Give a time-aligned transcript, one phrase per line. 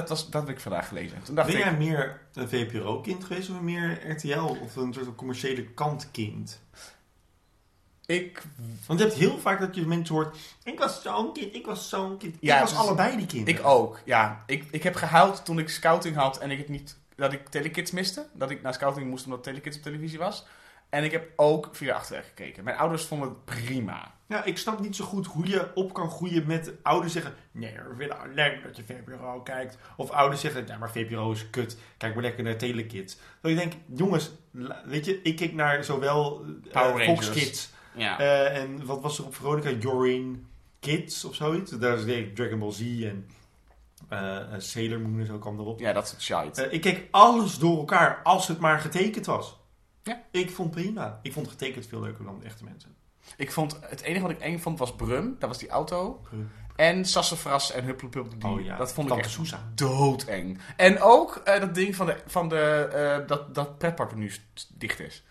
[0.00, 1.22] dat, was, dat heb ik vandaag gelezen.
[1.22, 5.14] Toen dacht Ben ik, jij meer een VPRO-kind geweest of meer RTL of een soort
[5.14, 6.60] commerciële kantkind?
[8.06, 8.42] ik,
[8.86, 11.88] Want je hebt heel vaak dat je mensen hoort, ik was zo'n kind, ik was
[11.88, 12.36] zo'n kind.
[12.40, 13.60] Ja, ik was allebei die kinderen.
[13.60, 14.42] ik ook, ja.
[14.46, 17.90] Ik, ik heb gehuild toen ik scouting had en ik het niet, dat ik Telekids
[17.90, 18.26] miste.
[18.32, 20.46] Dat ik naar scouting moest omdat Telekids op televisie was.
[20.88, 22.64] En ik heb ook via achterweg gekeken.
[22.64, 24.14] Mijn ouders vonden het prima.
[24.28, 27.34] Ja, ik snap niet zo goed hoe je op kan groeien met ouders zeggen...
[27.52, 29.78] Nee, we het leuk dat je VPRO kijkt.
[29.96, 31.78] Of ouders zeggen, ja, maar VPRO is kut.
[31.96, 33.18] Kijk maar lekker naar Telekids.
[33.40, 34.30] Dat ik denk, jongens,
[34.84, 37.30] weet je, ik keek naar zowel eh, Power Fox.
[37.30, 37.74] Kids...
[37.94, 38.18] Ja.
[38.18, 39.70] eh, en wat was er op Veronica?
[39.70, 40.46] Jorin
[40.80, 41.70] Kids of zoiets.
[41.70, 43.28] Daar is Dragon Ball Z en
[44.08, 45.80] eh, Sailor Moon en zo kwam erop.
[45.80, 46.70] ja, dat soort shite.
[46.70, 49.56] Ik keek alles door elkaar als het maar getekend was.
[50.02, 50.22] Ja.
[50.30, 51.18] Ik vond prima.
[51.22, 52.94] Ik vond getekend veel leuker dan echte mensen.
[53.36, 55.36] Ik vond, het enige wat ik eng vond was Brum.
[55.38, 56.20] Dat was die auto.
[56.28, 56.50] Brum.
[56.76, 58.44] En Sassafras en Hupplepup.
[58.44, 59.70] Oh ja, Dat vond ik Tante echt Sousa.
[59.74, 60.60] doodeng.
[60.76, 64.32] En ook eh, dat ding van, de, van de, eh, dat, dat pretpark nu
[64.74, 65.24] dicht is.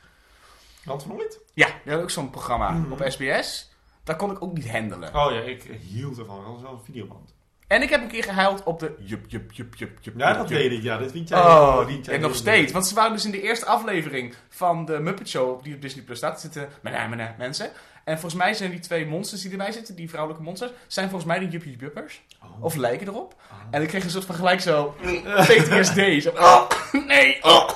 [0.83, 1.39] Land van Ooit?
[1.53, 2.91] Ja, die had ook zo'n programma Mhm.
[2.91, 3.69] op SBS.
[4.03, 5.15] Daar kon ik ook niet handelen.
[5.15, 6.43] Oh ja, ik hield ervan.
[6.43, 7.33] Dat was wel een videoband.
[7.67, 10.13] En ik heb een keer gehuild op de jup, jup, jup, jup, jup.
[10.17, 10.83] Ja, dat weet ik.
[10.83, 11.39] Ja, dat vind jij.
[11.39, 12.71] Oh, vind jij en nog steeds.
[12.71, 16.03] Want ze waren dus in de eerste aflevering van de Muppet Show, die op Disney
[16.03, 17.69] Plus staat, zitten mena, mena, mensen.
[18.03, 21.31] En volgens mij zijn die twee monsters die erbij zitten, die vrouwelijke monsters, zijn volgens
[21.31, 22.21] mij de Juppie Juppers.
[22.43, 22.63] Oh.
[22.63, 23.35] Of lijken erop.
[23.51, 23.57] Oh.
[23.71, 24.95] En ik kreeg een soort van gelijk zo
[25.47, 26.21] PTSD.
[26.23, 26.69] Zo, oh,
[27.07, 27.69] nee, oh.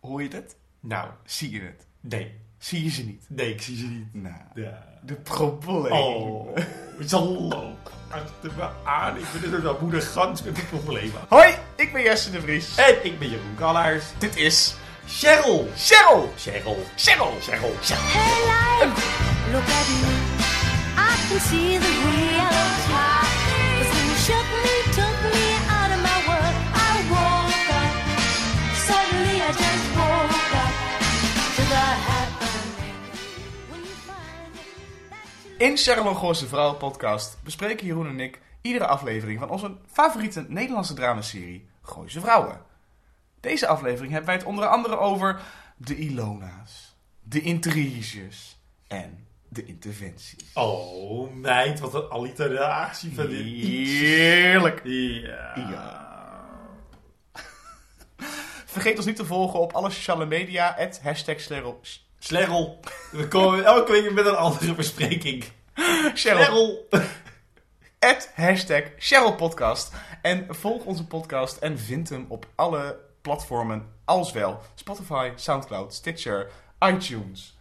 [0.00, 0.56] Hoor je het?
[0.80, 1.86] Nou, Zie je het?
[2.00, 2.46] nee.
[2.58, 3.24] Zie je ze niet?
[3.28, 4.14] Nee, ik zie ze niet.
[4.14, 4.84] Nou, Ja.
[5.02, 5.92] de probleem.
[5.92, 6.56] Oh,
[7.06, 7.48] zo.
[8.10, 9.16] Achter me aan.
[9.16, 11.12] Ik ben dus wel moeder gans met een probleem.
[11.28, 12.76] Hoi, ik ben Jesse de Vries.
[12.76, 14.04] En ik ben Jeroen Kallaars.
[14.18, 14.74] Dit is
[15.06, 15.68] Cheryl.
[15.76, 16.32] Cheryl.
[16.36, 16.84] Cheryl.
[16.96, 17.34] Cheryl.
[17.40, 17.74] Cheryl.
[17.82, 19.06] Hey life,
[19.52, 20.16] look at me.
[20.96, 21.87] I can see the
[35.58, 41.68] In Gooise Vrouwen podcast bespreken Jeroen en ik iedere aflevering van onze favoriete Nederlandse dramaserie
[41.82, 42.60] Gooise Vrouwen.
[43.40, 45.40] Deze aflevering hebben wij het onder andere over
[45.76, 50.52] de Ilona's, de intriges en de interventies.
[50.54, 53.44] Oh, meid, wat een alliteratie van dit.
[53.44, 54.80] Heerlijk.
[54.84, 55.52] Ja.
[55.56, 56.06] Ja.
[58.64, 61.38] Vergeet ons niet te volgen op alle sociale media, het hashtag.
[62.18, 62.80] Slerrel.
[63.10, 65.44] We komen elke week met een andere bespreking.
[66.14, 66.88] Cheryl.
[67.98, 69.92] Het hashtag Cheryl Podcast.
[70.22, 76.50] En volg onze podcast en vind hem op alle platformen als wel Spotify, Soundcloud, Stitcher,
[76.80, 77.58] iTunes.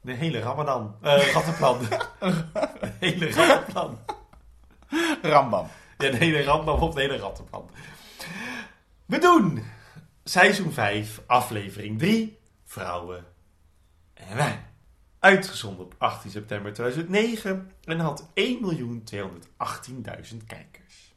[0.00, 0.96] De hele Ramadan.
[1.02, 1.78] Eh, rattenplan.
[2.80, 3.98] De hele rattenplan.
[5.22, 5.68] Rambam.
[5.98, 7.70] Ja, de hele Ramadan of de hele rattenplan.
[9.06, 9.64] We doen
[10.24, 12.38] seizoen 5, aflevering 3.
[12.64, 13.31] Vrouwen
[14.28, 14.64] en wij.
[15.18, 18.34] Uitgezonden op 18 september 2009 en had 1.218.000
[20.46, 21.14] kijkers.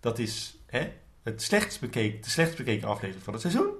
[0.00, 0.92] Dat is hè,
[1.22, 3.72] het slechtst bekeken, de slechtst bekeken aflevering van het seizoen.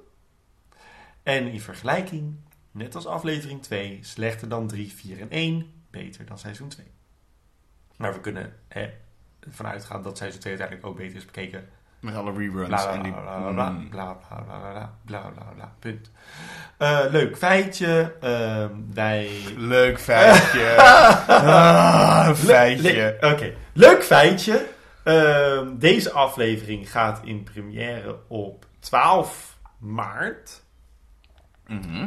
[1.22, 2.36] En in vergelijking,
[2.70, 6.86] net als aflevering 2, slechter dan 3, 4 en 1, beter dan seizoen 2.
[7.96, 8.90] Maar we kunnen hè,
[9.40, 11.68] ervan uitgaan dat seizoen 2 uiteindelijk ook beter is bekeken.
[12.04, 12.66] Met alle reruns.
[12.68, 13.12] Bla die...
[13.12, 13.88] bla bla bla Mm.
[13.88, 16.10] bla bla bla bla bla punt.
[16.78, 18.16] Eh, leuk feitje.
[18.20, 20.76] ehm, wij Leuk feitje.
[21.28, 23.16] ah, feitje.
[23.20, 24.66] Le- Oké, leuk feitje.
[25.04, 30.62] Ehm, deze aflevering gaat in première op 12 maart.
[31.66, 32.06] Mhm.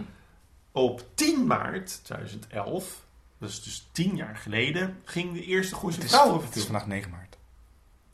[0.72, 3.03] Op 10 maart 2011,
[3.40, 6.63] dat is dus 10 jaar geleden, ging de eerste Goeie Het, is, Vrouwen het is
[6.63, 7.26] vandaag 9 maart.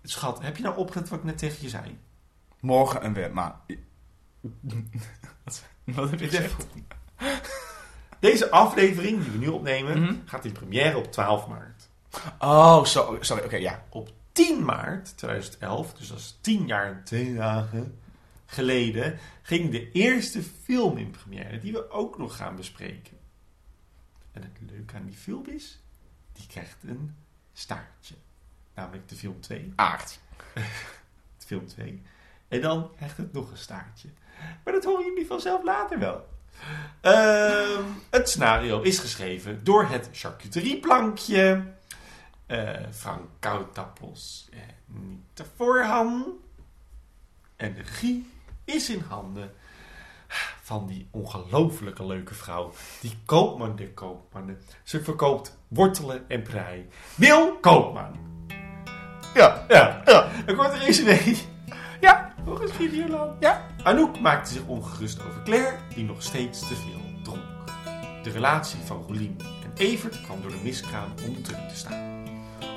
[0.04, 1.98] Schat, heb je nou opgelet wat ik net tegen je zei?
[2.60, 3.56] Morgen een wet, maar...
[5.44, 6.66] wat, wat heb je gezegd?
[8.20, 10.16] Deze aflevering die we nu opnemen, Mhm.
[10.26, 11.90] gaat in première op 12 maart.
[12.40, 13.44] Oh, zo, sorry.
[13.44, 13.84] Oké, ja.
[13.90, 18.00] Op 10 maart 2011, dus dat is 10 jaar en 2 dagen
[18.46, 23.18] geleden, ging de eerste film in première, die we ook nog gaan bespreken.
[24.32, 25.80] En het leuke aan die film is,
[26.34, 27.16] die krijgt een
[27.54, 28.16] staartje.
[28.74, 29.74] Namelijk de film 2.
[29.76, 30.20] Aard.
[31.46, 32.02] Film 2.
[32.48, 34.10] En dan krijgt het nog een staartje.
[34.64, 36.32] Maar dat horen jullie vanzelf later wel.
[37.02, 41.64] Ehm, het scenario is geschreven door het charcuterieplankje.
[42.46, 46.38] eh Frank Koutappels en Niet Voorhan.
[47.56, 48.30] En de regie
[48.66, 49.54] is in handen
[50.62, 52.74] van die ongelofelijke leuke vrouw.
[53.02, 54.62] Die koopman der koopmannen.
[54.84, 56.90] Ze verkoopt wortelen en prei.
[57.16, 58.33] Wil Koopman.
[59.34, 59.66] Ja.
[59.68, 60.02] Ja.
[60.06, 60.28] Ja.
[60.46, 61.20] Een korte resume.
[62.02, 62.34] Ja.
[62.46, 63.32] Nog eens Videoland.
[63.40, 63.66] Ja.
[63.84, 67.42] Anouk maakte zich ongerust over Claire, die nog steeds te veel dronk.
[68.24, 72.24] De relatie van Rolien en Evert kwam door de miskraam onder druk te staan.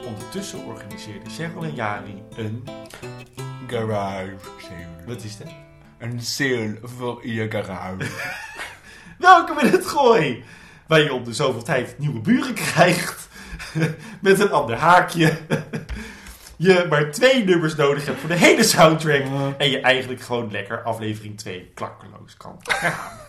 [0.07, 2.65] Ondertussen organiseerden Cheryl en Jari een...
[3.67, 5.07] Garage sale.
[5.07, 5.49] Wat is dat?
[5.99, 8.07] Een sale voor je garage.
[9.19, 10.45] Welkom in het gooi!
[10.87, 13.29] Waar je om de zoveel tijd nieuwe buren krijgt.
[14.21, 15.39] Met een ander haakje.
[16.57, 19.23] Je maar twee nummers nodig hebt voor de hele soundtrack.
[19.59, 23.11] En je eigenlijk gewoon lekker aflevering 2 klakkeloos kan gaan.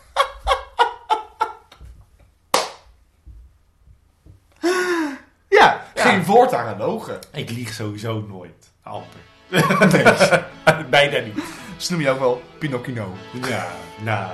[5.50, 6.04] Ja, Ja.
[6.04, 7.20] geen woord aan gelogen.
[7.34, 8.72] Ik lieg sowieso nooit.
[8.84, 9.20] Amper.
[9.50, 10.84] Nee.
[10.90, 11.44] Bijna niet.
[11.78, 13.14] Ze noemen je ook wel Pinocchio.
[13.48, 13.68] Ja,
[14.04, 14.32] nou.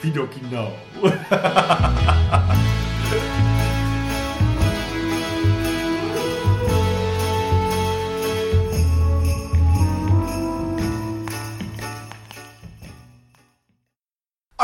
[0.00, 0.72] Pinocchio.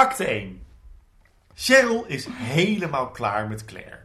[0.00, 0.66] Acte 1.
[1.54, 3.98] Cheryl is helemaal klaar met Claire.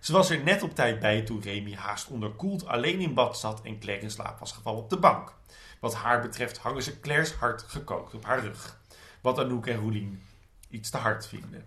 [0.00, 3.62] Ze was er net op tijd bij toen Remy haast onderkoeld alleen in bad zat
[3.62, 5.34] en Claire in slaap was gevallen op de bank.
[5.80, 8.80] Wat haar betreft hangen ze Claire's hart gekookt op haar rug.
[9.20, 10.22] Wat Anouk en Roelien
[10.70, 11.64] iets te hard vinden.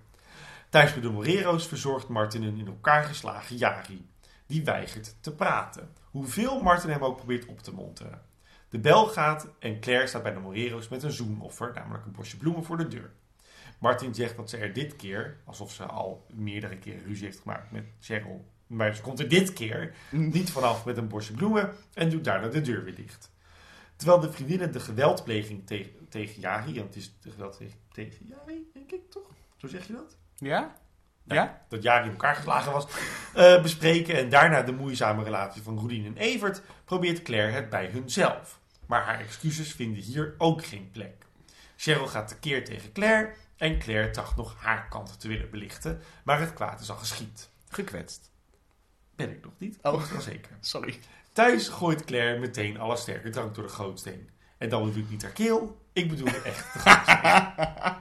[0.70, 4.10] Thuis bij de Morero's verzorgt Martin een in elkaar geslagen Jari.
[4.46, 5.94] Die weigert te praten.
[6.04, 8.22] Hoeveel Martin hem ook probeert op te monteren.
[8.70, 12.38] De bel gaat en Claire staat bij de Morero's met een zoenoffer, namelijk een bosje
[12.38, 13.12] bloemen voor de deur.
[13.80, 17.72] Martin zegt dat ze er dit keer, alsof ze al meerdere keren ruzie heeft gemaakt
[17.72, 22.10] met Cheryl, maar ze komt er dit keer niet vanaf met een bosje bloemen en
[22.10, 23.32] doet daarna de deur weer dicht.
[23.96, 27.62] Terwijl de vriendinnen de geweldpleging tegen, tegen Jari, want het is de geweld
[27.92, 29.32] tegen, Jari, denk ik toch?
[29.56, 30.18] Zo zeg je dat?
[30.36, 30.60] Ja?
[31.24, 31.66] Nou, Ja?
[31.70, 32.88] Dat Jari in elkaar geslagen was,
[33.34, 37.86] eh, bespreken en daarna de moeizame relatie van Roelien en Evert, probeert Claire het bij
[37.86, 38.60] hunzelf.
[38.86, 41.26] Maar haar excuses vinden hier ook geen plek.
[41.76, 46.40] Cheryl gaat tekeer tegen Claire en Claire tracht nog haar kant te willen belichten, maar
[46.40, 47.50] het kwaad is al geschied.
[47.70, 48.32] Gekwetst.
[49.16, 49.78] Ben ik nog niet?
[49.82, 49.92] Oh.
[49.92, 50.58] Dat is wel zeker.
[50.60, 51.00] Sorry.
[51.32, 54.30] Thuis gooit Claire meteen alle sterke drank door de gootsteen.
[54.58, 57.98] En dan bedoel ik niet haar keel, ik bedoel echt de gootsteen.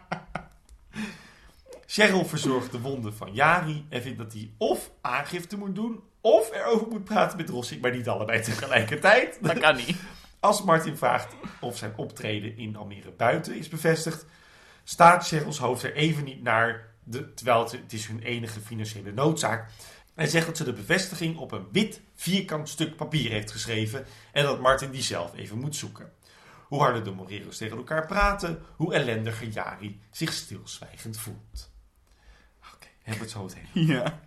[1.86, 6.52] Cheryl verzorgt de wonden van Jari en vindt dat hij of aangifte moet doen, of
[6.52, 9.38] erover moet praten met Rossi, maar niet allebei tegelijkertijd.
[9.40, 9.96] Dat kan niet.
[10.40, 14.26] Als Martin vraagt of zijn optreden in Almere buiten is bevestigd,
[14.88, 19.12] staat Cheryl's hoofd er even niet naar, de, terwijl het, het is hun enige financiële
[19.12, 19.70] noodzaak.
[20.14, 24.44] Hij zegt dat ze de bevestiging op een wit vierkant stuk papier heeft geschreven en
[24.44, 26.12] dat Martin die zelf even moet zoeken.
[26.64, 31.70] Hoe harder de Morero's tegen elkaar praten, hoe ellendiger Jari zich stilzwijgend voelt.
[32.74, 33.86] Oké, hebben we het zo meteen.
[33.86, 34.20] Ja.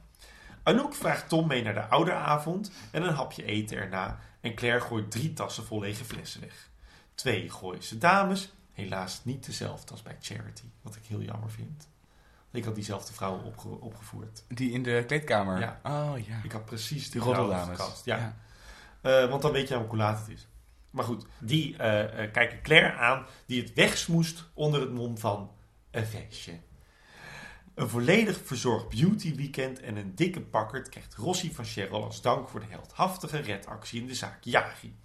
[0.64, 4.20] Anouk vraagt Tom mee naar de ouderavond en een hapje eten erna.
[4.42, 6.70] En Claire gooit drie tassen vol lege flessen weg.
[7.16, 10.66] Twee gooien ze dames, helaas niet dezelfde als bij Charity.
[10.82, 11.90] Wat ik heel jammer vind.
[12.52, 14.44] Ik had diezelfde opge- opgevoerd.
[14.48, 15.60] Die in de kleedkamer.
[15.60, 15.80] Ja.
[15.84, 16.40] Oh ja.
[16.44, 17.78] Ik had precies die, roddeldames.
[17.80, 18.06] gekast.
[18.06, 18.38] Ja.
[19.02, 20.48] Eh, want dan weet je hoe laat het is.
[20.90, 25.52] Maar goed, die eh, kijken Claire aan die het wegsmoest onder het mom van
[25.92, 26.60] een feestje.
[27.76, 32.50] Een volledig verzorgd beauty weekend en een dikke pakkerd krijgt Rossi van Cheryl als dank
[32.50, 34.96] voor de heldhaftige redactie in de zaak Jari.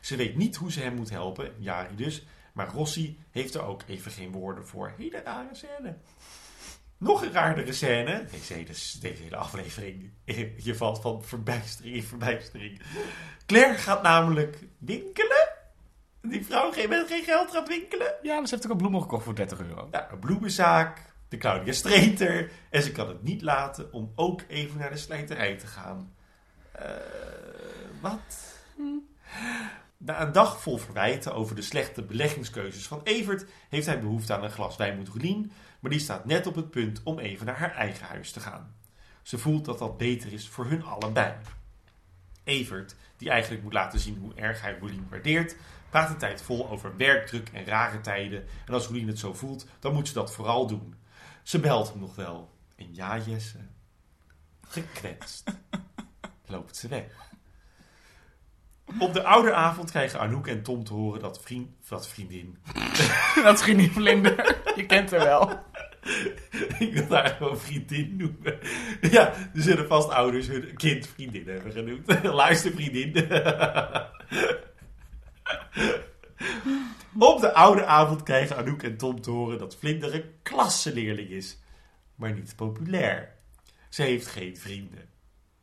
[0.00, 3.82] Ze weet niet hoe ze hem moet helpen, Jari dus, maar Rossi heeft er ook
[3.86, 4.92] even geen woorden voor.
[4.96, 5.96] Hele rare scène.
[6.98, 8.24] Nog een raardere scène.
[8.30, 10.10] Deze hele, deze hele aflevering.
[10.66, 12.80] Je valt van verbijstering in verbijstering.
[13.46, 15.48] Claire gaat namelijk winkelen.
[16.22, 18.14] Die vrouw geen- met geen geld gaat winkelen.
[18.22, 19.88] Ja, dus heeft ook een bloemen gekocht voor 30 euro.
[19.90, 21.08] Ja, een bloemenzaak.
[21.28, 22.50] De Claudia Streeter.
[22.70, 26.14] En ze kan het niet laten om ook even naar de slijterij te gaan.
[26.72, 26.90] Eh,
[28.00, 28.54] wat?
[30.02, 33.44] Na een dag vol verwijten over de slechte beleggingskeuzes van Evert...
[33.68, 35.52] heeft hij behoefte aan een glas wijn met Roelien...
[35.80, 38.74] maar die staat net op het punt om even naar haar eigen huis te gaan.
[39.22, 41.34] Ze voelt dat dat beter is voor hun allebei.
[42.44, 45.56] Evert, die eigenlijk moet laten zien hoe erg hij Roelien waardeert...
[45.90, 48.44] praat de tijd vol over werkdruk en rare tijden...
[48.66, 50.94] en als Roelien het zo voelt, dan moet ze dat vooral doen.
[51.42, 52.50] Ze belt hem nog wel.
[52.76, 53.58] En ja, Jesse,
[54.60, 55.50] gekwetst,
[56.46, 57.29] loopt ze weg.
[58.98, 62.58] Op de ouderavond krijgen Anouk en Tom te horen dat, vriend, dat vriendin...
[63.42, 64.56] dat geen vlinder.
[64.76, 65.68] Je kent haar wel.
[66.78, 68.58] Ik wil haar gewoon vriendin noemen.
[69.00, 72.22] Ja, er zullen vast ouders hun kind vriendin hebben genoemd.
[72.42, 73.16] Luister vriendin.
[77.18, 81.58] Op de oude avond krijgen Anouk en Tom te horen dat Vlinder een klasseleerling is.
[82.14, 83.32] Maar niet populair.
[83.88, 85.08] Ze heeft geen vrienden.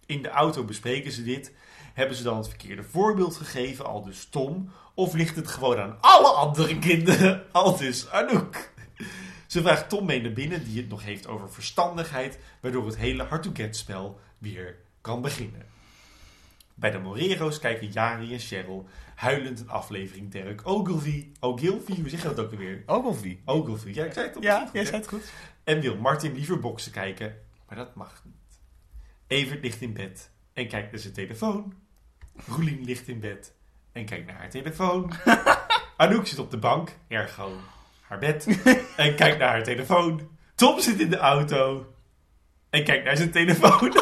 [0.06, 1.54] In de auto bespreken ze dit.
[1.98, 4.72] Hebben ze dan het verkeerde voorbeeld gegeven, al dus Tom?
[4.94, 8.74] Of ligt het gewoon aan alle andere kinderen, al dus Anouk?
[9.48, 13.24] Ze vraagt Tom mee naar binnen, die het nog heeft over verstandigheid, waardoor het hele
[13.24, 15.66] hard-to-get-spel weer kan beginnen.
[16.74, 21.32] Bij de Morero's kijken Jari en Cheryl huilend een aflevering Derek Ogilvy.
[21.40, 22.84] Ogilvy, hoe zeg je dat ook alweer?
[22.86, 23.38] Ogilvy.
[23.46, 25.32] Ogilvy, ja, ik zei het op Ja, jij zei het goed.
[25.64, 27.36] En wil Martin liever boksen kijken,
[27.68, 28.60] maar dat mag niet.
[29.28, 31.86] Evert ligt in bed en kijkt naar zijn telefoon.
[32.46, 33.54] Roelien ligt in bed
[33.92, 35.12] en kijkt naar haar telefoon.
[35.98, 37.52] Anouk zit op de bank, ergo
[38.02, 38.48] haar bed,
[38.96, 40.30] en kijkt naar haar telefoon.
[40.56, 41.94] Tom zit in de auto
[42.70, 43.98] en kijkt naar zijn telefoon.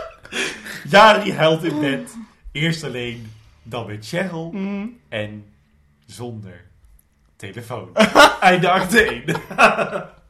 [0.90, 2.16] Jari huilt in bed.
[2.52, 4.54] Eerst alleen, dan met Cheryl
[5.08, 5.52] en
[6.06, 6.64] zonder
[7.36, 7.96] telefoon.
[8.40, 9.24] Einde acte 1.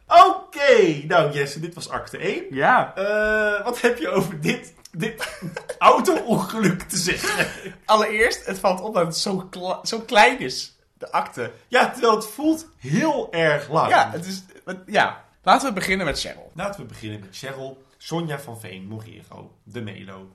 [0.07, 2.45] Oké, nou Jesse, dit was acte 1.
[2.50, 2.95] Ja.
[2.95, 5.38] Eh, wat heb je over dit, dit
[5.78, 7.47] auto-ongeluk te zeggen?
[7.85, 9.49] Allereerst, het valt op dat het zo,
[9.82, 10.78] zo klein is.
[10.99, 11.52] De akte.
[11.68, 13.88] Ja, terwijl het voelt heel erg lang.
[13.88, 14.42] Ja, het is...
[14.87, 15.25] ja.
[15.42, 16.50] Laten we beginnen met Cheryl.
[16.54, 20.35] Laten we beginnen met Cheryl, Sonja van Veen, Morero, De Melo,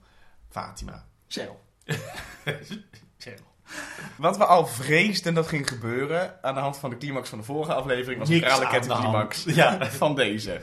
[0.50, 1.06] Fatima.
[1.28, 1.60] Cheryl.
[3.18, 3.54] Cheryl.
[4.18, 7.44] Wat we al vreesden dat ging gebeuren aan de hand van de climax van de
[7.44, 9.44] vorige aflevering was een de climax.
[9.44, 9.86] Ja.
[9.86, 10.62] van deze.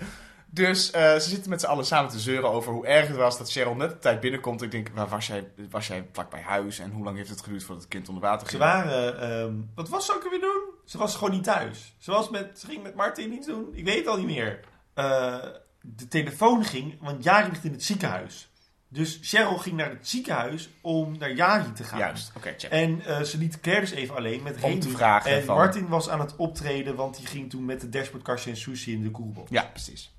[0.55, 3.39] Dus eh, ze zitten met z'n allen samen te zeuren over hoe erg het was
[3.39, 4.63] dat Cheryl net op tijd binnenkomt.
[4.63, 7.43] Ik denk, waar was jij, was jij vlak bij huis en hoe lang heeft het
[7.43, 8.63] geduurd voordat het kind onder water Ze ging?
[8.63, 10.63] waren, ehm, wat was ze ook weer doen?
[10.85, 11.95] Ze was gewoon niet thuis.
[11.99, 13.69] Ze, was met, ze ging met Martin iets doen.
[13.73, 14.61] Ik weet het al niet meer.
[14.95, 15.37] Eh,
[15.81, 18.51] de telefoon ging, want Jari ligt in het ziekenhuis.
[18.89, 21.99] Dus Cheryl ging naar het ziekenhuis om naar Jari te gaan.
[21.99, 22.71] Juist, oké, check.
[22.71, 24.81] En eh, ze liet Claire dus even alleen met Om Remy.
[24.81, 27.89] te vragen En van- Martin was aan het optreden, want die ging toen met de
[27.89, 29.51] dashboardkastje en sushi in de koelbox.
[29.51, 30.15] Ja, precies.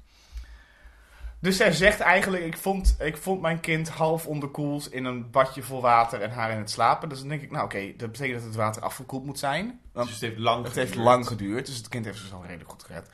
[1.43, 5.61] Dus zij zegt eigenlijk, ik vond, ik vond mijn kind half onderkoeld in een badje
[5.63, 7.09] vol water en haar in het slapen.
[7.09, 9.79] Dus dan denk ik, nou oké, dat betekent dat het water afgekoeld moet zijn.
[9.93, 11.07] Want Dus het heeft lang het heeft geduurd.
[11.07, 13.09] lang geduurd, dus het kind heeft zich al redelijk goed gered.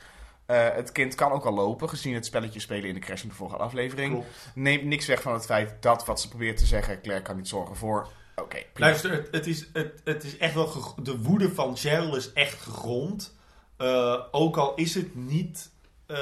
[0.46, 3.28] Eh, het kind kan ook al lopen, gezien het spelletje spelen in de crash in
[3.28, 4.12] de vorige aflevering.
[4.12, 4.50] Klopt.
[4.54, 7.48] Neemt niks weg van het feit dat wat ze probeert te zeggen, Claire kan niet
[7.48, 8.08] zorgen voor.
[8.36, 8.88] Oké, prima.
[8.88, 10.94] Luister, het, het, is, het, het is echt wel...
[11.02, 13.34] De woede van Cheryl is echt gegrond.
[13.76, 15.70] Eh, ook al is het niet...
[16.06, 16.16] eh,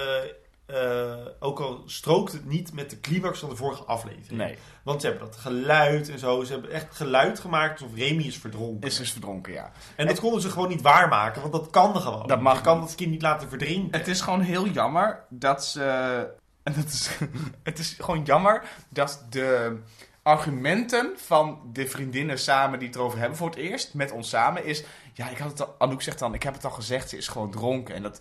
[0.68, 4.30] eh, ook al strookt het niet met de climax van de vorige aflevering.
[4.30, 6.44] Nee, Want ze hebben dat geluid en zo.
[6.44, 8.88] Ze hebben echt geluid gemaakt alsof Remy is verdronken.
[8.88, 9.72] is dus verdronken, ja.
[9.96, 12.26] En dat konden ze gewoon niet waarmaken, want dat kan gewoon.
[12.26, 12.86] Dat mag Je kan niet.
[12.86, 13.98] dat kind niet laten verdrinken.
[13.98, 15.82] Het is gewoon heel jammer dat ze.
[16.62, 17.10] En dat is,
[17.62, 19.78] het is gewoon jammer dat de
[20.28, 24.64] argumenten van de vriendinnen samen die het erover hebben voor het eerst, met ons samen,
[24.64, 24.84] is.
[25.12, 27.28] Ja, ik had het al, Anouk zegt dan, ik heb het al gezegd, ze is
[27.28, 27.94] gewoon dronken.
[27.94, 28.20] En dat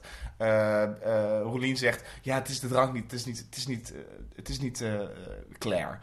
[1.44, 4.00] Roelien zegt, ja, het is de drank niet, het is niet, het is niet, eh,
[4.36, 4.84] het is niet
[5.58, 5.98] Claire.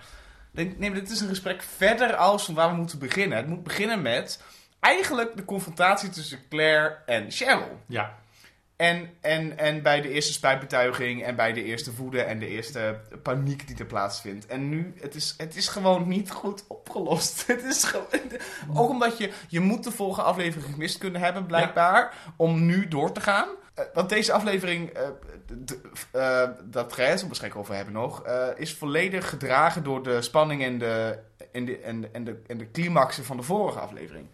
[0.51, 3.39] Nee, maar dit is een gesprek verder als van waar we moeten beginnen.
[3.39, 4.43] Het moet beginnen met
[4.81, 7.81] eigenlijk de confrontatie tussen Claire en Cheryl.
[7.87, 8.15] Ja.
[8.85, 13.01] En, en, en bij de eerste spijtbetuiging en bij de eerste woede en de eerste
[13.23, 14.47] paniek die er plaatsvindt.
[14.47, 17.47] En nu, het is, het is gewoon niet goed opgelost.
[17.47, 18.07] Het is gewoon,
[18.75, 23.13] ook omdat je, je moet de volgende aflevering gemist kunnen hebben, blijkbaar, om nu door
[23.13, 23.49] te gaan.
[23.75, 25.03] Eh, want deze aflevering, eh,
[26.11, 28.25] eh, dat ga je waarschijnlijk over hebben nog,
[28.57, 31.19] is volledig gedragen door de spanning en de,
[31.53, 34.29] en de, en de, en de, en de climaxen van de vorige aflevering.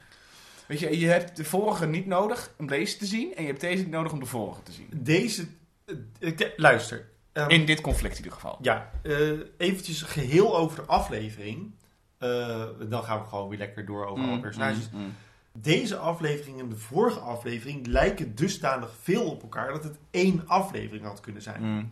[0.70, 3.34] Weet je, je hebt de vorige niet nodig om deze te zien.
[3.34, 4.88] En je hebt deze niet nodig om de vorige te zien.
[4.94, 5.46] Deze...
[5.84, 7.08] eh, ik- luister.
[7.32, 8.58] ehm, In dit conflict in ieder geval.
[8.62, 11.70] Ja, eh, eventjes geheel over de aflevering.
[12.18, 14.90] Eh, dan gaan we gewoon weer lekker door over alle personages.
[14.90, 15.14] Mm, mm.
[15.52, 21.04] Deze aflevering en de vorige aflevering lijken dusdanig veel op elkaar dat het één aflevering
[21.04, 21.62] had kunnen zijn.
[21.62, 21.90] Mm.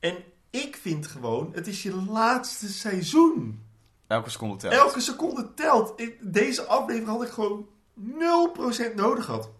[0.00, 0.14] En
[0.50, 3.62] ik vind gewoon, het is je laatste seizoen.
[4.10, 4.72] Elke seconde telt.
[4.74, 6.00] Elke seconde telt.
[6.00, 9.50] Ik- deze aflevering had ik gewoon 0% nodig gehad.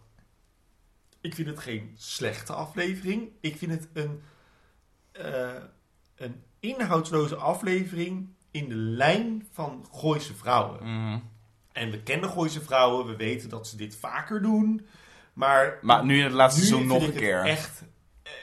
[1.20, 3.28] Ik vind het geen slechte aflevering.
[3.40, 4.22] Ik vind het een,
[5.12, 5.50] eh,
[6.16, 10.78] een inhoudsloze aflevering in de lijn van Gooise vrouwen.
[10.86, 11.22] Mm.
[11.72, 14.86] En we kennen Gooise vrouwen, we weten dat ze dit vaker doen.
[15.32, 17.44] Maar, Maar nu in het laatste seizoen nog een keer.
[17.44, 17.82] Echt,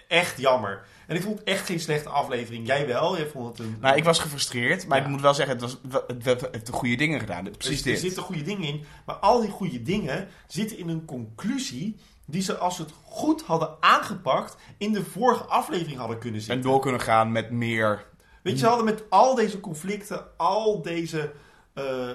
[0.08, 0.86] echt jammer.
[1.08, 2.68] En ik vond het echt geen slechte aflevering.
[2.68, 3.18] Jij wel?
[3.18, 3.78] Jij vond het een...
[3.82, 4.88] Nou, ik was gefrustreerd.
[4.88, 5.04] Maar Ja.
[5.04, 7.44] ik moet wel zeggen, het, was, het, het heeft de goede dingen gedaan.
[7.58, 7.94] Precies dit.
[7.94, 8.84] Er zitten goede dingen in.
[9.06, 13.42] Maar al die goede dingen zitten in een conclusie die ze als ze het goed
[13.42, 16.62] hadden aangepakt in de vorige aflevering hadden kunnen En zitten.
[16.72, 18.06] door kunnen gaan met meer...
[18.42, 21.32] Weet je, ze hadden met al deze conflicten, al deze
[21.74, 22.10] eh,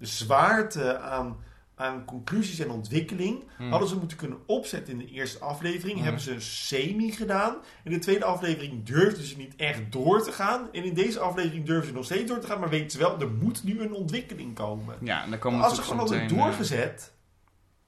[0.00, 1.36] zwaarte aan
[1.78, 3.70] aan conclusies en ontwikkeling Hmm.
[3.70, 5.94] hadden ze moeten kunnen opzetten in de eerste aflevering.
[5.94, 6.02] Hmm.
[6.02, 7.56] Hebben ze een semi gedaan.
[7.84, 10.68] In de tweede aflevering durfden ze niet echt door te gaan.
[10.72, 12.60] En in deze aflevering durven ze nog steeds door te gaan.
[12.60, 14.96] Maar weten ze wel, er moet nu een ontwikkeling komen.
[15.00, 17.12] Ja, en dan komen Als ze gewoon hadden eh, doorgezet,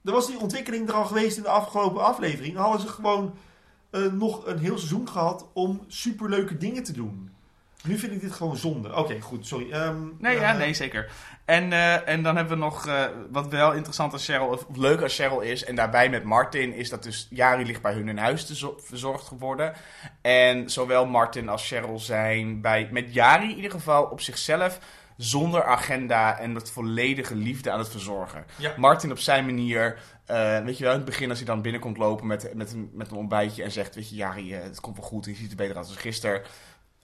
[0.01, 2.53] dan was die ontwikkeling er al geweest in de afgelopen aflevering.
[2.53, 3.33] Dan hadden ze gewoon
[3.89, 7.29] eh, nog een heel seizoen gehad om superleuke dingen te doen.
[7.83, 8.95] Nu vind ik dit gewoon zonde.
[8.95, 9.71] Oké, goed, sorry.
[9.71, 11.11] Ehm, Nee, ja, eh, nee, zeker.
[11.45, 15.01] En, eh, en dan hebben we nog, eh, wat wel interessant als Cheryl, of leuk
[15.01, 18.17] als Cheryl is, en daarbij met Martin, is dat dus Jari ligt bij hun in
[18.17, 19.73] huis te zo- verzorgd geworden.
[20.21, 24.79] En zowel Martin als Cheryl zijn bij, met Jari in ieder geval op zichzelf,
[25.17, 28.45] zonder agenda en met volledige liefde aan het verzorgen.
[28.55, 28.73] Ja.
[28.77, 29.99] Martin op zijn manier,
[30.63, 33.11] weet je wel, in het begin als hij dan binnenkomt lopen met, met, een, met
[33.11, 35.77] een ontbijtje en zegt, weet je, Jari, het komt wel goed, je ziet er beter
[35.77, 36.41] uit dan gisteren.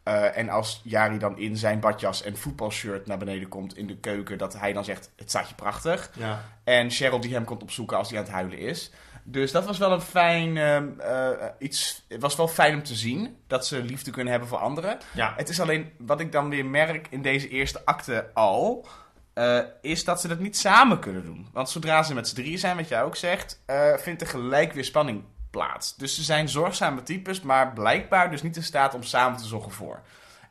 [0.06, 3.98] Eh, en als Jari dan in zijn badjas en voetbalshirt naar beneden komt in de
[3.98, 6.12] keuken, dat hij dan zegt: Het staat je prachtig.
[6.18, 6.44] Ja.
[6.64, 8.92] En Cheryl die hem komt opzoeken als hij aan het huilen is.
[9.24, 12.06] Dus dat was wel een fijn ehm, eh, iets.
[12.08, 14.98] Het was wel fijn om te zien dat ze liefde kunnen hebben voor anderen.
[15.14, 15.34] ja.
[15.38, 18.88] Het is alleen wat ik dan weer merk in deze eerste acte al.
[19.34, 21.48] eh, is dat ze dat niet samen kunnen doen.
[21.54, 23.64] Want zodra ze met z'n drieën zijn, wat jij ook zegt,
[23.98, 25.24] vindt er gelijk weer spanning
[25.56, 25.96] plaats.
[25.96, 29.72] Dus ze zijn zorgzame types, maar blijkbaar dus niet in staat om samen te zorgen
[29.72, 30.02] voor.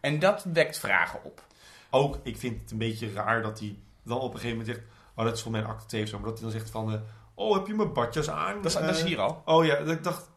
[0.01, 1.43] En dat wekt vragen op.
[1.91, 4.89] Ook, ik vind het een beetje raar dat hij dan op een gegeven moment zegt...
[5.15, 6.19] Oh, dat is voor mijn acte zo.
[6.19, 6.93] Maar dat hij dan zegt van...
[6.93, 7.01] eh,
[7.35, 8.55] oh, heb je mijn badjas aan?
[8.63, 9.43] Dat is, dat is Eh, hier al.
[9.45, 10.31] Oh ja, dat ik dacht...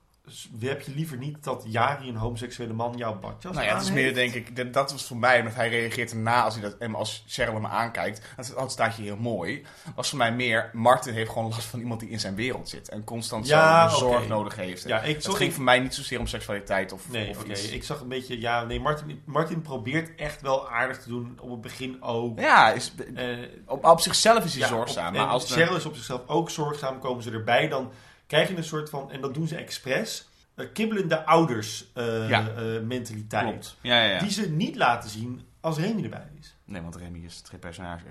[0.60, 3.92] Heb je liever niet dat Jari, een homoseksuele man, jouw badjas Nou ja, het is
[3.92, 6.78] meer denk ik, dat- dat was voor mij, omdat hij reageert erna als hij dat,
[6.78, 8.22] en als Cheryl hem aankijkt.
[8.56, 9.66] Dat staat je heel mooi.
[9.96, 12.90] Was voor mij meer, Martin heeft gewoon last van iemand die in zijn wereld zit.
[12.90, 14.84] En constant Ja, zorg nodig heeft.
[14.88, 15.38] Ja, ik, het sorry.
[15.40, 17.50] ging voor mij niet zozeer om seksualiteit of, Nee, of oké.
[17.52, 17.70] iets.
[17.70, 18.40] Ik zag een beetje...
[18.40, 21.38] Ja, nee, Martin, Martin probeert echt wel aardig te doen.
[21.42, 22.40] Op het begin ook.
[22.40, 23.28] Ja, is, Eh,
[23.66, 25.08] op, op zichzelf is hij ja, zorgzaam.
[25.08, 27.00] op- maar als Cheryl is op zichzelf ook zorgzaam.
[27.00, 27.92] Komen ze erbij, dan
[28.28, 29.12] krijg je een soort van...
[29.12, 30.28] En dat doen ze expres.
[30.56, 32.50] eh, kibbelende ouders eh, Ja.
[32.50, 33.76] eh, mentaliteit.
[33.82, 34.20] Ja, ja.
[34.20, 36.56] Die ze niet laten zien als Remy erbij is.
[36.66, 38.06] Nee, want Remy is het geen personage.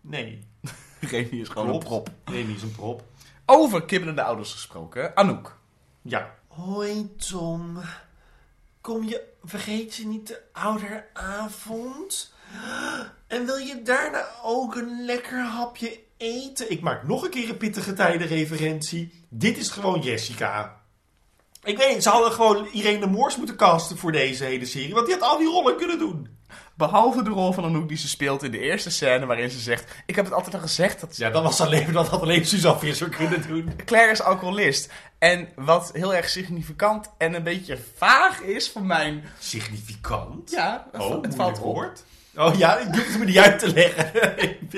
[0.00, 0.46] Nee,
[1.10, 1.82] Remy is gewoon Klopt.
[1.82, 2.10] een prop.
[2.24, 3.02] Remy is een prop.
[3.46, 5.16] Over kibbelende ouders gesproken.
[5.16, 5.58] Anouk.
[6.02, 6.34] Ja.
[6.48, 7.78] Hoi Tom.
[8.80, 12.32] Kom je, vergeet je niet de ouderavond?
[13.26, 16.70] En wil je daarna ook een lekker hapje eten?
[16.70, 19.24] Ik maak nog een keer een pittige tijdenreferentie.
[19.28, 20.78] Dit is gewoon Jessica.
[21.64, 24.94] Ik weet niet, ze hadden gewoon Irene Moors moeten casten voor deze hele serie.
[24.94, 26.38] Want die had al die rollen kunnen doen.
[26.76, 29.92] Behalve de rol van Anouk die ze speelt in de eerste scène waarin ze zegt...
[30.06, 32.78] Ik heb het altijd al gezegd dat Ja, dat, was alleen, dat had alleen Suzanne
[32.78, 33.72] Visser kunnen doen.
[33.84, 34.92] Claire is alcoholist.
[35.18, 39.24] En wat heel erg significant en een beetje vaag is voor mijn...
[39.38, 40.50] Significant.
[40.50, 41.64] Ja, het, Oh, het valt op.
[41.64, 42.04] woord.
[42.40, 44.10] Oh ja, ik hoef het me niet uit te leggen.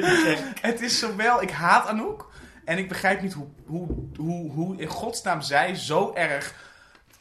[0.68, 2.30] het is zowel, ik haat Anouk.
[2.64, 6.54] En ik begrijp niet hoe, hoe, hoe, hoe in godsnaam zij zo erg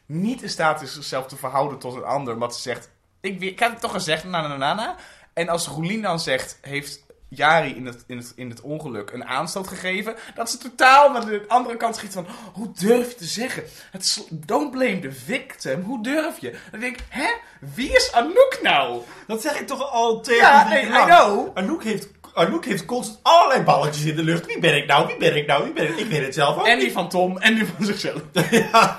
[0.05, 2.33] niet in staat is zichzelf te verhouden tot een ander.
[2.33, 4.95] Omdat ze zegt, ik, heb het toch gezegd, na na na na.
[5.33, 9.25] En als Roelien dan zegt, heeft Jari in het, in, het, in het ongeluk een
[9.25, 10.15] aanstoot gegeven.
[10.35, 13.63] Dat ze totaal naar de andere kant schiet van, hoe durf je te zeggen?
[13.91, 16.55] Het is, don't blame the victim, hoe durf je?
[16.71, 17.27] Dan denk ik, hè?
[17.59, 19.01] Wie is Anouk nou?
[19.27, 21.51] Dat zeg ik toch al tegen Ja, die nee, I know.
[21.53, 24.45] Anouk heeft, Anouk heeft constant allerlei balletjes in de lucht.
[24.45, 25.07] Wie ben ik nou?
[25.07, 25.63] Wie ben ik nou?
[25.63, 25.97] Wie ben ik?
[25.97, 28.21] Ik weet het zelf ook En die van Tom en die van zichzelf.
[28.51, 28.97] Ja.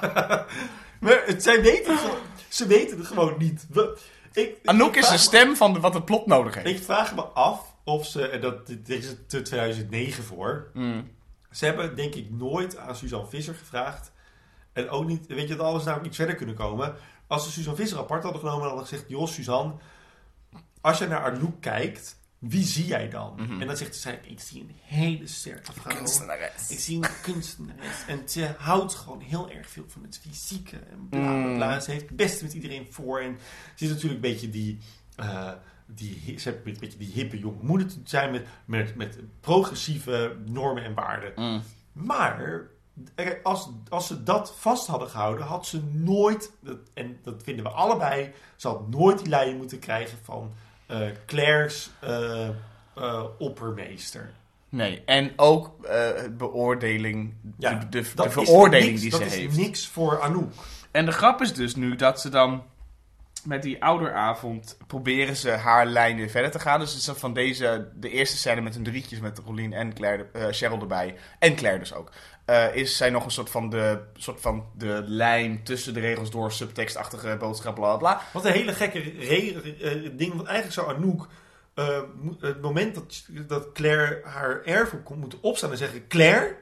[1.01, 1.99] Maar het, zij weten
[2.49, 3.67] ze weten het gewoon niet.
[3.71, 3.99] We,
[4.33, 6.67] ik, Anouk ik is de stem van de, wat het plot nodig heeft.
[6.67, 10.71] Ik vraag me af of ze, en dat, dit is het te 2009 voor.
[10.75, 11.11] Mm.
[11.51, 14.13] Ze hebben denk ik nooit aan Suzanne Visser gevraagd.
[14.73, 16.95] En ook niet, weet je, dat alles namelijk iets verder kunnen komen.
[17.27, 19.73] Als ze Suzanne Visser apart hadden genomen en hadden gezegd: Joh, Suzanne,
[20.81, 23.35] als je naar Anouk kijkt, wie zie jij dan?
[23.37, 23.61] Mhm.
[23.61, 25.91] En dan zegt ze: Ik zie een hele sterke vrouw.
[25.93, 26.67] Ik Kunstenares.
[26.85, 28.05] zie een kunstenares.
[28.07, 30.77] En ze houdt gewoon heel erg veel van het fysieke.
[30.77, 31.55] En bla bla Mm.
[31.55, 31.81] bla.
[31.81, 33.21] Ze heeft het beste met iedereen voor.
[33.21, 33.39] En
[33.75, 34.79] ze is natuurlijk een beetje die.
[35.17, 35.53] eh,
[35.95, 40.37] die, ze heeft een beetje die hippe jonge moeder te zijn met, met, met progressieve
[40.45, 41.33] normen en waarden.
[41.37, 41.63] Mm.
[41.93, 42.67] Maar
[43.43, 47.71] als, als ze dat vast hadden gehouden, had ze nooit, dat- en dat vinden we
[47.71, 50.53] allebei, ze had nooit die leiding moeten krijgen van
[50.87, 52.49] eh, Claire's eh,
[52.95, 54.31] eh, oppermeester.
[54.69, 55.71] Nee, en ook
[56.37, 59.57] beoordeling, Ja, de, de, de Dat is veroordeling niks- die dat ze is heeft.
[59.57, 60.53] niks voor Anouk.
[60.91, 62.63] En de grap is dus nu dat ze dan
[63.45, 66.81] met die ouderavond proberen ze haar lijn weer verder te gaan.
[66.81, 70.27] Dus het is van deze, de eerste scène met hun drietjes met Rolien en Claire,
[70.33, 71.15] eh, Cheryl erbij.
[71.39, 72.11] En Claire dus ook.
[72.45, 76.31] eh, is zij nog een soort van, de, soort van de lijn tussen de regels
[76.31, 78.23] door, subtekstachtige boodschap, bla bla.
[78.33, 80.35] Wat een hele gekke eh, ding.
[80.35, 81.29] Want eigenlijk zou Anouk
[82.41, 86.57] het moment dat, dat Claire haar erven komt moeten opstaan en zeggen: Claire,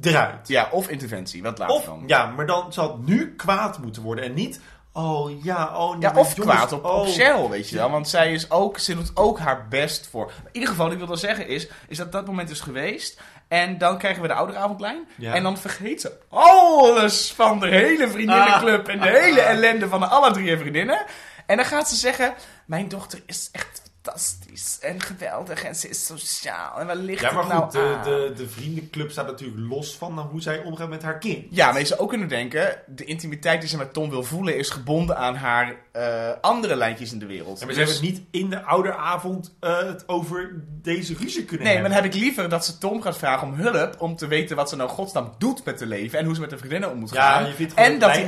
[0.00, 0.48] eruit.
[0.48, 2.02] Ja, of interventie, wat later Of, dan.
[2.06, 4.60] ja, maar dan zal het nu kwaad moeten worden en niet.
[4.96, 6.00] Oh ja, oh nee.
[6.00, 7.06] Ja, of jongens, kwaad op, op oh.
[7.06, 7.90] Cheryl, weet je wel.
[7.90, 10.32] Want zij is ook, ze doet ook haar best voor.
[10.46, 13.20] In ieder geval, wat ik wil wel zeggen is, is dat dat moment is geweest.
[13.48, 15.08] En dan krijgen we de ouderavondlijn.
[15.16, 15.34] Ja.
[15.34, 18.88] En dan vergeet ze alles van de hele vriendinnenclub.
[18.88, 21.04] En de hele ellende van de alle drie vriendinnen.
[21.46, 22.34] En dan gaat ze zeggen,
[22.66, 25.62] mijn dochter is echt fantastisch en geweldig.
[25.64, 26.78] En ze is sociaal.
[26.80, 28.02] En waar ligt Ja, maar het nou goed, de, aan?
[28.04, 31.44] de, de vriendenclub staat natuurlijk los van hoe zij omgaat met haar kind.
[31.50, 34.56] Ja, maar je zou ook kunnen denken, de intimiteit die ze met Tom wil voelen
[34.56, 37.60] is gebonden aan haar eh, andere lijntjes in de wereld.
[37.60, 41.66] En we Dus- hebben het niet in de ouderavond eh, het over deze ruzie kunnen
[41.66, 41.90] Nee, maar hebben.
[41.92, 44.68] dan heb ik liever dat ze Tom gaat vragen om hulp om te weten wat
[44.68, 47.10] ze nou godsnaam doet met haar leven en hoe ze met haar vriendinnen om moet
[47.10, 47.46] Ja, gaan.
[47.46, 48.24] je vindt gewoon en dat die,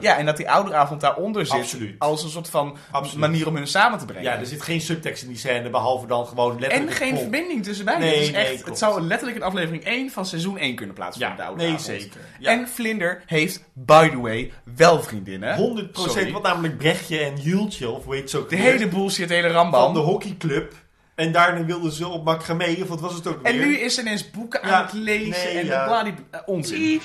[0.00, 1.98] ja, en dat die ouderavond daaronder zit Absoluut.
[1.98, 3.20] als een soort van Absoluut.
[3.20, 4.22] manier om hun samen te brengen.
[4.24, 7.20] Ja, er zit geen subtekst in die scène, behalve dan gewoon letterlijk en geen plot.
[7.22, 8.06] verbinding tussen beiden.
[8.06, 8.68] Nee, het, is nee, echt, klopt.
[8.68, 11.36] het zou letterlijk in aflevering 1 van seizoen 1 kunnen plaatsvinden.
[11.36, 12.20] Ja, de nee, zeker.
[12.38, 12.50] Ja.
[12.50, 15.88] En Vlinder heeft, by the way, wel vriendinnen.
[15.92, 16.32] 100%, Sorry.
[16.32, 19.34] wat namelijk Brechtje en Jultje, of hoe heet ze ook De weer, hele bullshit, de
[19.34, 19.94] hele van rambam.
[19.94, 20.74] de hockeyclub.
[21.14, 23.66] En daarna wilden ze op macramé, of wat was het ook En weer?
[23.66, 25.84] nu is ze ineens boeken Ja, aan het lezen nee, en ja.
[25.84, 27.00] bla die eh, onzin.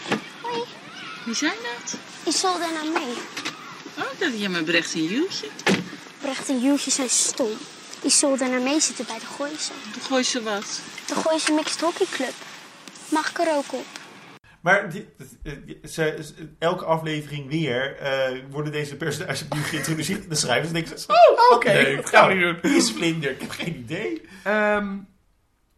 [1.25, 1.97] Wie zijn dat?
[2.33, 3.13] Isolde en mee.
[3.97, 5.47] Oh, dat je met Brecht en Jultje.
[6.21, 7.47] Brecht en Jultje zijn stom.
[8.03, 9.71] Isolde en mee zitten bij de Gooise.
[9.93, 10.79] Toen gooi ze wat.
[11.07, 12.33] De Gooise Mixed Hockey Club.
[13.09, 13.85] Mag ik er ook op?
[14.61, 15.07] Maar die,
[15.43, 15.53] eh,
[15.83, 20.67] ze, ze- elke aflevering weer eh, worden deze personages opnieuw geïntroduceerd in de schrijvers.
[20.67, 22.71] En denken ze, oh, oké, dat gaan we Nou, niet doen.
[22.71, 23.31] Wie is Vlinder?
[23.31, 24.21] Ik heb geen idee.
[24.43, 24.97] Ehm,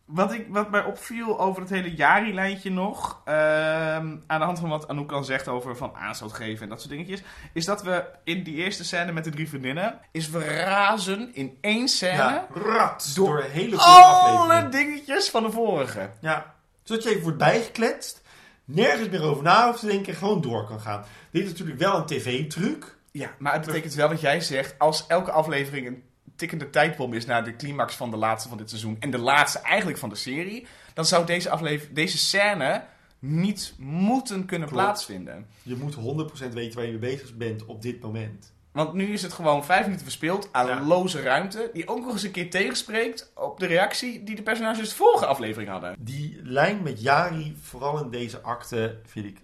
[0.08, 4.70] wat, ik, wat mij opviel over het hele Jari-lijntje nog, ehm, aan de hand van
[4.70, 8.06] wat Anouk al zegt over van aanstoot geven en dat soort dingetjes, is dat we
[8.24, 12.48] in die eerste scène met de drie vriendinnen, is we razen in één scène Ja,
[12.54, 13.12] rat.
[13.16, 16.10] Door Door, een hele goede alle dingetjes van de vorige.
[16.22, 18.22] Ja, zodat je even wordt bijgekletst.
[18.66, 21.04] Nergens meer over na hoeft te denken en gewoon door kan gaan.
[21.32, 22.98] Dit is natuurlijk wel een tv-truc.
[23.12, 26.04] Ja, maar het betekent wel wat jij zegt, als elke aflevering een
[26.38, 29.60] tikkende tijdbom is naar de climax van de laatste van dit seizoen en de laatste
[29.60, 32.84] eigenlijk van de serie, dan zou deze, aflever deze scène
[33.20, 34.84] niet moeten kunnen Klopt.
[34.84, 35.48] plaatsvinden.
[35.64, 38.54] Je moet 100% weten waar je mee bezig bent op dit moment.
[38.72, 40.82] Want nu is het gewoon vijf minuten verspild aan Ja.
[40.84, 41.70] loze ruimte.
[41.74, 45.26] Die ook nog eens een keer tegenspreekt op de reactie die de personages de vorige
[45.26, 45.96] aflevering hadden.
[46.00, 49.38] Die lijn met Jari, vooral in deze acte, vind ik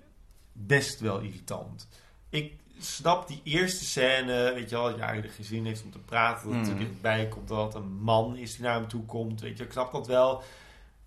[0.52, 1.88] best wel irritant.
[2.30, 2.54] Ik
[2.86, 6.50] snap die eerste scène, weet je wel, dat er geen zin heeft om te praten.
[6.64, 6.80] Dat Mm.
[6.80, 9.42] erbij komt dat een man is die naar hem toe komt.
[9.42, 10.44] Weet je, ik snap dat wel.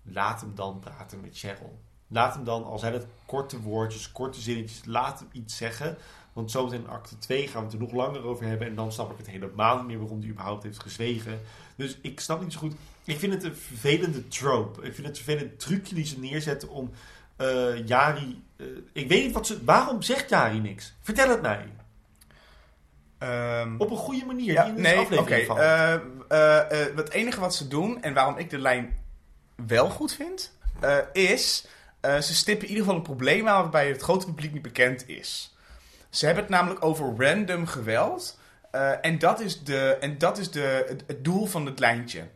[0.03, 1.79] Laat hem dan praten met Cheryl.
[2.07, 5.97] Laat hem dan, al zijn het korte woordjes, korte zinnetjes, laat hem iets zeggen.
[6.33, 8.67] Want zometeen in acte 2 gaan we het er nog langer over hebben.
[8.67, 11.41] En dan snap ik het helemaal niet meer waarom hij überhaupt heeft gezwegen.
[11.75, 12.73] Dus ik snap niet zo goed.
[13.03, 14.81] Ik vind het een vervelende trope.
[14.81, 16.91] Ik vind het een vervelend trucje die ze neerzetten om
[17.35, 18.43] eh, Jari...
[18.57, 19.63] eh, ik weet niet wat ze...
[19.63, 20.93] Waarom zegt Jari niks?
[21.01, 21.65] Vertel het mij.
[23.77, 24.53] Op een goede manier.
[24.53, 25.17] ja, in nee, oké.
[25.19, 25.93] aflevering eh,
[26.59, 28.97] eh, het enige wat ze doen en waarom ik de lijn
[29.67, 30.57] wel goed vind,
[31.13, 31.67] is
[32.01, 35.55] ze stippen in ieder geval een probleem aan waarbij het grote publiek niet bekend is.
[36.09, 38.39] Ze hebben het namelijk over random geweld.
[39.01, 42.27] en dat is, de, en dat is de, het, het doel van het lijntje.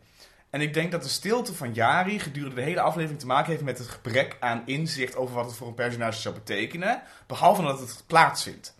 [0.52, 3.64] En ik denk dat de stilte van Jari gedurende de hele aflevering te maken heeft
[3.64, 7.02] met het gebrek aan inzicht over wat het voor een personage zou betekenen.
[7.26, 8.74] Behalve dat het plaatsvindt.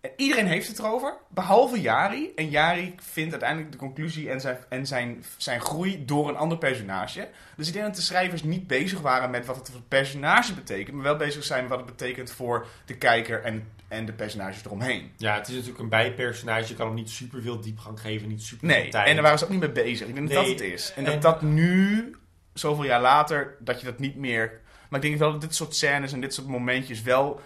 [0.00, 2.32] En iedereen heeft het erover, behalve Jari.
[2.36, 6.58] En Jari vindt uiteindelijk de conclusie en zijn, en zijn, zijn groei door een ander
[6.58, 7.28] personage.
[7.56, 10.54] Dus ik denk dat de schrijvers niet bezig waren met wat het voor het personage
[10.54, 14.12] betekent, maar wel bezig zijn met wat het betekent voor de kijker en, en de
[14.12, 15.10] personages eromheen.
[15.16, 16.68] Ja, het is natuurlijk een bijpersonage.
[16.68, 18.28] Je kan hem niet super veel diepgang geven.
[18.28, 19.06] Niet super Nee, tijd.
[19.08, 20.08] en daar waren ze ook niet mee bezig.
[20.08, 20.92] Ik denk dat dat het is.
[20.96, 22.16] En, en- dat dat nu,
[22.54, 24.60] zoveel jaar later, dat je dat niet meer...
[24.88, 27.40] Maar ik denk wel dat dit soort scènes en dit soort momentjes wel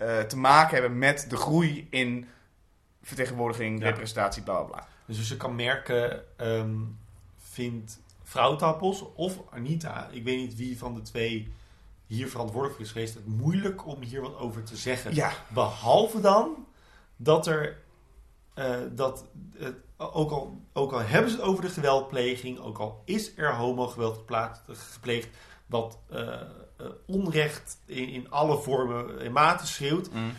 [0.00, 2.28] eh, te maken hebben met de groei in
[3.02, 3.84] vertegenwoordiging, Ja.
[3.88, 4.86] representatie, bla bla bla.
[5.06, 6.74] Dus als je kan merken, ehm,
[7.36, 11.52] vindt Vrouwtappels of Anita, ik weet niet wie van de twee
[12.06, 15.14] hier verantwoordelijk voor is geweest, het moeilijk om hier wat over te zeggen.
[15.14, 16.66] Ja, Behalve dan
[17.16, 17.78] dat er,
[18.54, 19.24] eh, dat,
[19.58, 23.54] eh, ook, al, ook al hebben ze het over de geweldpleging, ook al is er
[23.54, 24.24] homogeweld
[24.66, 25.28] gepleegd,
[25.70, 26.40] wat eh, eh,
[27.06, 30.32] onrecht in, in alle vormen en maten schreeuwt, Mm.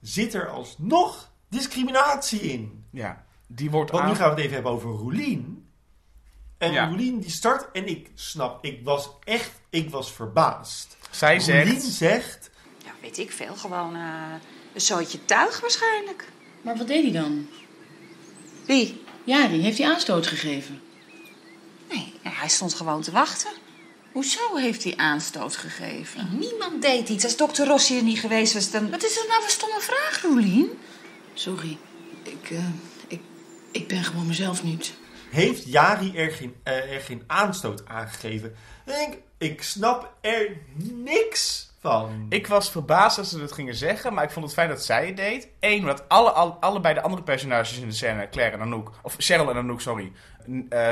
[0.00, 2.84] zit er alsnog discriminatie in.
[2.90, 3.26] ja.
[3.50, 4.16] Die wordt Want nu aan...
[4.16, 5.68] gaan we het even hebben over Roelien.
[6.58, 6.86] En Ja.
[6.88, 10.96] Roelien die start en ik snap, ik was echt, ik was verbaasd.
[11.10, 11.92] Zij Roelien zegt...
[11.94, 12.50] zegt,
[12.84, 13.54] Ja, weet ik veel.
[13.56, 14.32] Gewoon eh,
[14.74, 16.28] een zootje tuig waarschijnlijk.
[16.62, 17.46] Maar wat deed hij dan?
[18.66, 19.02] Wie?
[19.24, 20.80] Ja, die heeft hij aanstoot gegeven.
[21.88, 23.50] Nee, hij stond gewoon te wachten.
[24.18, 26.28] Hoezo heeft hij aanstoot gegeven?
[26.38, 27.24] Niemand deed iets.
[27.24, 28.90] Als dokter Rossi er niet geweest was, dan...
[28.90, 30.78] Wat is dat nou voor stomme vraag, Roelien?
[31.34, 31.78] Sorry,
[32.22, 32.64] ik, eh,
[33.08, 33.20] ik,
[33.72, 34.92] ik ben gewoon mezelf niet.
[35.30, 38.54] Heeft Jari er geen, eh, er geen aanstoot aangegeven?
[38.86, 42.26] Ik ik snap er niks van.
[42.28, 45.06] Ik was verbaasd dat ze dat gingen zeggen, maar ik vond het fijn dat zij
[45.06, 45.48] het deed.
[45.60, 49.14] Eén, omdat alle, alle- allebei de andere personages in de scène, Claire en Anouk, of
[49.18, 50.12] Cheryl en Anouk, sorry,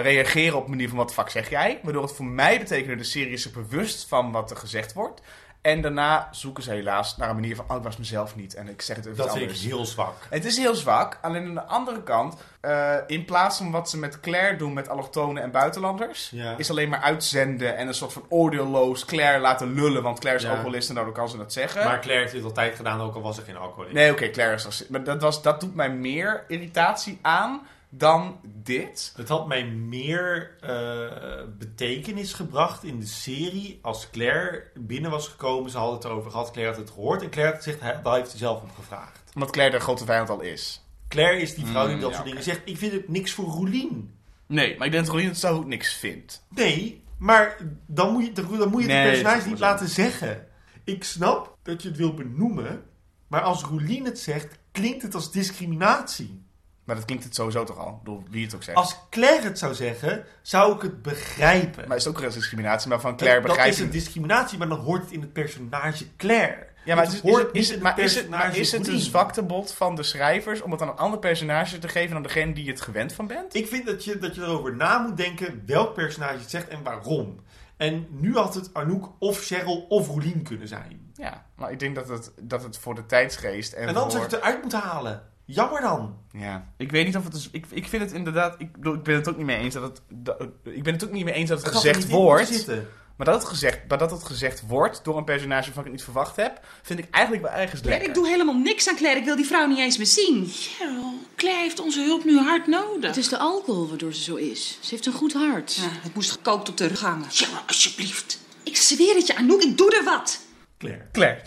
[0.03, 1.81] reageren op manier van wat fuck zeg jij?
[1.83, 5.21] Waardoor het voor mij betekende, de serie is er bewust van wat er gezegd wordt.
[5.61, 8.69] En daarna zoeken ze helaas naar een manier van, oh, ik was mezelf niet en
[8.69, 9.63] ik zeg het even dat anders.
[9.65, 10.15] ik heel zwak.
[10.31, 11.19] Het is heel zwak.
[11.23, 14.89] Alleen aan de andere kant, eh, in plaats van wat ze met Claire doen met
[14.89, 16.55] allochtonen en buitenlanders, Ja.
[16.57, 20.03] is alleen maar uitzenden en een soort van oordeelloos Claire laten lullen.
[20.03, 20.55] Want Claire is Ja.
[20.55, 21.85] alcoholist en daardoor kan ze dat zeggen.
[21.85, 23.95] Maar Claire heeft dit altijd gedaan, ook al was er geen alcohol in.
[23.95, 24.87] Nee, oké, Claire is.
[24.89, 27.67] Maar dat, was, dat doet mij meer irritatie aan
[27.99, 29.13] dan dit.
[29.17, 35.71] Het had mij meer eh, betekenis gebracht in de serie als Claire binnen was gekomen.
[35.71, 37.23] Ze hadden het erover gehad, Claire had het gehoord.
[37.23, 39.31] En Claire had gezegd, daar heeft hij zelf om gevraagd.
[39.35, 40.85] Omdat Claire de grote vijand al is.
[41.09, 42.61] Claire is die vrouw die Mm, dat ja, soort dingen zegt.
[42.65, 44.15] Ik vind het niks voor Roelien.
[44.47, 46.45] Nee, maar ik denk dat Rolien het zo goed niks vindt.
[46.49, 47.57] Nee, maar
[47.87, 50.47] dan moet je, dan moet je Nee, het personage niet laten zeggen.
[50.85, 52.83] Ik snap dat je het wil benoemen,
[53.27, 56.46] maar als Roelien het zegt, klinkt het als discriminatie.
[56.87, 58.77] Maar dat klinkt het sowieso toch al, door wie het ook zegt.
[58.77, 61.89] Als Claire het zou zeggen, zou ik het begrijpen.
[61.89, 64.79] Maar is het ook discriminatie, maar van Claire dat begrijp is een discriminatie, maar dan
[64.79, 66.67] hoort het in het personage Claire.
[66.85, 68.89] Ja, maar, het is, is hoort is in het, maar, is het, maar is het
[68.89, 72.53] een zwaktebod van de schrijvers om het aan een ander personage te geven dan degene
[72.53, 73.55] die je het gewend van bent?
[73.55, 76.83] Ik vind dat je, dat je erover na moet denken welk personage het zegt en
[76.83, 77.41] waarom.
[77.77, 81.11] En nu had het Anouk of Cheryl of Roelien kunnen zijn.
[81.15, 84.11] Ja, maar ik denk dat het, dat het voor de tijdsgeest en, En dan voor...
[84.11, 85.23] zou je het eruit moeten halen.
[85.47, 86.17] Jammer dan.
[86.33, 87.49] Ja, ik weet niet of het is.
[87.53, 88.55] Ik, ik vind het inderdaad.
[88.59, 90.01] Ik, bedoel, ik ben het ook niet mee eens dat het.
[90.09, 92.49] dat- ik ben het ook niet mee eens dat het gezegd wordt.
[92.49, 92.89] zitten.
[93.17, 95.93] Maar dat het gezegd, maar dat het gezegd wordt door een personage waarvan ik het
[95.93, 98.09] niet verwacht heb, vind ik eigenlijk wel ergens Claire, lekker.
[98.09, 99.19] ik doe helemaal niks aan Claire.
[99.21, 100.47] Ik wil die vrouw niet eens meer zien.
[100.53, 103.07] Cheryl, Claire heeft onze hulp nu hard nodig.
[103.09, 104.79] Het is de alcohol waardoor ze zo is.
[104.81, 105.75] Ze heeft een goed hart.
[105.75, 107.31] Ja, het moest gekookt op de rug hangen.
[107.31, 108.39] Cheryl, alsjeblieft.
[108.63, 109.63] Ik zweer het je, Anouk.
[109.63, 110.41] Ik doe er wat.
[110.79, 111.03] Claire.
[111.13, 111.43] Claire.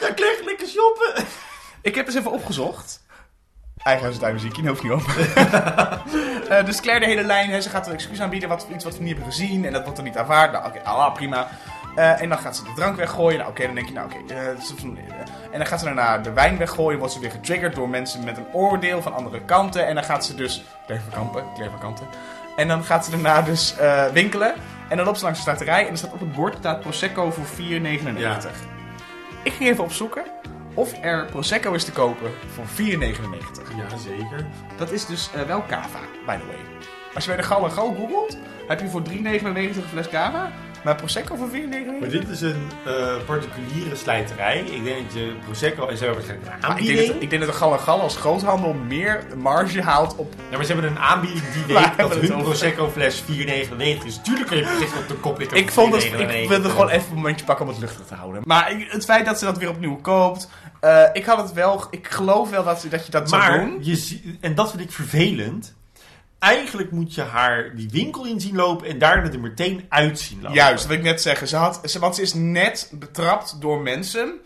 [0.00, 1.24] Gaat lekker shoppen.
[1.82, 3.02] Ik heb eens even opgezocht.
[3.82, 5.02] Eigen huisduinmuziekje, hoeft niet op.
[6.50, 8.96] Eh, dus Claire de hele lijn, hè, ze gaat een excuus aanbieden, wat, iets wat
[8.96, 9.64] we niet hebben gezien.
[9.64, 10.52] En dat wordt er niet aanvaard.
[10.52, 11.48] Nou, oké, ah, prima.
[11.96, 13.38] Eh, en dan gaat ze de drank weggooien.
[13.38, 14.34] Nou, oké, dan denk je, nou, oké.
[14.34, 14.48] eh,
[15.50, 16.98] en dan gaat ze daarna de wijn weggooien.
[16.98, 19.86] Wordt ze weer getriggerd door mensen met een oordeel van andere kanten.
[19.86, 20.64] En dan gaat ze dus...
[20.86, 22.06] Claire van Kampen, Claire van Kanten.
[22.56, 24.54] En dan gaat ze daarna dus eh, winkelen.
[24.88, 25.84] En dan loopt ze langs de starterij.
[25.84, 28.16] En er staat op het bord staat Prosecco voor 4,99.
[28.16, 28.38] Ja.
[29.42, 30.24] Ik ging even opzoeken
[30.74, 32.96] of er Prosecco is te kopen voor 4,99.
[33.76, 34.46] Ja, zeker.
[34.76, 36.58] Dat is dus eh, wel cava, by the way.
[37.14, 40.52] Als je bij de Gal en Gal googelt, heb je voor 3,99 een fles cava.
[40.84, 41.54] Maar Prosecco voor 4,99?
[42.00, 44.58] Maar dit is een eh, particuliere slijterij.
[44.60, 46.98] Ik denk dat je Prosecco en ze hebben waarschijnlijk een ik, aanbieding.
[46.98, 50.32] denk dat, ik denk dat de Gal en Gal als groothandel meer marge haalt op...
[50.50, 52.42] Ja, maar ze hebben een aanbieding die weet dat hun?
[52.42, 53.26] Prosecco fles 4,99
[54.06, 54.20] is.
[54.22, 56.18] Tuurlijk kun je Prosecco op de kop Ik, voor vond het, 4,99.
[56.42, 58.42] ik wilde gewoon even een momentje pakken om het luchtig te houden.
[58.44, 60.48] Maar ik- het feit dat ze dat weer opnieuw koopt...
[60.80, 61.84] eh, ik had het wel...
[61.90, 63.78] Ik geloof wel dat, dat je dat zou Maar, doen.
[63.80, 65.74] je en dat vind ik vervelend.
[66.40, 70.38] Eigenlijk moet je haar die winkel in zien lopen en daarna er meteen uit zien
[70.40, 70.56] lopen.
[70.56, 71.48] Juist, dat wil ik net zeggen.
[71.48, 74.40] Ze had, ze, want ze is net betrapt door mensen...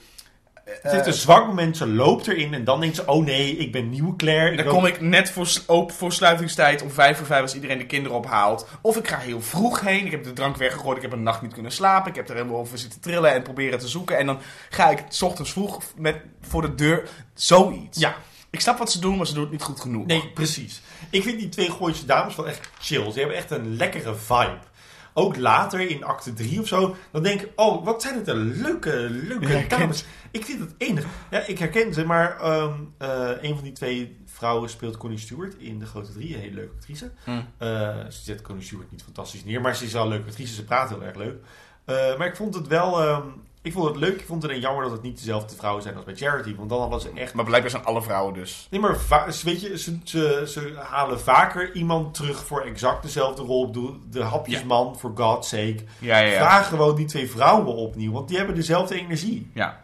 [0.65, 3.73] Ze heeft een zwak moment, ze loopt erin en dan denkt ze, oh nee, ik
[3.73, 4.57] ben nieuwe Claire.
[4.57, 7.87] Dan kom ik net voor, op, voor sluitingstijd om vijf voor vijf als iedereen de
[7.87, 8.67] kinderen ophaalt.
[8.81, 10.05] Of ik ga heel vroeg heen.
[10.07, 10.97] Ik heb de drank weggegooid.
[10.97, 12.11] Ik heb een nacht niet kunnen slapen.
[12.11, 14.19] Ik heb er helemaal over zitten trillen en proberen te zoeken.
[14.19, 14.39] En dan
[14.71, 17.09] ga ik 's ochtends vroeg met, voor de deur.
[17.35, 17.99] Zoiets.
[17.99, 18.15] Ja,
[18.55, 20.07] Ik snap wat ze doen, maar ze doen het niet goed genoeg.
[20.07, 20.83] nee, precies.
[21.11, 23.13] Ik vind die twee Gooise dames wel echt chill.
[23.13, 24.59] Ze hebben echt een lekkere vibe.
[25.15, 28.61] Ook later in acte 3 of zo, dan denk ik, oh, wat zijn het een
[28.63, 30.05] leuke, leuke Ja, dames.
[30.31, 31.07] Ik vind het enig.
[31.31, 35.55] Ja, ik herken ze, maar ehm, eh, een van die twee vrouwen speelt Connie Stewart
[35.59, 36.35] in De Grote Drie.
[36.35, 37.11] Een hele leuke actrice.
[37.25, 37.47] Hmm.
[37.59, 37.69] Eh,
[38.09, 40.55] ze zet Connie Stewart niet fantastisch neer, maar ze is wel een leuke actrice.
[40.55, 41.37] Ze praat heel erg leuk.
[41.85, 43.01] Eh, maar ik vond het wel...
[43.01, 43.27] ehm,
[43.65, 44.21] ik vond het leuk.
[44.21, 46.57] Ik vond het alleen jammer dat het niet dezelfde vrouwen zijn als bij Charity.
[46.57, 47.35] Want dan hadden ze echt...
[47.35, 48.67] Maar blijkbaar zijn alle vrouwen dus.
[48.71, 48.97] Nee, maar
[49.43, 53.73] weet je, ze, ze, ze halen vaker iemand terug voor exact dezelfde rol.
[54.11, 55.77] De hapjesman, for God's sake.
[55.99, 56.39] Ja, ja, ja.
[56.39, 59.51] Vraag gewoon die twee vrouwen opnieuw, want die hebben dezelfde energie.
[59.55, 59.83] ja.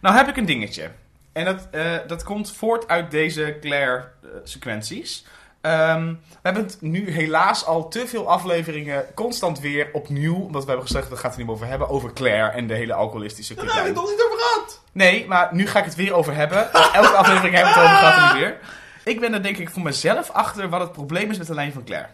[0.00, 0.90] Nou heb ik een dingetje.
[1.32, 5.24] En dat, eh, dat komt voort uit deze Claire-sequenties.
[5.62, 10.68] Ehm, we hebben het nu helaas al te veel afleveringen constant weer opnieuw, omdat we
[10.68, 13.54] hebben gezegd, dat gaat het niet meer over hebben, over Claire en de hele alcoholistische
[13.54, 14.80] Daar hebben we het nog niet over gehad.
[14.92, 16.72] Nee, maar nu ga ik het weer over hebben.
[16.72, 18.58] Elke aflevering hebben we het over gehad en weer.
[19.04, 21.72] Ik ben er denk ik voor mezelf achter wat het probleem is met de lijn
[21.72, 22.08] van Claire.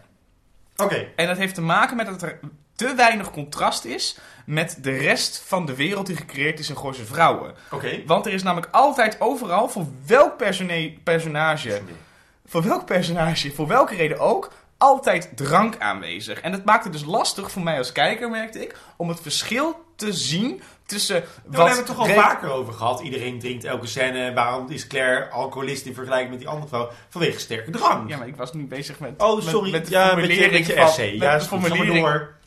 [0.77, 1.07] Oké.
[1.15, 2.39] En dat heeft te maken met dat er
[2.75, 7.05] te weinig contrast is met de rest van de wereld die gecreëerd is in Gooise
[7.05, 7.53] Vrouwen.
[7.71, 8.01] Oké.
[8.05, 10.37] Want er is namelijk altijd overal, voor welk
[11.03, 11.81] personage,
[12.49, 16.39] voor welk personage, voor welke reden ook, altijd drank aanwezig.
[16.41, 19.85] En dat maakt het dus lastig voor mij als kijker, merkte ik, om het verschil
[19.95, 21.51] te zien tussen Ja, wat...
[21.51, 22.99] we hebben het toch al vaker over gehad.
[23.01, 24.33] Iedereen drinkt elke scène.
[24.33, 26.89] Waarom is Claire alcoholist in vergelijking met die andere vrouw?
[27.09, 28.09] Vanwege sterke drank.
[28.09, 29.13] Ja, maar ik was nu bezig met...
[29.17, 29.71] Oh, met- sorry.
[29.71, 31.11] Met, de ja, met je, met je van- essay.
[31.11, 31.99] met ja, is formulering.
[32.05, 32.29] door.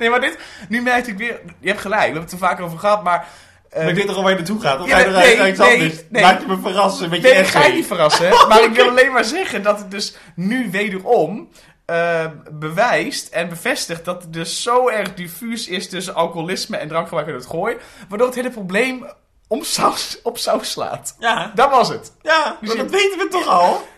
[0.00, 0.38] Nee, maar dit...
[0.68, 1.40] Nu merkte ik weer...
[1.60, 3.28] Je hebt gelijk, we hebben het er vaker over gehad, maar...
[3.76, 4.80] Maar ik weet toch al waar je naartoe gaat?
[4.80, 6.22] Of Ja, nee, uit iets nee, nee.
[6.22, 8.30] Laat je me verrassen met je Nee, ik ga je niet verrassen.
[8.48, 11.48] Maar ik wil alleen maar zeggen dat het dus nu wederom
[11.84, 17.28] eh, bewijst en bevestigt dat het dus zo erg diffuus is tussen alcoholisme en drankgebruik
[17.28, 17.76] in het gooi.
[18.08, 19.06] Waardoor het hele probleem
[19.48, 21.16] om saus, op saus slaat.
[21.18, 22.12] Ja, Dat was het.
[22.22, 23.88] ja Dus maar dat weten we toch al?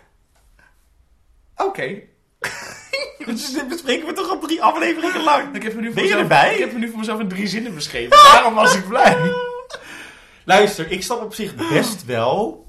[1.56, 1.94] Oké.
[3.26, 5.54] Dus dit bespreken we toch al drie afleveringen lang?
[5.54, 6.54] Ik heb me nu voor Ben je mezelf- erbij?
[6.54, 8.10] Ik heb me nu voor mezelf in drie zinnen beschreven.
[8.32, 9.16] Daarom was ik blij.
[10.48, 12.66] Luister, ik snap op zich best wel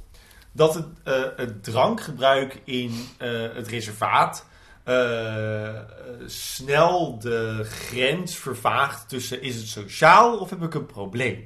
[0.51, 4.45] dat het, eh, het drankgebruik in eh, het reservaat
[4.83, 5.79] eh,
[6.25, 11.45] snel de grens vervaagt tussen is het sociaal of heb ik een probleem.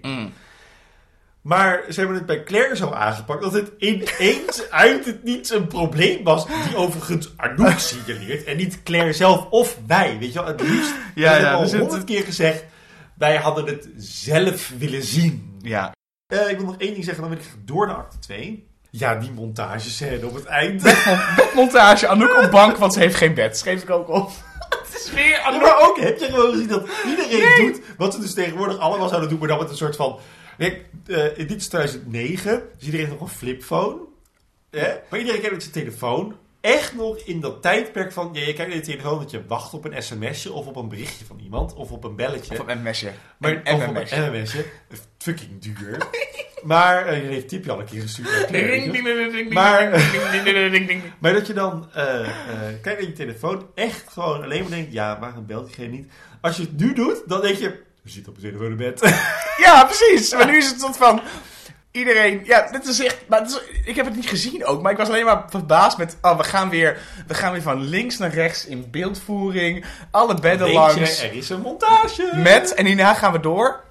[1.42, 5.68] Maar ze hebben het bij Claire zo aangepakt dat het ineens uit het niets een
[5.68, 6.46] probleem was.
[6.46, 8.44] Die overigens Anouk signaleert.
[8.44, 10.18] En niet Claire zelf of wij.
[10.20, 10.92] Weet je wel, het liefst.
[10.92, 12.66] Ja, we ja, hebben al er honderd keer gezegd.
[13.14, 15.58] Wij hadden het zelf willen zien.
[15.62, 15.94] Ja.
[16.34, 18.68] Eh, ik wil nog één ding zeggen, dan wil ik door naar acte 2.
[18.90, 20.84] Ja, die montagescène op het eind.
[21.56, 23.58] Montage, Anouk op bank, want ze heeft geen bed.
[23.58, 24.32] Schreef ik ook op.
[24.70, 25.62] het is weer Anouk.
[25.62, 29.30] maar ook heb je gewoon gezien dat iedereen doet wat ze dus tegenwoordig allemaal zouden
[29.30, 30.20] doen, maar dan met een soort van.
[30.58, 33.98] Kijk, eh, dit is 2009, dus iedereen heeft nog een flipphone.
[34.72, 34.94] Hè?
[35.10, 36.36] Maar iedereen kijkt met zijn telefoon.
[36.64, 38.30] Echt nog in dat tijdperk van.
[38.34, 40.90] Ja, je kijkt naar je telefoon dat je wacht op een sms'je of op een
[40.90, 42.60] berichtje van iemand of op een belletje.
[42.60, 43.12] Of een mesje.
[43.38, 44.16] Maar, of een op mesje.
[44.16, 44.66] een MMS'je.
[45.18, 45.98] Fucking duur.
[46.64, 48.50] maar eh, je heeft tipje al een keer gestuurd.
[51.20, 52.28] Maar- dat je dan eh
[52.82, 56.12] kijkt naar je telefoon, echt gewoon alleen maar denkt, ja, waarom belt diegene niet?
[56.42, 57.70] Als je het nu doet, dan denk je,
[58.04, 59.02] we zitten op een telefoon in bed.
[59.58, 60.34] Ja, precies.
[60.34, 61.22] Maar nu is het soort van...
[61.94, 62.42] Iedereen...
[62.44, 63.18] Ja, dit is echt...
[63.28, 64.82] Maar is- ik heb het niet gezien ook.
[64.82, 66.18] Maar ik was alleen maar verbaasd met...
[66.22, 69.86] Oh, we gaan weer, we gaan weer van links naar rechts in beeldvoering.
[70.12, 71.22] Alle bedden Weet langs.
[71.22, 72.30] je, er is een montage.
[72.36, 72.74] Met...
[72.74, 73.84] En hierna gaan we door.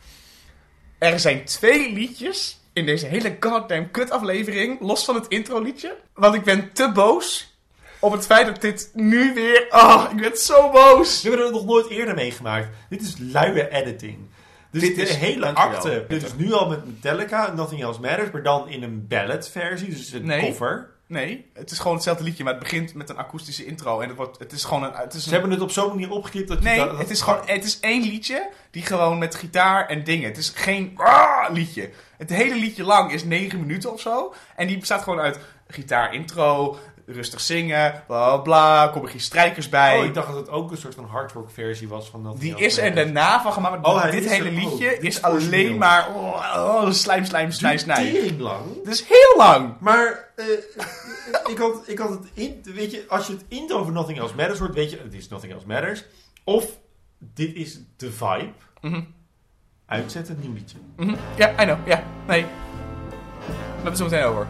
[0.99, 4.81] Er zijn twee liedjes in deze hele goddamn kut aflevering.
[4.81, 5.97] Los van het intro liedje.
[6.15, 7.57] Want ik ben te boos
[7.99, 9.67] op het feit dat dit nu weer...
[9.71, 11.23] Oh, ik ben zo boos.
[11.23, 12.69] We hebben het nog nooit eerder meegemaakt.
[12.89, 14.19] Dit is luie editing.
[14.73, 18.31] Dus Dit de is- hele acte, dit is nu al met Metallica, Nothing Else Matters,
[18.31, 20.41] maar dan in een ballad versie, dus een Nee.
[20.41, 20.91] cover.
[21.07, 24.01] Nee, het is gewoon hetzelfde liedje, maar het begint met een akoestische intro.
[24.01, 24.93] En het, wordt, het is gewoon een...
[24.95, 26.99] Het is Ze een hebben het op zo'n manier opgeknipt dat je Nee, dat- dat-
[26.99, 30.29] het is gewoon het is één liedje die gewoon met gitaar en dingen.
[30.29, 31.91] Het is geen ah, liedje.
[32.19, 34.35] Het hele liedje lang is negen minuten of zo.
[34.57, 39.69] En die bestaat gewoon uit gitaar intro, rustig zingen, bla bla bla, komen geen strijkers
[39.69, 39.99] bij.
[39.99, 42.65] Oh, ik dacht dat het ook een soort van hardrock versie was van Nothing die
[42.67, 43.83] is er daarna van gemaakt.
[43.83, 45.61] maar Oh, dit hele er- oh, liedje is origineel.
[45.67, 48.13] alleen maar oh, oh, slijm, slijm, snij, snij.
[48.13, 48.63] Tering lang.
[48.85, 49.75] Het is heel lang.
[49.81, 50.47] Maar eh,
[51.51, 54.35] ik, had, ik had het in, weet je, als je het intro van Nothing Else
[54.35, 56.05] Matters hoort, weet je, het is Nothing Else Matters.
[56.45, 56.67] Of
[57.19, 58.53] dit is de vibe.
[58.81, 59.03] Mhm.
[59.87, 60.77] Uitzetten, nieuw liedje.
[60.97, 61.15] Mhm.
[61.37, 61.79] Ja, I know.
[61.87, 62.43] Ja, nee.
[63.47, 64.47] We hebben het zo meteen over.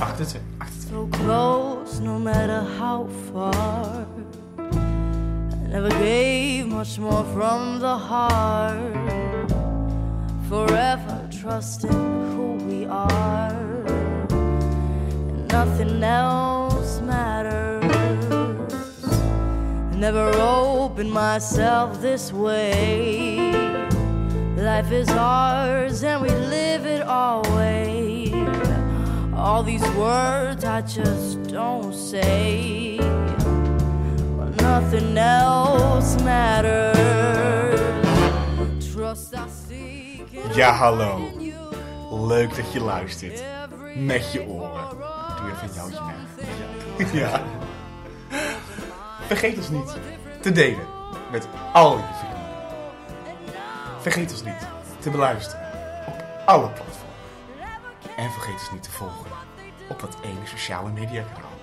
[0.00, 0.40] Acht het
[0.90, 4.04] So close, no matter how far.
[4.58, 9.52] I never gave much more from the heart.
[10.48, 11.92] Forever trusting
[12.32, 13.86] who we are.
[15.30, 17.84] And nothing else matters.
[19.94, 23.38] Never opened myself this way.
[24.56, 27.69] Life is ours and we live it always.
[29.60, 32.96] All these words I just don't say.
[32.98, 37.76] Well, nothing else matters.
[38.90, 40.54] Trust I seek.
[40.54, 41.20] Ja, hallo.
[42.10, 43.42] Leuk dat je luistert.
[43.96, 44.88] Met je oren.
[44.88, 46.00] Doe even een joutje
[46.96, 47.20] mee.
[47.20, 47.42] Ja.
[49.30, 49.96] Vergeet ons niet
[50.40, 50.86] te delen
[51.30, 52.48] met al je vrienden.
[54.00, 54.66] Vergeet ons niet
[54.98, 55.66] te beluisteren
[56.06, 56.98] op alle platforms.
[58.16, 59.39] En vergeet ons niet te volgen
[59.90, 61.58] op dat ene sociale media kanaal.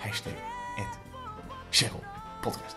[0.00, 0.32] Hashtag
[0.76, 0.98] at
[1.70, 2.04] Cheryl
[2.40, 2.76] Podcast.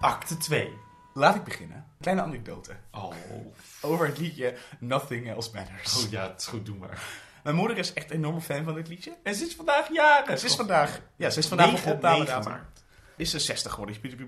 [0.00, 0.78] Acte 2.
[1.12, 1.86] Laat ik beginnen.
[2.00, 2.76] Kleine anekdote.
[2.90, 3.14] Oh.
[3.80, 6.04] Over het liedje Nothing Else Matters.
[6.04, 7.02] oh ja, het is goed, doe maar.
[7.42, 9.16] Mijn moeder is echt een enorme fan van dit liedje.
[9.22, 10.38] En ze is vandaag jaren.
[10.38, 12.82] Ze is vandaag, ja, ze is vandaag op 9 opname 9 maart.
[13.16, 14.26] is ze 60 geworden, is Pieter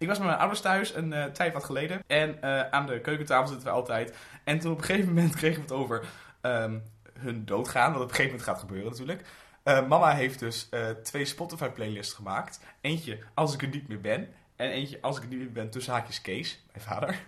[0.00, 2.02] Ik was met mijn ouders thuis een eh, tijd wat geleden.
[2.06, 4.16] En eh, aan de keukentafel zitten we altijd.
[4.44, 6.04] En toen op een gegeven moment kregen we het over
[6.40, 6.78] ehm,
[7.18, 7.92] hun doodgaan.
[7.92, 9.24] Wat op een gegeven moment gaat gebeuren natuurlijk.
[9.62, 10.68] Eh, mama heeft dus
[11.02, 12.60] twee Spotify playlists gemaakt.
[12.80, 14.34] Eentje Als ik er niet meer ben.
[14.56, 17.18] En eentje Als ik er niet meer ben tussen haakjes Kees, mijn vader.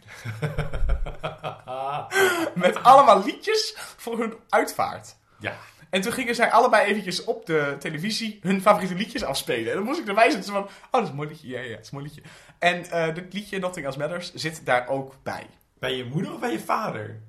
[2.64, 5.16] Met allemaal liedjes voor hun uitvaart.
[5.38, 5.54] Ja.
[5.92, 9.70] En toen gingen zij allebei eventjes op de televisie hun favoriete liedjes afspelen.
[9.70, 11.48] En dan moest ik erbij zitten van, oh, dat is een mooi liedje.
[11.48, 12.22] Ja, ja, dat is een mooi liedje.
[12.58, 15.46] En eh dit liedje, Nothing Else Matters, zit daar ook bij.
[15.78, 17.20] Bij je moeder of bij je vader?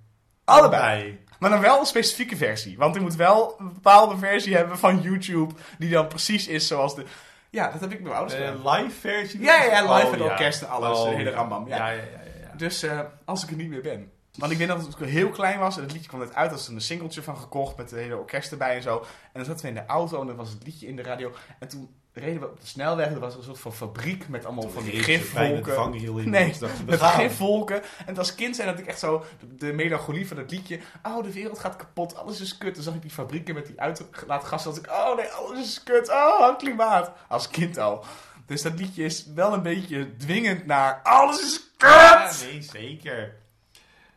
[0.43, 1.19] Allebei.
[1.39, 2.77] Maar dan wel een specifieke versie.
[2.77, 6.95] Want ik moet wel een bepaalde versie hebben van YouTube, die dan precies is zoals
[6.95, 7.05] de...
[7.49, 8.55] Ja, dat heb ik met mijn ouders gedaan.
[8.55, 9.41] Een live versie?
[9.41, 10.25] Ja, ja, live Oh, met ja.
[10.25, 11.77] orkest en alles, Oh, de hele rambam, ja.
[11.77, 12.55] Ja, ja, ja, ja, ja.
[12.57, 14.11] Dus eh, als ik er niet meer ben.
[14.37, 15.75] Want ik weet dat het heel klein was.
[15.75, 16.49] En het liedje kwam net uit.
[16.49, 17.77] Er was een singeltje van gekocht.
[17.77, 18.97] Met de hele orkest erbij en zo.
[18.99, 20.21] En dan zaten we in de auto.
[20.21, 21.31] En dan was het liedje in de radio.
[21.59, 23.07] En toen reden we op de snelweg.
[23.11, 24.27] Er was een soort van fabriek.
[24.27, 26.29] Met allemaal van die gifwolken.
[26.29, 27.81] Nee, Dus dacht met gifwolken.
[28.05, 29.23] En als kind zijn dat ik echt zo...
[29.39, 30.79] De, de melancholie van het liedje.
[31.03, 32.15] Oh, de wereld gaat kapot.
[32.15, 32.75] Alles is kut.
[32.75, 34.73] Dan zag ik die fabrieken met die uitgelaten gassen.
[34.73, 34.91] Dat ik...
[34.91, 36.09] Oh nee, alles is kut.
[36.09, 37.11] Oh, het klimaat.
[37.27, 38.05] Als kind al.
[38.45, 40.99] Dus dat liedje is wel een beetje dwingend naar...
[41.03, 41.89] Alles is kut!
[41.89, 43.41] Ja, nee, zeker.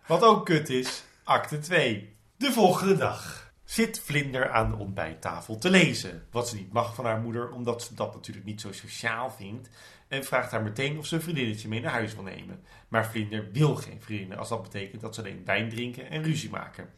[0.06, 2.16] Wat ook kut is, acte 2.
[2.36, 6.26] De volgende dag zit Vlinder aan de ontbijttafel te lezen.
[6.30, 9.68] Wat ze niet mag van haar moeder, omdat ze dat natuurlijk niet zo sociaal vindt.
[10.08, 12.64] En vraagt haar meteen of ze een vriendinnetje mee naar huis wil nemen.
[12.88, 16.50] Maar Vlinder wil geen vrienden, als dat betekent dat ze alleen wijn drinken en ruzie
[16.50, 16.88] maken.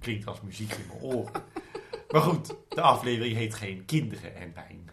[0.00, 1.42] Klinkt als muziek in mijn oren.
[2.10, 4.90] Maar goed, de aflevering heet geen kinderen en wijn.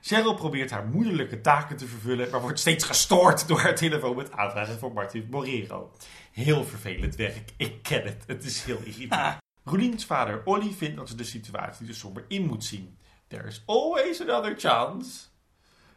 [0.00, 4.32] Cheryl probeert haar moederlijke taken te vervullen, maar wordt steeds gestoord door haar telefoon met
[4.32, 5.90] aanvragen voor Martin Borrero.
[6.36, 9.36] Heel vervelend werk, ik ken het, het is heel irritant.
[9.64, 12.98] Roeliens vader Olly vindt dat ze de situatie er somber in moet zien.
[13.28, 15.10] There's always another chance,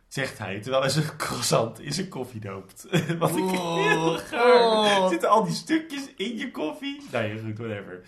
[0.07, 2.85] zegt hij terwijl hij zijn croissant in zijn koffie doopt.
[3.19, 5.09] Wat ik heel gaar.
[5.09, 7.01] Zitten al die stukjes in je koffie?
[7.11, 8.01] Nou ja, goed, whatever.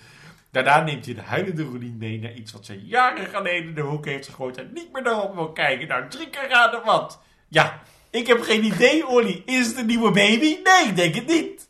[0.51, 3.81] Daarna neemt hij de huilende Roelien mee naar iets wat ze jaren geleden in de
[3.81, 5.87] hoek heeft gegooid en niet meer naar op wil kijken.
[5.87, 7.19] Nou, drie keer raden wat.
[7.47, 9.43] Ja, ik heb geen idee, Olly.
[9.45, 10.59] Is het een nieuwe baby?
[10.63, 11.69] Nee, ik denk het niet.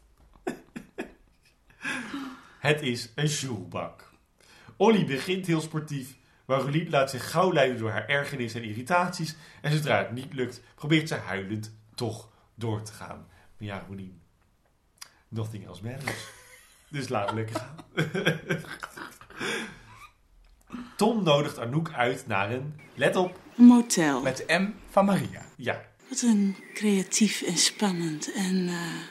[2.61, 4.11] Het is een sjoelbak.
[4.77, 9.35] Olly begint heel sportief, maar Roelien laat zich gauw leiden door haar ergernis en irritaties.
[9.61, 13.27] En zodra het niet lukt, probeert ze huilend toch door te gaan.
[13.57, 14.21] Maar ja, Roelien,
[15.27, 16.27] nothing else matters.
[16.89, 17.75] Dus laat het lekker gaan.
[20.97, 24.21] Tom nodigt Anouk uit naar een, let op, Een motel.
[24.21, 25.45] Met de M van Maria.
[25.55, 29.01] ja, Wat een creatief en spannend en eh,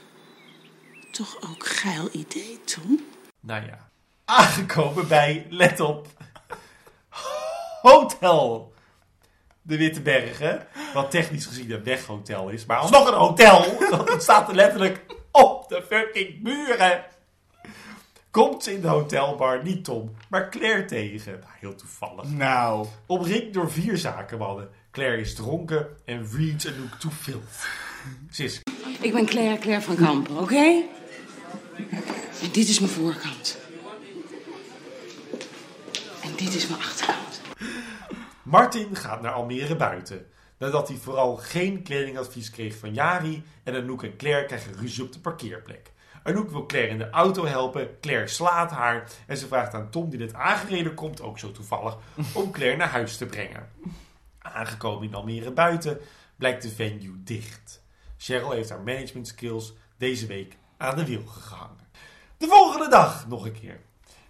[1.10, 3.00] toch ook geil idee, Tom.
[3.40, 3.88] Nou ja.
[4.24, 6.06] Aangekomen bij, let op,
[7.82, 8.72] Hotel
[9.62, 10.66] de Witte Bergen.
[10.94, 13.78] Wat technisch gezien een weghotel is, maar alsnog een hotel.
[13.90, 17.04] Want het staat er letterlijk op de fucking muren.
[18.30, 21.32] Komt ze in de hotelbar niet Tom, maar Claire tegen.
[21.32, 22.24] Nou, heel toevallig.
[22.24, 22.86] Nou.
[23.06, 24.68] Omringd door vier zakenmannen.
[24.90, 27.68] Claire is dronken en reads Anouk to filth.
[28.30, 28.62] Ze is
[29.00, 30.82] Ik ben Claire, Claire van Kampen, oké?
[32.42, 33.58] En dit is mijn voorkant.
[36.22, 37.40] En dit is mijn achterkant.
[38.42, 40.26] Martin gaat naar Almere buiten.
[40.58, 45.12] Nadat hij vooral geen kledingadvies kreeg van Jari en Anouk en Claire krijgen ruzie op
[45.12, 45.92] de parkeerplek.
[46.22, 50.10] Anouk wil Claire in de auto helpen, Claire slaat haar en ze vraagt aan Tom
[50.10, 51.96] die net aangereden komt, ook zo toevallig,
[52.32, 53.68] om Claire naar huis te brengen.
[54.38, 56.00] Aangekomen in Almere buiten
[56.36, 57.82] blijkt de venue dicht.
[58.16, 61.89] Cheryl heeft haar management skills deze week aan de wiel gehangen.
[62.40, 63.80] De volgende dag nog een keer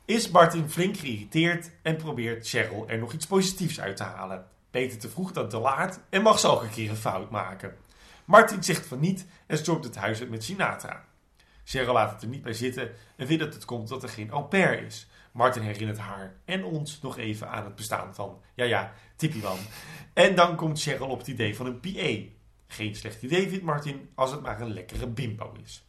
[0.04, 4.46] is Martin flink geïrriteerd en probeert Cheryl er nog iets positiefs uit te halen.
[4.70, 7.76] Beter te vroeg dan te laat en mag ze ook een keer een fout maken.
[8.24, 11.04] Martin zegt van niet en stormt het huis uit met Sinatra.
[11.64, 14.30] Cheryl laat het er niet bij zitten en vindt dat het komt dat er geen
[14.30, 15.08] au pair is.
[15.32, 19.58] Martin herinnert haar en ons nog even aan het bestaan van, ja ja, Tippywan.
[20.12, 22.32] En dan komt Cheryl op het idee van een PA.
[22.66, 25.84] Geen slecht idee vindt Martin als het maar een lekkere bimbo is.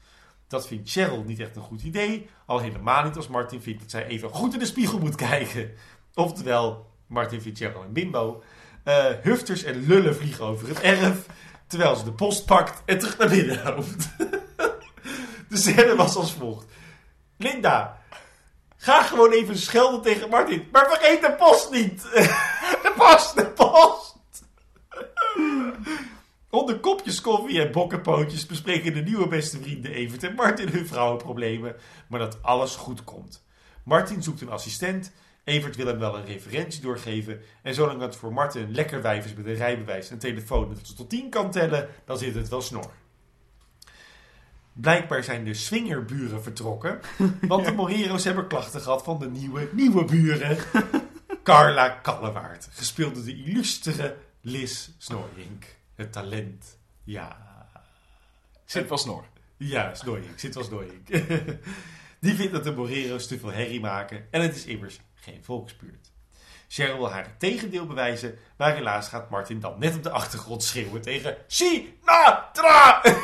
[0.51, 2.29] Dat vindt Cheryl niet echt een goed idee.
[2.45, 5.71] Al helemaal niet als Martin vindt dat zij even goed in de spiegel moet kijken.
[6.13, 8.43] Oftewel, Martin vindt Cheryl een bimbo.
[8.83, 11.25] Eh, hufters en lullen vliegen over het erf.
[11.67, 14.09] Terwijl ze de post pakt en terug naar binnen loopt.
[15.49, 16.65] de scène was als volgt.
[17.37, 18.01] Linda,
[18.77, 20.67] ga gewoon even schelden tegen Martin.
[20.71, 22.01] Maar vergeet de post niet.
[22.83, 24.19] De post, de post.
[26.51, 31.75] Onder kopjes koffie en bokkenpootjes bespreken de nieuwe beste vrienden Evert en Martin hun vrouwenproblemen,
[32.07, 33.45] maar dat alles goed komt.
[33.83, 35.11] Martin zoekt een assistent,
[35.43, 39.25] Evert wil hem wel een referentie doorgeven en zolang het voor Martin een lekker wijf
[39.25, 42.35] is met een rijbewijs en een telefoon dat ze tot 10 kan tellen, dan zit
[42.35, 42.91] het wel snor.
[44.73, 46.99] Blijkbaar zijn de swingerburen vertrokken,
[47.41, 50.57] want de Morero's hebben klachten gehad van de nieuwe, nieuwe buren.
[51.43, 55.79] Carla Kallewaard, gespeeld door de illustere Liz Snorrink.
[55.95, 56.77] Het talent.
[57.03, 57.37] Ja.
[58.65, 59.25] Zit wel snor.
[59.57, 60.39] Ja, Snorrink.
[60.39, 61.07] Zit wel Snorrink.
[62.19, 66.11] Die vindt dat de Morero's te veel herrie maken en het is immers geen volksbuurt.
[66.67, 70.63] Cheryl wil haar het tegendeel bewijzen, maar helaas gaat Martin dan net op de achtergrond
[70.63, 73.01] schreeuwen tegen Sinatra!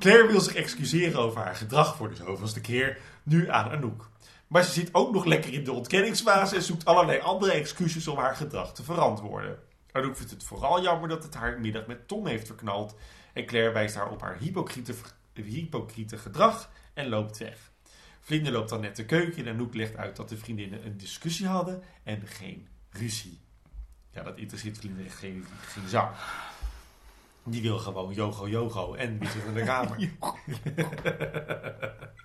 [0.00, 4.08] Claire wil zich excuseren over haar gedrag voor de zoveelste keer, nu aan Anouk.
[4.46, 8.18] Maar ze zit ook nog lekker in de ontkenningsfase en zoekt allerlei andere excuses om
[8.18, 9.58] haar gedrag te verantwoorden.
[9.92, 12.96] Anouk vindt het vooral jammer dat het haar middag met Tom heeft verknald.
[13.32, 14.94] En Claire wijst haar op haar hypocriete,
[15.32, 17.72] hypocriete gedrag en loopt weg.
[18.20, 21.46] Vlinder loopt dan net de keuken en Anouk legt uit dat de vriendinnen een discussie
[21.46, 23.40] hadden en geen ruzie.
[24.12, 26.14] Ja, dat interesseert Vlinder echt geen, geen zak.
[27.44, 29.96] Die wil gewoon yogo yogo en wie zit in de kamer.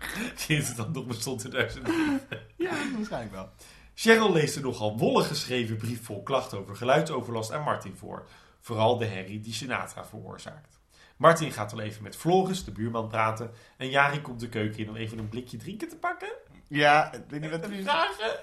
[0.36, 2.20] Sinds het dan nog bestond in 2003.
[2.58, 3.50] Ja, waarschijnlijk wel.
[3.96, 8.28] Cheryl leest een nogal wollig geschreven brief vol klachten over geluidsoverlast aan Martin voor.
[8.62, 10.80] Vooral de herrie die Sinatra veroorzaakt.
[11.18, 13.52] Martin gaat wel even met Floris, de buurman, praten.
[13.78, 16.30] En Jari komt de keuken in om even een blikje drinken te pakken.
[16.68, 17.84] Ja, ik weet niet wat is.
[17.84, 18.40] vragen.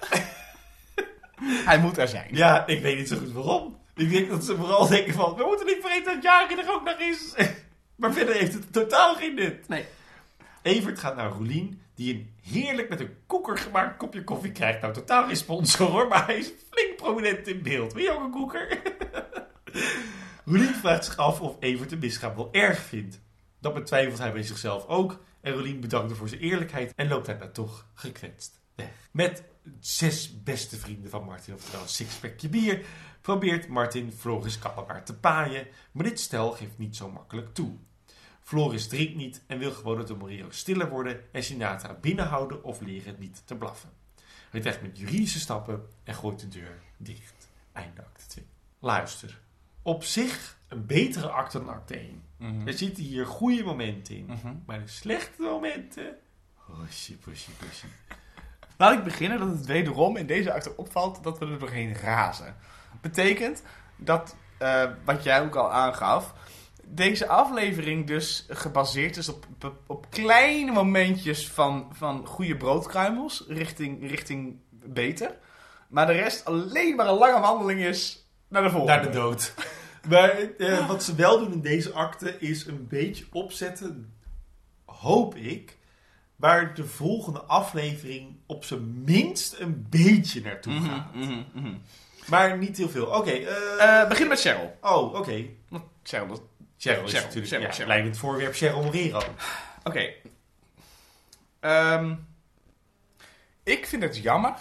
[1.69, 2.29] Hij moet er zijn.
[2.31, 3.81] Ja, ik weet niet zo goed waarom.
[3.95, 6.83] Ik denk dat ze vooral denken van, we moeten niet vergeten dat Jari er ook
[6.83, 7.33] nog is.
[7.95, 9.67] Maar verder heeft het totaal geen nut.
[9.67, 9.85] Nee.
[10.61, 14.81] Evert gaat naar Roelien, die een heerlijk met een koeker gemaakt kopje koffie krijgt.
[14.81, 17.93] Nou, totaal geen sponsor hoor, maar hij is flink prominent in beeld.
[17.93, 18.81] Wil je ook een koeker?
[20.45, 23.19] Roelien vraagt zich af of Evert de misgaap wel erg vindt.
[23.59, 25.23] Dat betwijfelt hij bij zichzelf ook.
[25.41, 28.89] En Roelien bedankt voor zijn eerlijkheid en loopt daarna toch gekwetst weg.
[29.11, 29.43] Met
[29.79, 32.85] zes beste vrienden van Martin, oftewel een sixpackje bier,
[33.21, 35.67] probeert Martin Floris Kallewaard te paaien.
[35.91, 37.77] Maar dit stel geeft niet zo makkelijk toe.
[38.43, 42.81] Floris drinkt niet en wil gewoon dat de Morero's stiller worden en Sinatra binnenhouden of
[42.81, 43.89] leren niet te blaffen.
[44.49, 47.49] Hij trekt met juridische stappen en gooit de deur dicht.
[47.71, 48.45] Einde acte 2.
[48.79, 49.39] Luister.
[49.81, 52.23] Op zich een betere acte dan acte 1.
[52.37, 52.67] Mhm.
[52.67, 54.25] Er zitten hier goede momenten in.
[54.25, 54.55] Mhm.
[54.65, 56.15] Maar de slechte momenten...
[56.53, 57.85] Hosje, posje, posje.
[58.77, 62.55] Laat ik beginnen dat het wederom in deze acte opvalt dat we er doorheen razen.
[63.01, 63.63] Betekent
[63.95, 66.33] dat, eh, wat jij ook al aangaf,
[66.95, 74.09] deze aflevering dus gebaseerd is op, op, op kleine momentjes van, van goede broodkruimels richting,
[74.09, 75.35] richting beter.
[75.87, 78.93] Maar de rest alleen maar een lange wandeling is naar de volgende.
[78.95, 79.53] Naar de dood.
[80.09, 84.13] Maar eh, wat ze wel doen in deze acte is een beetje opzetten,
[84.85, 85.77] hoop ik,
[86.35, 91.13] waar de volgende aflevering op zijn minst een beetje naartoe Mhm, gaat.
[91.15, 91.73] mhm, mhm.
[92.27, 93.05] Maar niet heel veel.
[93.05, 93.31] Oké.
[93.31, 94.77] eh, Eh, begin met Cheryl.
[94.81, 95.45] oh, oké.
[96.03, 96.41] Cheryl, dat...
[96.83, 97.87] Cheryl is Cheryl, natuurlijk Cheryl, ja, Cheryl.
[97.87, 99.21] leidend voorwerp Cheryl Morero.
[99.83, 100.13] Oké.
[101.59, 102.15] Ehm,
[103.63, 104.53] ik vind het jammer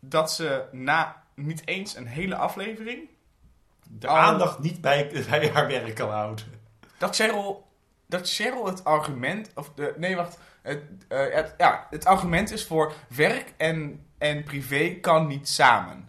[0.00, 3.08] dat ze na niet eens een hele aflevering...
[3.90, 6.44] De aandacht niet bij, bij haar werk kan houden.
[6.98, 7.68] Dat Cheryl,
[8.06, 9.50] dat Cheryl het argument...
[9.54, 10.38] Of de, nee, wacht.
[10.62, 16.07] Het, eh, het, ja, het argument is voor werk en, en privé kan niet samen.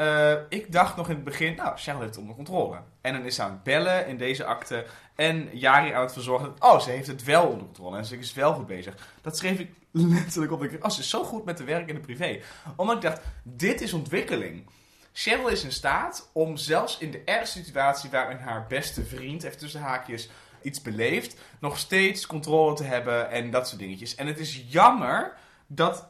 [0.00, 2.80] Eh, ik dacht nog in het begin, nou, Cheryl heeft het onder controle.
[3.00, 4.86] En dan is ze aan het bellen in deze akte.
[5.14, 6.46] En Jari aan het verzorgen.
[6.58, 7.96] dat- Oh, ze heeft het wel onder controle.
[7.96, 8.94] En ze is wel goed bezig.
[9.22, 10.62] Dat schreef ik letterlijk op.
[10.64, 12.40] Ik Oh, ze is zo goed met de werk en de privé.
[12.76, 14.66] Omdat ik dacht, dit is ontwikkeling.
[15.12, 19.58] Cheryl is in staat om zelfs in de ergste situatie waarin haar beste vriend, even
[19.58, 20.30] tussen haakjes,
[20.62, 24.14] iets beleeft, nog steeds controle te hebben en dat soort dingetjes.
[24.14, 25.32] En het is jammer
[25.66, 26.08] dat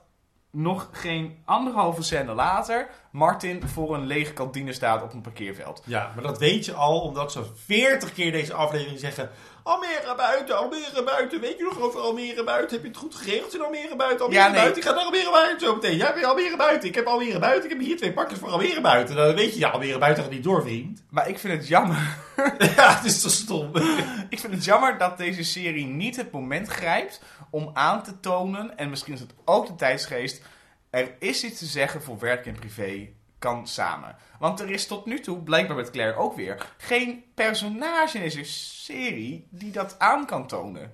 [0.51, 5.83] nog geen anderhalve scène later Martin voor een lege kantine staat op een parkeerveld.
[5.87, 9.31] Ja, maar dat weet je al, omdat ze 40 keer deze aflevering zeggen...
[9.71, 11.41] Almere buiten, Almere buiten.
[11.41, 12.71] Weet je nog over Almere buiten?
[12.77, 14.21] Heb je het goed geregeld in Almere buiten?
[14.25, 14.61] Almere Ja, nee.
[14.61, 15.97] buiten, ik ga naar Almere buiten zo meteen.
[15.97, 16.89] Ja, Almere buiten?
[16.89, 17.65] Ik heb Almere buiten.
[17.65, 19.17] Ik heb hier twee pakjes voor Almere buiten.
[19.17, 21.03] Dan weet je, ja, Almere buiten gaat niet door, vriend.
[21.11, 22.17] Maar ik vind het jammer.
[22.77, 23.71] ja, het is toch stom.
[24.29, 28.77] Ik vind het jammer dat deze serie niet het moment grijpt om aan te tonen,
[28.79, 30.43] en misschien is het ook de tijdsgeest,
[30.91, 33.09] er is iets te zeggen voor werk en privé
[33.41, 34.17] kan samen.
[34.39, 38.45] Want er is tot nu toe, blijkbaar met Claire ook weer, geen personage in deze
[38.45, 40.93] serie die dat aan kan tonen.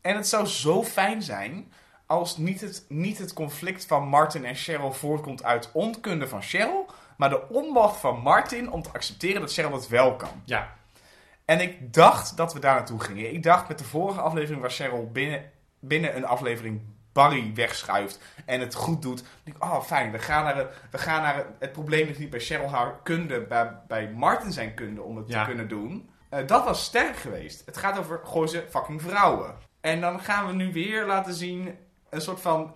[0.00, 1.72] En het zou zo fijn zijn
[2.06, 6.86] als niet het, niet het conflict van Martin en Cheryl voortkomt uit onkunde van Cheryl,
[7.16, 10.42] maar de onmacht van Martin om te accepteren dat Cheryl het wel kan.
[10.44, 10.76] Ja.
[11.44, 13.34] En ik dacht dat we daar naartoe gingen.
[13.34, 16.80] Ik dacht met de vorige aflevering waar Cheryl binnen, binnen een aflevering
[17.18, 19.24] Barry wegschuift en het goed doet.
[19.42, 22.18] denk ik, oh fijn, we gaan naar, het, we gaan naar het, het probleem ligt
[22.18, 25.40] niet bij Cheryl haar kunde, bij, bij Martin zijn kunde om het Ja.
[25.40, 26.08] te kunnen doen.
[26.28, 27.62] Eh, dat was sterk geweest.
[27.66, 29.54] Het gaat over gooi ze fucking vrouwen.
[29.80, 31.74] En dan gaan we nu weer laten zien
[32.10, 32.74] een soort van...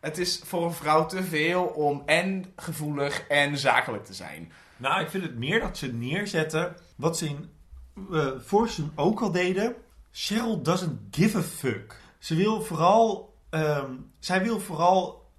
[0.00, 4.52] Het is voor een vrouw te veel om en gevoelig en zakelijk te zijn.
[4.76, 7.50] Nou, ik vind het meer dat ze neerzetten wat ze in
[8.12, 9.74] eh vorig seizoen ook al deden.
[10.12, 11.96] Cheryl doesn't give a fuck.
[12.18, 15.30] Ze wil vooral, ehm, zij wil vooral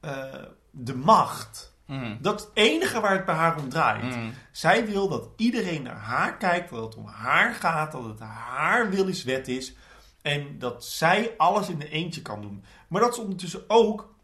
[0.00, 1.72] eh, de macht.
[2.20, 4.16] Dat is het enige waar het bij haar om draait.
[4.16, 4.32] Mm.
[4.52, 8.90] Zij wil dat iedereen naar haar kijkt, dat het om haar gaat, dat het haar
[8.90, 9.74] wil is wet is.
[10.22, 12.64] En dat zij alles in een eentje kan doen.
[12.88, 14.14] Maar dat ze ondertussen ook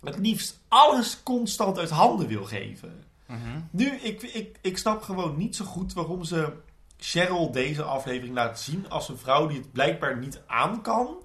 [0.00, 3.04] het liefst alles constant uit handen wil geven.
[3.70, 6.52] Nu, ik, ik, ik snap gewoon niet zo goed waarom ze
[6.98, 11.16] Cheryl deze aflevering laat zien als een vrouw die het blijkbaar niet aan kan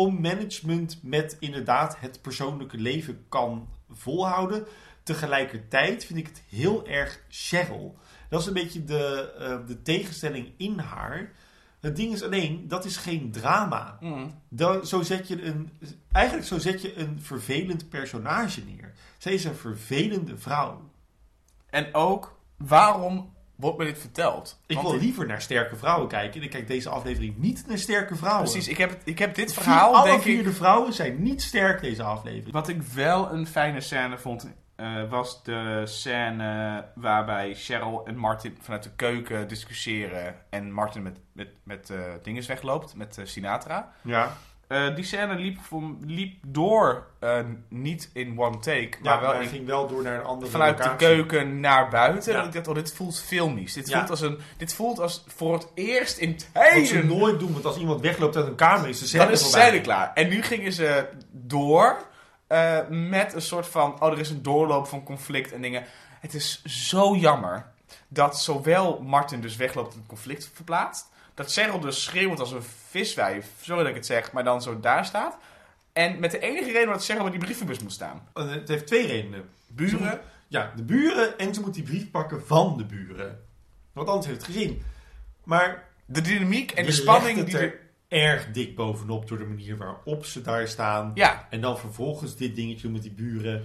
[0.00, 4.66] om management met inderdaad het persoonlijke leven kan volhouden.
[5.02, 7.96] Tegelijkertijd vind ik het heel erg Cheryl.
[8.28, 11.32] Dat is een beetje de, eh, de tegenstelling in haar.
[11.80, 13.96] Het ding is alleen, dat is geen drama.
[14.00, 14.34] Mm.
[14.48, 15.70] Dan, zo zet je een,
[16.12, 18.92] eigenlijk zo zet je een vervelend personage neer.
[19.18, 20.90] Zij is een vervelende vrouw.
[21.66, 24.60] En ook, waarom wordt me dit verteld?
[24.66, 26.40] Ik Want wil liever naar sterke vrouwen kijken.
[26.40, 28.50] En ik kijk deze aflevering niet naar sterke vrouwen.
[28.50, 30.44] Precies, ik heb, ik heb dit verhaal, alle denk vier ik...
[30.44, 32.52] de vrouwen zijn niet sterk deze aflevering.
[32.52, 38.56] Wat ik wel een fijne scène vond, eh, was de scène waarbij Cheryl en Martin
[38.60, 40.34] vanuit de keuken discussiëren.
[40.50, 43.92] En Martin met, met, met eh dinges wegloopt, met eh, Sinatra.
[44.02, 44.36] Ja,
[44.70, 49.48] Eh, die scène liep, voor, liep door, eh, niet in one take, maar wel in
[49.48, 52.32] ging wel door naar een andere vanuit de keuken naar buiten.
[52.32, 52.40] Ja.
[52.40, 53.72] En ik dacht, oh, dit voelt filmisch.
[53.72, 53.96] Dit, Ja.
[53.98, 57.06] voelt als een, dit voelt als voor het eerst in Wat ze tijden.
[57.06, 59.48] nooit doen, want als iemand wegloopt uit een kamer is de scène Dan is de
[59.48, 60.10] scène klaar.
[60.14, 61.96] En nu gingen ze door
[62.46, 65.84] eh, met een soort van, oh, er is een doorloop van conflict en dingen.
[66.20, 67.66] Het is zo jammer
[68.08, 71.08] dat zowel Martin dus wegloopt en het conflict verplaatst.
[71.40, 74.80] Dat Cheryl dus schreeuwt als een viswijf, sorry dat ik het zeg, maar dan zo
[74.80, 75.36] daar staat.
[75.92, 78.28] En met de enige reden dat Cheryl bij die brievenbus moet staan.
[78.34, 79.48] Eh, Het heeft twee redenen.
[79.66, 80.20] Buren.
[80.48, 83.44] Ja, de buren en ze moet die brief pakken van de buren.
[83.92, 84.82] Want anders heeft het gezien.
[85.44, 87.62] Maar De dynamiek en de spanning die het er...
[87.62, 91.10] er erg dik bovenop door de manier waarop ze daar staan.
[91.14, 93.64] Ja, En dan vervolgens dit dingetje met die buren.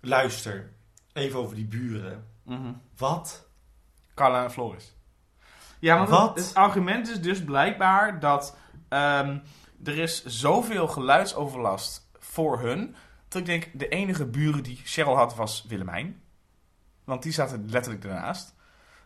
[0.00, 0.72] Luister,
[1.12, 2.26] even over die buren.
[2.96, 3.48] Wat?
[4.14, 4.95] Carla en Floris.
[5.78, 6.36] Ja, want Wat?
[6.36, 8.56] Het, het argument is dus blijkbaar dat
[8.88, 9.38] ehm,
[9.84, 12.94] er is zoveel geluidsoverlast voor hun.
[13.28, 16.20] Dat ik denk, de enige buren die Cheryl had was Willemijn.
[17.04, 18.54] Want die zaten letterlijk ernaast.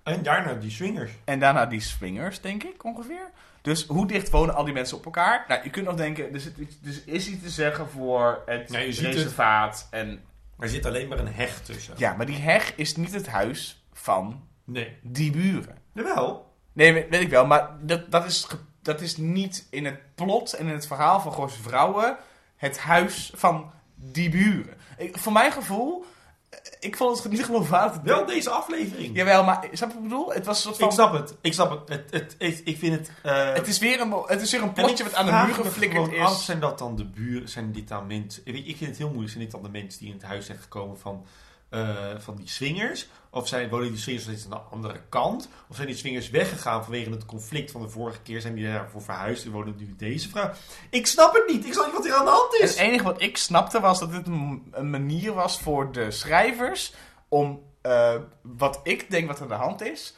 [0.02, 1.10] En daarna die swingers.
[1.24, 3.30] En daarna die swingers, denk ik, ongeveer.
[3.62, 5.44] Dus hoe dicht wonen al die mensen op elkaar?
[5.48, 8.70] Nou, je kunt nog denken, er, zit, iets- er is iets te zeggen voor het
[8.72, 9.14] Ja, je ziet het.
[9.14, 9.88] reservaat.
[9.90, 10.20] En,
[10.58, 11.94] Er zit alleen maar een heg tussen.
[11.96, 14.98] ja, maar die heg is niet het huis van Nee.
[15.02, 15.76] die buren.
[15.92, 16.49] Jawel.
[16.80, 18.46] Nee, weet, ik wel, maar dat, dat, is,
[18.82, 22.16] dat is niet in het plot en in het verhaal van Gooise Vrouwen
[22.56, 24.74] het huis van die buren.
[24.98, 26.04] Ik, voor mijn gevoel,
[26.50, 28.00] eh, ik vond het niet geloofwaardig.
[28.02, 29.16] Wel deze aflevering.
[29.16, 30.32] Jawel, maar snap je wat ik bedoel?
[30.32, 30.86] Het was een soort van...
[30.86, 31.34] Ik snap het.
[31.40, 31.88] Ik snap het.
[31.88, 33.10] het, het, ik- ik vind het...
[33.22, 35.54] eh, het, is weer een, het is weer een en plotje wat aan de muur
[35.64, 36.44] geflikkerd gewoon af, is.
[36.44, 37.48] zijn dat dan de buren?
[37.48, 38.42] Zijn dit dan mensen...
[38.44, 39.30] Ik, ik vind het heel moeilijk.
[39.30, 41.24] Zijn dit dan de mensen die in het huis zijn gekomen van,
[41.70, 43.08] eh, van die swingers?
[43.30, 45.48] Of zijn, wonen die swingers nog steeds aan de andere kant?
[45.68, 48.40] Of zijn die swingers weggegaan vanwege het conflict van de vorige keer?
[48.40, 50.50] Zijn die daarvoor verhuisd en wonen nu deze vrouw?
[50.90, 51.64] Ik snap het niet.
[51.66, 52.76] Ik snap niet wat hier aan de hand Het is.
[52.76, 56.94] enige wat ik snapte was dat dit een, een manier was voor de schrijvers
[57.28, 60.14] om, eh, wat ik denk wat aan de hand is,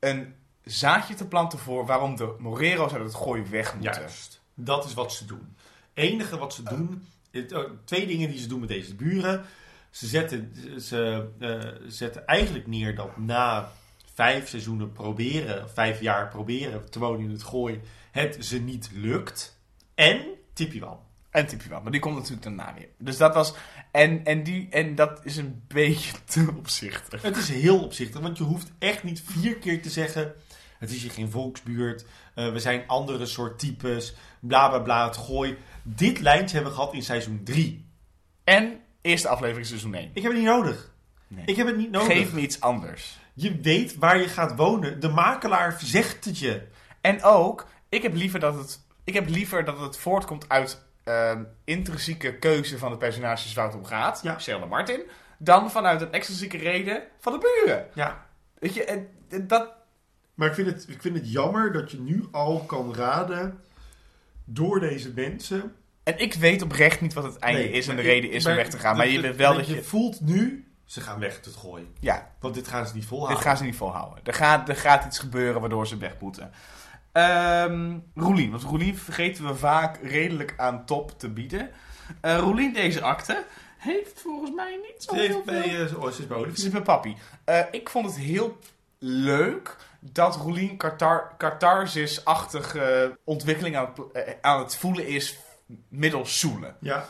[0.00, 0.34] een
[0.64, 4.00] zaadje te planten voor waarom de Morero's uit het gooien weg moeten.
[4.00, 4.40] Juist.
[4.54, 5.56] Dat is wat ze doen.
[5.94, 7.08] enige wat ze doen...
[7.30, 9.44] het- oh, twee dingen die ze doen met deze buren.
[9.94, 13.72] Ze zetten, ze, eh, zetten eigenlijk neer dat na
[14.14, 15.70] vijf seizoenen proberen...
[15.70, 17.80] Vijf jaar proberen te wonen in het gooi...
[18.10, 19.60] Het ze niet lukt.
[19.94, 20.98] En Tipiwan.
[21.30, 22.88] En wel, maar die komt natuurlijk daarna weer.
[22.98, 23.54] Dus dat was.
[23.90, 27.22] En, en, die, en dat is een beetje te opzichtig.
[27.22, 30.34] Het is heel opzichtig, want je hoeft echt niet vier keer te zeggen...
[30.78, 35.16] Het is hier geen volksbuurt, eh, we zijn andere soort types, bla bla bla, het
[35.16, 35.56] gooi.
[35.82, 37.88] Dit lijntje hebben we gehad in seizoen 3.
[38.44, 40.10] En eerste aflevering seizoen 1.
[40.14, 40.92] Ik heb het niet nodig.
[41.28, 41.44] Nee.
[41.46, 42.16] Ik heb het niet nodig.
[42.16, 43.18] Geef me iets anders.
[43.34, 45.00] Je weet waar je gaat wonen.
[45.00, 46.62] De makelaar zegt het je.
[47.00, 51.44] En ook, ik heb liever dat het, ik heb liever dat het voortkomt uit ehm,
[51.64, 54.20] intrinsieke keuze van de personages waar het om gaat.
[54.22, 54.66] Ja.
[54.68, 55.02] Martin.
[55.38, 57.86] dan vanuit een extrinsieke reden van de buren.
[57.94, 58.26] Ja.
[58.58, 59.72] Weet je, en, en dat...
[60.34, 63.60] Maar ik vind, het, ik vind het jammer dat je nu al kan raden
[64.44, 65.74] door deze mensen.
[66.04, 68.46] En ik weet oprecht niet wat het einde Nee, is en de ik- reden is
[68.46, 68.96] om weg te gaan.
[68.96, 69.82] Maar je weet wel dat je...
[69.82, 71.94] voelt nu, ze gaan weg te gooien.
[72.00, 73.36] Ja, Want dit gaan ze niet volhouden.
[73.38, 74.24] dit gaan ze niet volhouden.
[74.24, 76.50] Er gaat, er gaat iets gebeuren waardoor ze weg moeten.
[77.12, 81.70] Ehm Roelien, want Roelien vergeten we vaak redelijk aan top te bieden.
[82.20, 83.44] Eh Roelien, deze akte,
[83.78, 85.42] heeft volgens mij niet zo Ze heel veel...
[85.44, 86.66] bij uh, oh, ze is bij Ze Olivier.
[86.66, 87.16] is mijn papi.
[87.44, 88.58] Eh, ik vond het heel
[88.98, 95.38] leuk dat Roelien Qatar, catharsis-achtige ontwikkeling aan het, eh, aan het voelen is
[95.88, 96.76] middels zoelen.
[96.80, 97.04] Ja.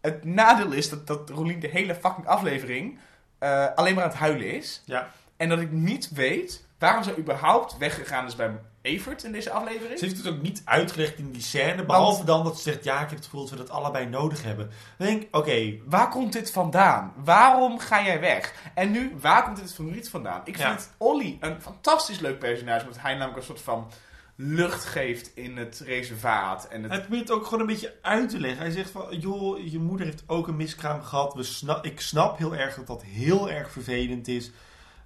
[0.00, 2.98] Het nadeel is dat, dat Roelien de hele fucking aflevering
[3.38, 4.82] eh, alleen maar aan het huilen is.
[4.84, 5.08] ja.
[5.36, 8.50] En dat ik niet weet waarom ze überhaupt weggegaan is bij
[8.82, 9.98] Evert in deze aflevering.
[9.98, 11.84] Ze heeft het ook niet uitgelegd in die scène.
[11.84, 14.42] Behalve dan dat ze zegt, ja, ik heb het gevoel dat we dat allebei nodig
[14.42, 14.70] hebben.
[14.98, 17.12] Dan denk ik, oké, Waar komt dit vandaan?
[17.16, 18.54] Waarom ga jij weg?
[18.74, 20.40] En nu, waar komt dit verdriet vandaan?
[20.44, 20.68] Ik Ja.
[20.68, 22.84] vind Olly een fantastisch leuk personage.
[22.84, 23.90] Omdat hij namelijk een soort van
[24.36, 26.68] lucht geeft in het reservaat.
[26.68, 28.60] En het, Hij probeert het ook gewoon een beetje uit te leggen.
[28.60, 31.34] Hij zegt van, joh, je moeder heeft ook een miskraam gehad.
[31.34, 34.50] We snap, ik snap heel erg dat dat heel erg vervelend is.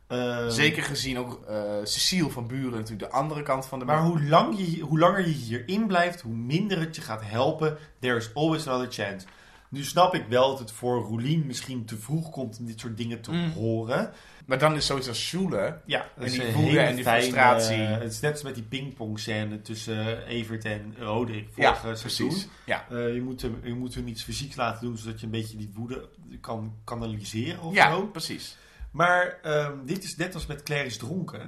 [0.07, 4.03] Ehm, zeker gezien ook eh, Cecile van Buren natuurlijk de andere kant van de Maar
[4.03, 7.79] hoe, lang je, hoe langer je hierin blijft, hoe minder het je gaat helpen.
[7.99, 9.26] There is always another chance.
[9.71, 12.97] Nu snap ik wel dat het voor Roelien misschien te vroeg komt om dit soort
[12.97, 13.51] dingen te Mm.
[13.53, 14.12] horen.
[14.47, 15.83] Maar dan is sowieso Sjoelen.
[15.85, 17.77] Ja, En die woede en die frustratie.
[17.77, 22.29] Het is net als met die pingpong scène tussen Evert en Roderick Ja, vorige seizoen.
[22.29, 22.49] precies.
[22.66, 22.87] Ja.
[22.91, 25.57] Eh, je, moet hem, je moet hun iets fysieks laten doen, zodat je een beetje
[25.57, 26.09] die woede
[26.41, 28.07] kan kanaliseren of Ja, zo.
[28.07, 28.57] precies.
[28.91, 31.41] Maar ehm, dit is net als met Claire is dronken.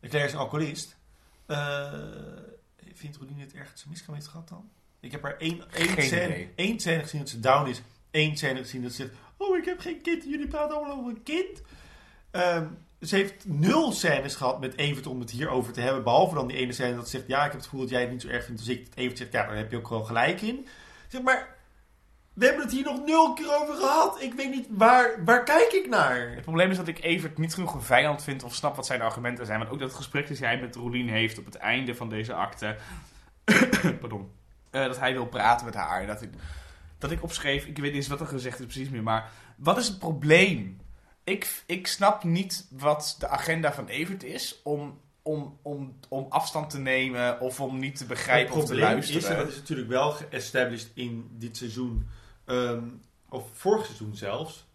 [0.00, 0.96] En Claire is een alcoholist.
[1.46, 1.92] Eh,
[2.94, 4.70] vindt Rodine het erg dat ze miskraam heeft gehad dan?
[5.00, 7.82] Ik heb haar één, één, scène, één scène gezien dat ze down is.
[8.10, 9.14] Eén scène gezien dat ze zegt...
[9.36, 10.24] Oh, ik heb geen kind.
[10.24, 11.62] Jullie praten allemaal over een kind.
[12.30, 12.66] Ehm,
[13.00, 16.02] ze heeft nul scènes gehad met Evert om het hierover te hebben.
[16.02, 17.28] Behalve dan die ene scène dat ze zegt...
[17.28, 18.86] Ja, ik heb het gevoel dat jij het niet zo erg vindt als ik.
[18.94, 19.32] Evert zegt...
[19.32, 20.66] Ja, daar heb je ook wel gelijk in.
[21.08, 21.58] Zeg maar...
[22.32, 24.22] We hebben het hier nog nul keer over gehad.
[24.22, 26.30] Ik weet niet, waar, waar kijk ik naar?
[26.30, 29.02] Het probleem is dat ik Evert niet genoeg een vijand vind of snap wat zijn
[29.02, 29.58] argumenten zijn.
[29.58, 32.76] Maar ook dat gesprek dat hij met Roelien heeft op het einde van deze akte.
[34.00, 34.30] Pardon.
[34.70, 36.00] Eh, dat hij wil praten met haar.
[36.00, 36.30] En dat ik,
[36.98, 39.02] dat ik opschreef, ik weet niet eens wat er gezegd is precies meer.
[39.02, 40.80] Maar wat is het probleem?
[41.24, 46.70] Ik, ik snap niet wat de agenda van Evert is om, om, om, om afstand
[46.70, 49.20] te nemen of om niet te begrijpen of te luisteren.
[49.20, 52.08] is, en dat is natuurlijk wel geestablished in dit seizoen,
[52.44, 52.84] ehm,
[53.28, 54.68] of vorig seizoen zelfs.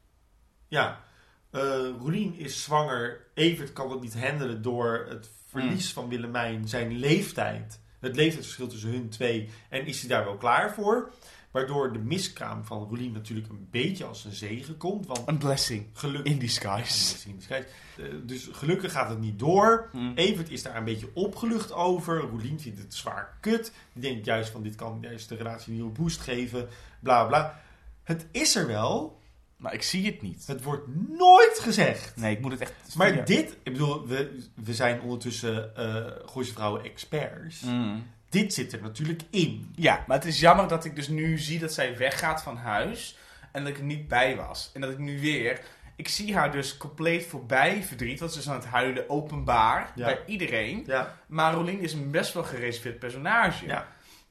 [0.67, 1.03] Ja,
[1.49, 1.61] eh
[1.99, 3.25] Roelien is zwanger.
[3.33, 7.79] Evert kan het niet handelen door het verlies van Willemijn, zijn leeftijd.
[8.05, 9.49] Het leeftijdsverschil tussen hun twee.
[9.69, 11.11] En is hij daar wel klaar voor?
[11.51, 15.05] Waardoor de miskraam van Roelien natuurlijk een beetje als een zegen komt.
[15.05, 15.85] Want Een blessing
[16.23, 17.15] in disguise.
[17.47, 19.89] Eh, Dus gelukkig gaat het niet door.
[19.91, 20.11] Mm.
[20.15, 22.19] Evert is daar een beetje opgelucht over.
[22.19, 23.71] Roelien vindt het zwaar kut.
[23.93, 26.67] Die denkt juist van dit kan juist de relatie een nieuwe boost geven.
[26.99, 27.61] Bla bla.
[28.03, 29.19] Het is er wel.
[29.57, 30.47] Maar ik zie het niet.
[30.47, 30.83] Het wordt
[31.17, 32.15] nooit gezegd.
[32.15, 32.73] Nee, ik moet het echt...
[32.95, 37.61] Maar dit, ik bedoel, we, we zijn ondertussen eh Gooise Vrouwen experts.
[37.61, 38.07] Mm.
[38.29, 39.71] Dit zit er natuurlijk in.
[39.75, 43.17] Ja, maar het is jammer dat ik dus nu zie dat zij weggaat van huis
[43.51, 44.71] en dat ik er niet bij was.
[44.73, 45.61] En dat ik nu weer...
[45.97, 50.05] Ik zie haar dus compleet voorbij verdriet, want ze is aan het huilen openbaar Ja.
[50.05, 50.83] bij iedereen.
[50.85, 53.65] Ja, Maar Rolien is een best wel gereserveerd personage.
[53.65, 53.87] ja.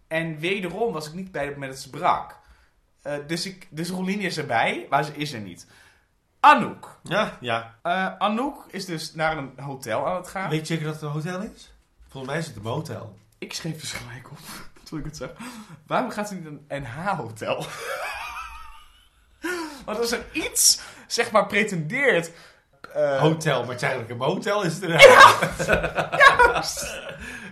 [0.09, 2.39] En wederom was ik niet bij het moment dat ze brak.
[3.05, 5.67] Eh, dus, ik, dus Rolien is erbij, maar ze is er niet.
[6.41, 6.99] Anouk.
[7.03, 7.75] ja, ja.
[7.83, 10.51] Eh, Anouk is dus naar een hotel aan het gaan.
[10.51, 11.73] Weet je zeker dat het een hotel is?
[12.09, 13.17] Volgens mij is het een motel.
[13.39, 14.39] Ik schreef dus gelijk op,
[14.89, 15.29] toen ik het zeg.
[15.87, 17.67] Waarom gaat ze niet een NH-hotel?
[19.85, 22.31] Want als er iets, zeg maar, pretendeert...
[22.95, 24.99] eh, Hotel, maar het is eigenlijk een motel, is het een ja,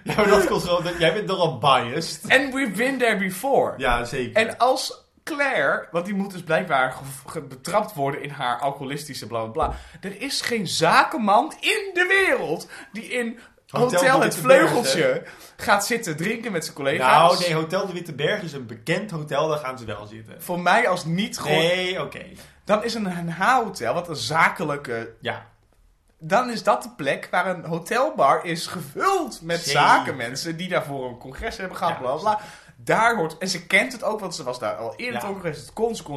[0.05, 0.99] ja, maar dat komt gewoon...
[0.99, 2.23] Jij bent nogal biased.
[2.31, 3.75] And we've been there before.
[3.79, 4.37] Ja, zeker.
[4.49, 6.95] En als Claire, want die moet dus blijkbaar
[7.49, 9.77] betrapt worden in haar alcoholistische bla bla bla.
[10.01, 13.39] Er is geen zakenman in de wereld die in
[13.73, 15.23] Hotel Het Berg, Vleugeltje
[15.57, 17.11] gaat zitten drinken met zijn collega's.
[17.11, 20.43] nou, nee, Hotel de Witte Berg is een bekend hotel, daar gaan ze wel zitten.
[20.43, 21.59] Voor mij als niet gewoon...
[21.59, 22.25] Nee, oké.
[22.65, 25.15] Dan is een NH-hotel, wat een zakelijke...
[25.21, 25.47] Ja.
[26.19, 31.19] Dan is dat de plek waar een hotelbar is gevuld met zakenmensen die daarvoor een
[31.19, 32.41] congres hebben gehad, Ja, bla bla.
[32.85, 33.39] Daar hoort...
[33.39, 35.59] En ze kent het ook, want ze was daar al eerder het congres.
[35.59, 36.15] Het kon, ze kon.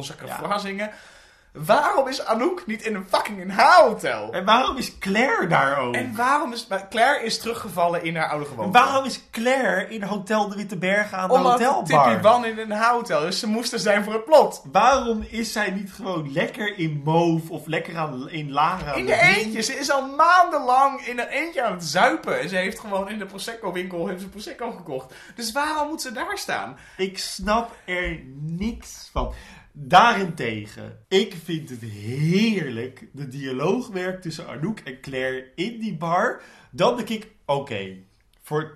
[1.64, 4.32] Waarom is Anouk niet in een fucking een hotel?
[4.32, 5.94] En waarom is Claire daar ook?
[5.94, 6.66] En waarom is...
[6.90, 8.78] Claire is teruggevallen in haar oude En gewoonte.
[8.78, 12.22] waarom is Claire in Hotel de Witte Bergen aan de Omdat Tippy hotelbar?
[12.22, 13.20] Wan in een hotel.
[13.20, 14.62] Dus ze moesten zijn voor het plot.
[14.72, 18.92] Waarom is zij niet gewoon lekker in Mauve of lekker aan, in Lara?
[18.92, 19.62] In de eentje.
[19.62, 22.40] Ze is al maandenlang in een eentje aan het zuipen.
[22.40, 25.14] En ze heeft gewoon in de Prosecco winkel heeft ze Prosecco gekocht.
[25.34, 26.78] Dus waarom moet ze daar staan?
[26.96, 29.34] Ik snap er niks van.
[29.78, 36.42] Daarentegen, ik vind het heerlijk, de dialoogwerk tussen Anouk en Claire in die bar.
[36.70, 37.96] Dan denk ik, oké,
[38.42, 38.74] voor 80%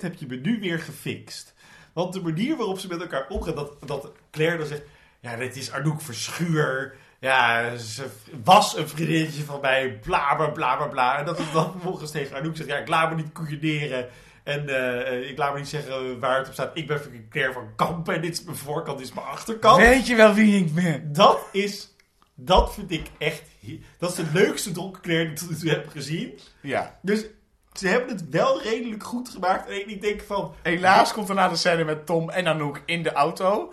[0.00, 1.54] heb je me nu weer gefixt.
[1.92, 4.82] Want de manier waarop ze met elkaar omgaan, dat, dat Claire dan zegt,
[5.20, 6.96] ja, dit is Anouk Verschuur.
[7.20, 8.06] Ja, ze
[8.44, 11.18] was een vriendinnetje van mij, bla bla bla.
[11.18, 14.08] En dat het dan vervolgens tegen Anouk zegt, ja, ik laat me niet koeieneren.
[14.48, 16.70] En eh, ik laat me niet zeggen waar het op staat.
[16.76, 19.76] Ik ben Claire van Kampen en dit is mijn voorkant, dit is mijn achterkant.
[19.76, 21.12] Weet je wel wie ik ben?
[21.12, 21.94] Dat is,
[22.34, 23.42] dat vind ik echt,
[23.98, 26.38] dat is de leukste dronken Claire die ik tot nu toe heb gezien.
[26.60, 26.98] Ja.
[27.02, 27.26] Dus
[27.72, 29.68] ze hebben het wel redelijk goed gemaakt.
[29.68, 33.02] En ik denk van, Helaas komt er na de scène met Tom en Anouk in
[33.02, 33.72] de auto.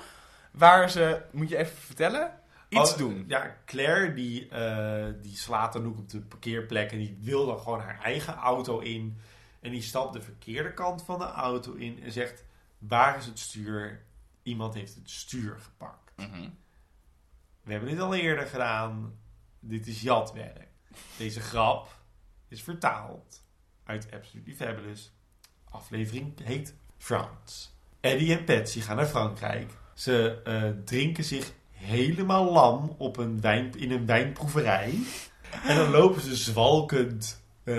[0.52, 2.32] Waar ze, moet je even vertellen,
[2.70, 3.26] iets Oh, doen.
[3.28, 7.80] Ja, Claire die, eh, die slaat Anouk op de parkeerplek en die wil dan gewoon
[7.80, 9.18] haar eigen auto in.
[9.66, 12.44] En die stapt de verkeerde kant van de auto in en zegt,
[12.78, 14.06] waar is het stuur?
[14.44, 16.12] Iemand heeft het stuur gepakt.
[16.16, 16.50] Mhm.
[17.62, 19.20] We hebben dit al eerder gedaan.
[19.60, 20.68] Dit is jatwerk.
[21.18, 22.00] Deze grap
[22.48, 23.44] is vertaald
[23.84, 25.12] uit Absolutely Fabulous.
[25.70, 27.68] Aflevering heet France.
[28.00, 29.72] Eddie en Patsy gaan naar Frankrijk.
[29.94, 35.00] Ze eh, drinken zich helemaal lam op een wijn, in een wijnproeverij.
[35.64, 37.74] En dan lopen ze zwalkend eh,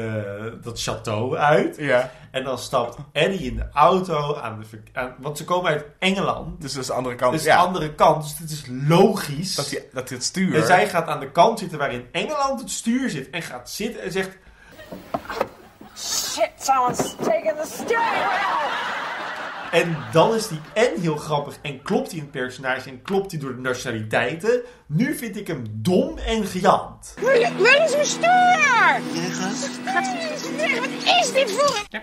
[0.62, 1.76] dat château uit.
[1.78, 4.78] Ja, En dan stapt Eddie in de auto aan de...
[4.92, 6.60] Aan, want ze komen uit Engeland.
[6.60, 7.32] dus dat is de andere kant.
[7.32, 8.22] Dus ja, de andere kant.
[8.22, 9.54] Dus het is logisch.
[9.54, 10.54] dat, die, dat dit stuur...
[10.54, 13.30] En zij gaat aan de kant zitten waarin Engeland het stuur zit.
[13.30, 14.30] En gaat zitten en zegt...
[15.96, 18.85] Shit, someone's taking the steering wheel!
[19.72, 21.58] En dan is die en heel grappig.
[21.62, 22.90] En klopt hij in het personage.
[22.90, 24.60] En klopt hij door de nationaliteiten.
[24.86, 27.14] Nu vind ik hem dom en gejant.
[27.22, 29.00] Waar is mijn stuur?
[29.12, 29.70] Jij gaat?
[30.80, 30.88] Wat
[31.22, 32.02] is dit voor een...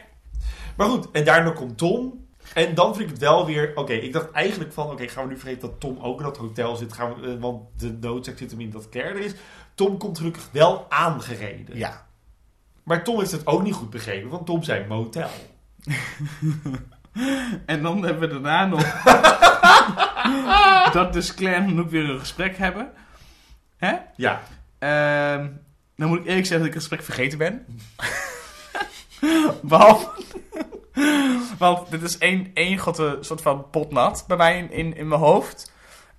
[0.77, 1.11] Maar goed.
[1.11, 2.25] En daarna komt Tom.
[2.53, 3.71] En dan vind ik het wel weer...
[3.75, 4.91] Oké, ik dacht eigenlijk van...
[4.91, 6.93] Oké, gaan we nu vergeten dat Tom ook in dat hotel zit.
[6.93, 9.33] Gaan we, eh, want de noodzaak zit hem in dat Claire er is.
[9.75, 11.77] Tom komt gelukkig wel aangereden.
[11.77, 12.07] Ja.
[12.83, 14.29] Maar Tom heeft het ook niet goed begrepen.
[14.29, 15.29] Want Tom zei motel.
[17.65, 19.01] En dan hebben we daarna nog...
[20.93, 22.91] dat dus Claire en weer een gesprek hebben.
[23.77, 23.95] Hè?
[24.15, 24.41] Ja.
[24.79, 25.47] Ehm,
[25.95, 27.65] dan moet ik eerlijk zeggen dat ik het gesprek vergeten ben.
[29.61, 30.09] Behalve...
[31.57, 35.21] Want dit is één, één grote soort van potnat bij mij in, in, in mijn
[35.21, 35.71] hoofd.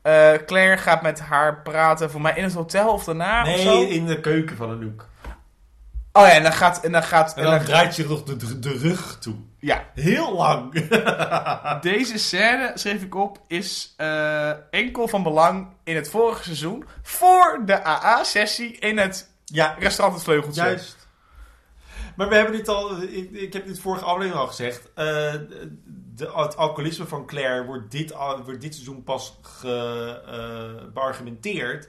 [0.03, 3.75] Eh, Claire gaat met haar praten, voor mij in het hotel of daarna of zo.
[3.75, 5.09] Nee, in de keuken van Anouk.
[6.13, 6.85] Oh ja, en dan gaat...
[6.85, 9.35] En dan gaat En dan draait zich nog de, de, de rug toe.
[9.65, 10.89] Ja, Heel lang.
[11.81, 16.85] Deze scène, schreef ik op, is eh, enkel van belang in het vorige seizoen.
[17.03, 20.63] Voor de AA-sessie in het ja, restaurant Het Vleugeltje.
[20.63, 21.09] juist.
[22.17, 24.93] Maar we hebben dit al, ik, ik heb dit vorige aflevering al gezegd.
[24.95, 25.33] eh,
[26.15, 28.13] de, het alcoholisme van Claire wordt dit,
[28.45, 31.89] wordt dit seizoen pas ge, eh, beargumenteerd.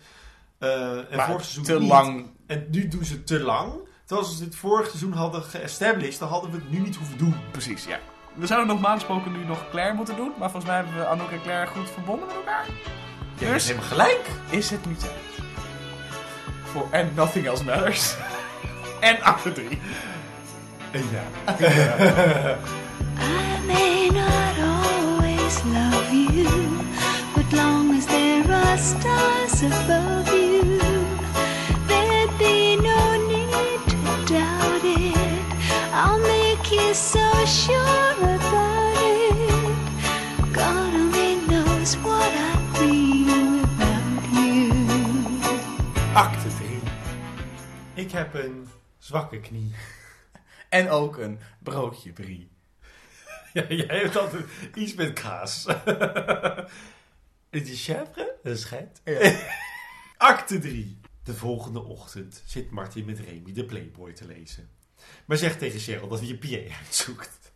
[0.59, 1.89] En vorig seizoen te niet.
[1.89, 2.32] lang.
[2.47, 3.73] En nu doen ze te lang.
[4.06, 7.18] Terwijl als ze dit vorig seizoen hadden geestablished, dan hadden we het nu niet hoeven
[7.18, 7.36] doen.
[7.51, 7.99] Precies, ja.
[8.34, 10.32] We zouden normaal gesproken nu nog Claire moeten doen.
[10.39, 12.66] Maar volgens mij hebben we Anouk en Claire goed verbonden met elkaar.
[13.38, 14.30] Ja, Dus- gelijk.
[14.49, 15.12] Is het niet tijd
[16.64, 18.16] voor And Nothing Else Matters.
[18.99, 19.80] en acte 3.
[20.91, 21.24] Ja.
[23.20, 26.47] I may not always love you,
[27.36, 30.14] but long as there are stars above
[48.16, 49.72] heb een zwakke knie.
[50.70, 52.49] En ook een broodje brie.
[53.53, 55.66] Ja, jij hebt altijd iets met kaas.
[57.49, 58.36] Is chèvre?
[58.43, 59.01] Dat is geit.
[60.18, 60.97] Acte 3.
[61.24, 64.70] De volgende ochtend zit Martin met Remy de Playboy te lezen.
[65.26, 67.51] Maar zegt tegen Cheryl dat hij je PA uitzoekt.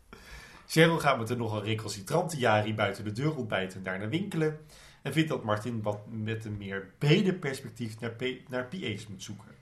[0.67, 4.59] Cheryl gaat met een nogal recalcitrante Jari buiten de deur ontbijten en daarna winkelen.
[5.01, 8.15] En vindt dat Martin wat met een meer brede perspectief naar,
[8.47, 9.58] naar PA's moet zoeken.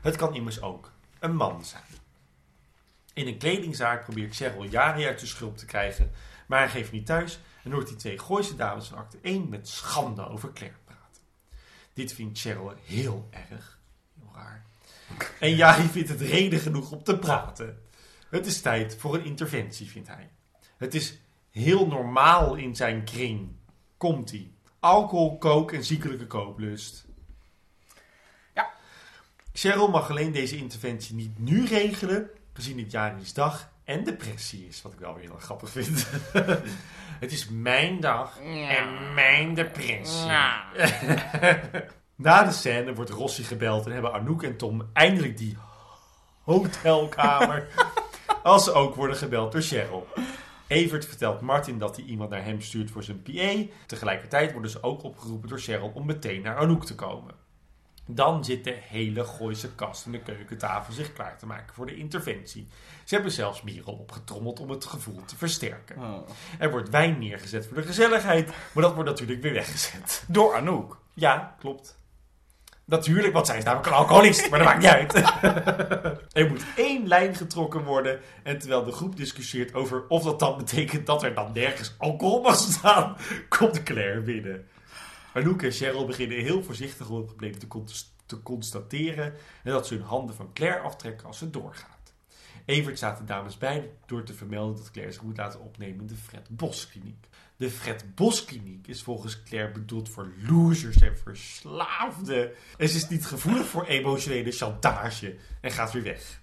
[0.00, 1.82] Het kan immers ook een man zijn.
[3.12, 6.10] In een kledingzaak probeert Cheryl Jari uit de schulp te krijgen,
[6.46, 9.68] maar hij geeft niet thuis en hoort die twee Gooise dames van acte 1 met
[9.68, 11.22] schande over Claire praten.
[11.92, 13.78] Dit vindt Cheryl heel erg.
[14.18, 14.64] Heel raar.
[15.40, 17.82] En Jari vindt het reden genoeg om te praten.
[18.30, 20.30] Het is tijd voor een interventie, vindt hij.
[20.76, 21.18] Het is
[21.50, 23.48] heel normaal in zijn kring.
[23.96, 24.54] Komt-ie.
[24.78, 27.07] Alcohol, kook en ziekelijke kooplust.
[29.58, 34.82] Cheryl mag alleen deze interventie niet nu regelen, gezien het Jari's dag en depressie is.
[34.82, 36.06] Wat ik wel weer heel grappig vind.
[37.24, 38.38] het is mijn dag
[38.68, 40.26] en mijn depressie.
[42.16, 45.56] Na de scène wordt Rossi gebeld en hebben Anouk en Tom eindelijk die
[46.42, 47.68] hotelkamer.
[48.42, 50.06] als ze ook worden gebeld door Cheryl.
[50.66, 53.72] Evert vertelt Martin dat hij iemand naar hem stuurt voor zijn PA.
[53.86, 57.37] Tegelijkertijd worden ze ook opgeroepen door Cheryl om meteen naar Anouk te komen.
[58.10, 61.96] Dan zit de hele Gooise kast en de keukentafel zich klaar te maken voor de
[61.96, 62.68] interventie.
[63.04, 65.96] Ze hebben zelfs Merel opgetrommeld om het gevoel te versterken.
[66.58, 70.24] Er wordt wijn neergezet voor de gezelligheid, maar dat wordt natuurlijk weer weggezet.
[70.28, 71.00] Door Anouk.
[71.14, 71.96] Ja, klopt.
[72.88, 75.14] Natuurlijk, want zij is namelijk een alcoholist, maar dat maakt niet uit.
[76.32, 78.20] er moet één lijn getrokken worden.
[78.42, 82.42] En terwijl de groep discussieert over of dat dan betekent dat er dan nergens alcohol
[82.42, 83.16] mag staan,
[83.48, 84.66] komt Claire binnen.
[85.38, 89.34] Anouk en Cheryl beginnen heel voorzichtig om het probleem te, cons- te constateren.
[89.62, 92.12] En dat ze hun handen van Claire aftrekken als ze doorgaat.
[92.64, 96.06] Evert staat de dames bij door te vermelden dat Claire zich moet laten opnemen in
[96.06, 97.26] de Fred Bos kliniek.
[97.56, 102.50] De Fred Bos kliniek is volgens Claire bedoeld voor losers en verslaafden.
[102.78, 106.40] En ze is niet gevoelig voor emotionele chantage en gaat weer weg.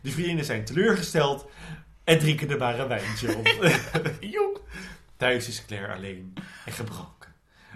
[0.00, 1.46] De vriendinnen zijn teleurgesteld
[2.04, 3.46] en drinken er maar een wijntje op.
[5.16, 6.34] Thuis is Claire alleen
[6.64, 7.17] en gebroken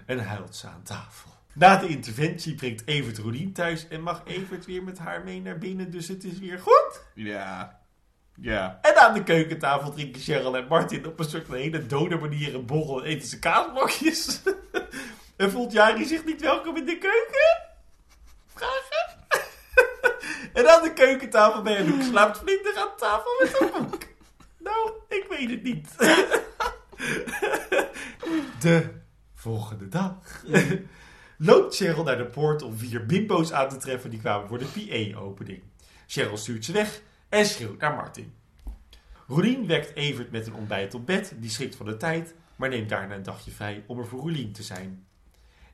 [0.07, 1.30] en huilt ze aan tafel.
[1.55, 5.59] Na de interventie brengt Evert Rodien thuis en mag Evert weer met haar mee naar
[5.59, 7.03] binnen, dus het is weer goed.
[7.14, 7.80] Ja.
[8.40, 8.78] Ja.
[8.82, 12.55] En aan de keukentafel drinken Cheryl en Martin op een soort van hele dode manier
[12.55, 14.42] een borrel en eten ze kaasblokjes.
[15.36, 17.62] en voelt Jari zich niet welkom in de keuken?
[18.55, 19.18] Vragen?
[20.59, 24.03] en aan de keukentafel bij Anouk slaapt Vlinder aan tafel met een boek.
[24.59, 25.88] nou, ik weet het niet.
[28.61, 29.01] de
[29.43, 30.45] volgende dag
[31.38, 34.64] loopt Cheryl naar de poort om vier bimbo's aan te treffen die kwamen voor de
[34.64, 35.62] PA-opening.
[36.07, 38.32] Cheryl stuurt ze weg en schreeuwt naar Martin.
[39.26, 42.88] Roelien wekt Evert met een ontbijt op bed, die schrikt van de tijd, maar neemt
[42.88, 45.07] daarna een dagje vrij om er voor Roelien te zijn.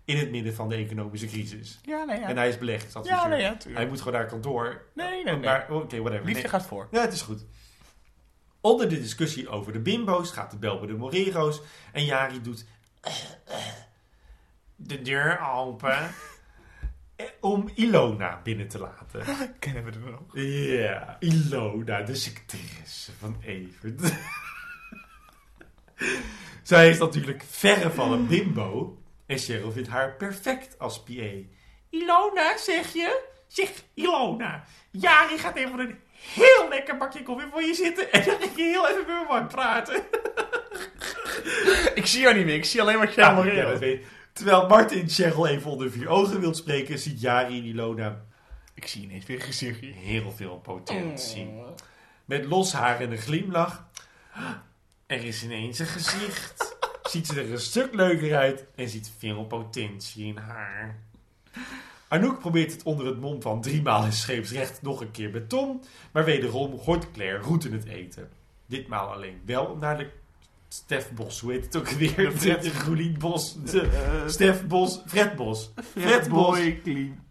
[0.05, 1.79] In het midden van de economische crisis.
[1.83, 2.29] Ja, nee, ja.
[2.29, 3.21] En hij is beleggingsadviseur.
[3.21, 3.57] Ja, nee, ja.
[3.69, 4.83] Hij moet gewoon naar kantoor.
[4.95, 5.45] Nee, nee, nee.
[5.45, 6.25] Maar, oké, whatever.
[6.27, 6.51] Liefde Nee.
[6.51, 6.89] gaat voor.
[6.91, 7.45] Ja, het is goed.
[8.61, 11.61] Onder de discussie over de bimbo's gaat de bel bij de Morero's
[11.93, 12.66] en Jari doet
[14.76, 16.11] de deur open
[17.40, 19.24] om Ilona binnen te laten.
[19.59, 20.20] Kennen we er nog?
[20.32, 24.00] Ja, Ilona, de secretaresse van Evert.
[26.62, 31.32] Zij is natuurlijk verre van een bimbo en Cheryl vindt haar perfect als PA.
[31.90, 33.22] Ilona, zeg je?
[33.46, 38.38] Zeg, Ilona, Jari gaat even een heel lekker bakje koffie voor je zitten en dan
[38.40, 40.02] ga je heel even met mijn man praten.
[41.95, 42.55] Ik zie jou niet meer.
[42.55, 43.99] Ik zie alleen maar Cheryl ja,
[44.32, 48.24] Terwijl Martin Cheryl even onder vier ogen wil spreken, ziet Jari in Ilona
[48.74, 49.93] Ik zie ineens weer een gezichtje.
[49.93, 51.51] heel veel potentie.
[52.24, 53.86] Met los haar en een glimlach.
[55.07, 56.76] Er is ineens een gezicht.
[57.11, 60.99] ziet ze er een stuk leuker uit en ziet veel potentie in haar.
[62.09, 65.80] Anouk probeert het onder het mom van driemaal in scheepsrecht nog een keer met Tom,
[66.12, 68.30] maar wederom gooit Claire roet in het eten.
[68.66, 70.11] Ditmaal alleen wel om naar de
[70.69, 72.14] Stef Bos, hoe heet het ook weer?
[72.16, 73.57] De Roelien Bos,
[74.27, 75.71] Stef Bos, Fred Bos.
[75.99, 76.59] Fred Bos,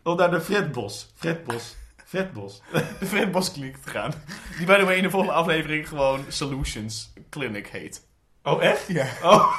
[0.03, 1.75] om naar de Fred Bos, Fred Bos,
[2.05, 2.61] Fred Bos.
[2.99, 4.13] De Fred Bos Clinic te gaan.
[4.57, 8.05] Die bij de way in de volgende aflevering gewoon Solutions Clinic heet.
[8.43, 8.87] Oh, echt?
[8.87, 9.07] Ja.
[9.23, 9.53] Oh.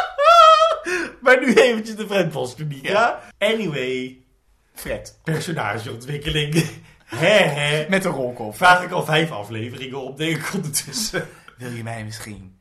[1.22, 3.20] maar nu eventjes de Fred Bos kliniek, ja?
[3.38, 4.18] Anyway,
[4.74, 5.18] Fred.
[5.24, 6.54] personageontwikkeling.
[7.10, 7.88] Hè, hè.
[7.88, 8.56] Met een rolkop.
[8.56, 11.28] Vraag ik al vijf afleveringen op, denk ik ondertussen.
[11.60, 12.58] Wil je mij misschien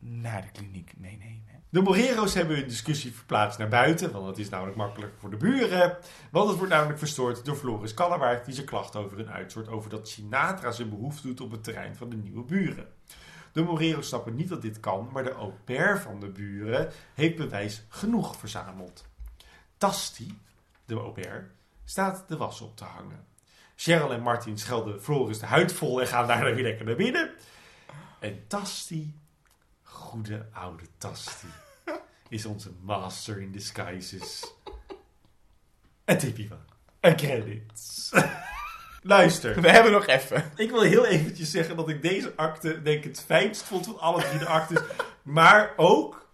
[0.00, 1.62] naar de kliniek meenemen?
[1.68, 5.36] De Morero's hebben hun discussie verplaatst naar buiten, want het is namelijk makkelijker voor de
[5.36, 5.96] buren.
[6.30, 9.90] Want het wordt namelijk verstoord door Floris Kallewaard, die zijn klacht over hun uitstort over
[9.90, 12.86] dat Sinatra zijn behoefte doet op het terrein van de nieuwe buren.
[13.52, 17.36] De Morero's snappen niet dat dit kan, maar de au pair van de buren heeft
[17.36, 19.06] bewijs genoeg verzameld.
[19.76, 20.38] Tasti,
[20.84, 21.50] de au pair,
[21.84, 23.26] staat de was op te hangen.
[23.76, 27.34] Cheryl en Martin schelden Floris de huid vol en gaan daarna weer lekker naar binnen.
[28.24, 29.14] En Tasti,
[29.82, 31.46] goede oude Tasti,
[32.28, 34.52] is onze master in disguises.
[36.04, 36.58] Een tipje van.
[37.00, 38.10] Een credits.
[39.02, 40.52] Luister, We hebben nog even.
[40.56, 43.98] ik wil heel eventjes zeggen dat ik deze acte denk ik het fijnst vond van
[43.98, 44.80] alle drie de actes.
[45.22, 46.28] Maar ook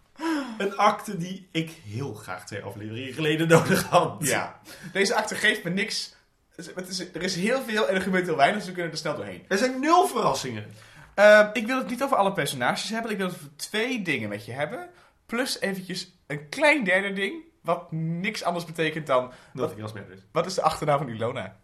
[0.58, 4.16] Een acte die ik heel graag twee afleveringen geleden nodig had.
[4.20, 4.60] Ja.
[4.92, 6.14] Deze acte geeft me niks.
[6.54, 8.98] Het is, er is heel veel en er gebeurt heel weinig, dus we kunnen er
[8.98, 9.44] snel doorheen.
[9.48, 10.74] Er zijn nul verrassingen.
[11.14, 13.10] Ehm, ik wil het niet over alle personages hebben.
[13.10, 14.90] Ik wil het over twee dingen met je hebben.
[15.26, 17.42] Plus eventjes een klein derde ding.
[17.62, 19.32] Wat niks anders betekent dan...
[19.52, 20.20] Dat ik met is.
[20.32, 21.56] Wat is de achternaam van Ilona?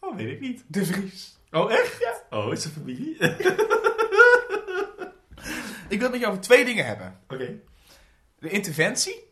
[0.00, 0.64] Oh, weet ik niet.
[0.66, 1.38] De Vries.
[1.50, 1.98] Oh, echt?
[2.00, 2.38] Ja.
[2.38, 3.16] Oh, is het familie?
[5.88, 7.20] Ik wil het met je over twee dingen hebben.
[7.28, 7.58] Oké.
[8.38, 9.24] De interventie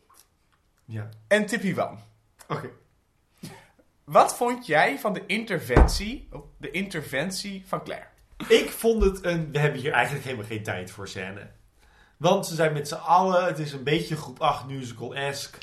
[0.85, 1.09] Ja.
[1.27, 1.99] en Tippy Wan.
[2.47, 2.69] Oké.
[4.03, 8.07] Wat vond jij van de interventie, oh, de interventie van Claire?
[8.47, 9.51] Ik vond het een...
[9.51, 11.47] We hebben hier eigenlijk helemaal geen tijd voor scène.
[12.17, 13.45] Want ze zijn met z'n allen...
[13.45, 15.59] Het is een beetje groep 8 musical-esque.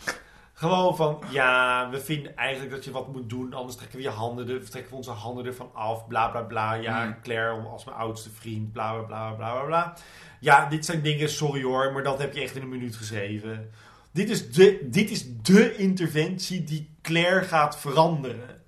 [0.52, 1.22] Gewoon van...
[1.30, 3.54] Ja, we vinden eigenlijk dat je wat moet doen.
[3.54, 6.06] Anders trekken we, je handen er, trekken we onze handen ervan af.
[6.06, 6.74] Bla, bla, bla.
[6.74, 7.20] Ja, Mm.
[7.22, 8.72] Claire als mijn oudste vriend.
[8.72, 9.96] Bla, bla, bla, bla, bla, bla.
[10.40, 11.28] Ja, dit zijn dingen...
[11.28, 13.70] Sorry hoor, maar dat heb je echt in een minuut geschreven.
[14.12, 18.62] Dit is de, dit is de interventie die Claire gaat veranderen.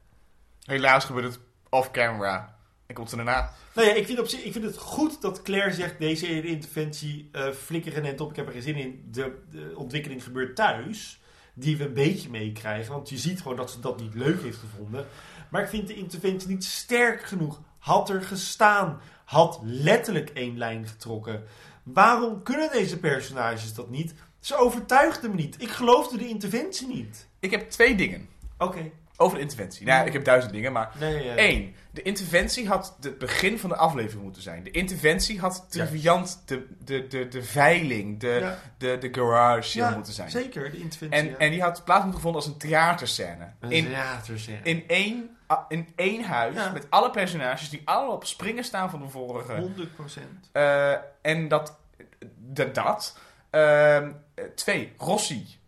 [0.64, 2.56] Helaas gebeurt het off-camera.
[2.86, 3.50] En komt ze daarna.
[3.78, 7.28] Nou ja, ik vind, op zich, ik vind het goed dat Claire zegt: deze interventie
[7.32, 8.30] eh flikkeren net op.
[8.30, 9.08] Ik heb er geen zin in.
[9.10, 11.20] De, de ontwikkeling gebeurt thuis.
[11.54, 12.92] Die we een beetje meekrijgen.
[12.92, 15.06] Want je ziet gewoon dat ze dat niet leuk heeft gevonden.
[15.50, 17.60] Maar ik vind de interventie niet sterk genoeg.
[17.78, 19.00] Had er gestaan.
[19.24, 21.42] Had letterlijk één lijn getrokken.
[21.82, 24.14] Waarom kunnen deze personages dat niet?
[24.40, 25.62] Ze overtuigden me niet.
[25.62, 27.28] Ik geloofde de interventie niet.
[27.40, 28.90] Ik heb twee dingen Oké.
[29.20, 29.86] Over de interventie.
[29.86, 30.90] Nou, ik heb duizend dingen, maar...
[30.98, 34.62] Nee, eh, Eén, de interventie had het begin van de aflevering moeten zijn.
[34.64, 38.58] De interventie had triviant de, de, de, de veiling, de, Ja.
[38.78, 40.30] de, de garage ja, moeten zijn.
[40.30, 41.18] Zeker, de interventie.
[41.18, 43.52] En, en die had plaats moeten gevonden als een theaterscène.
[43.60, 44.58] Een In, theaterscène.
[44.62, 45.36] in, één,
[45.68, 49.70] in één huis, met alle personages die allemaal op springen staan van de vorige.
[50.06, 50.50] 100%.
[50.52, 50.92] Eh,
[51.22, 51.78] en dat...
[52.36, 53.18] de- dat.
[53.50, 55.58] Ehm, eh, twee, Rossi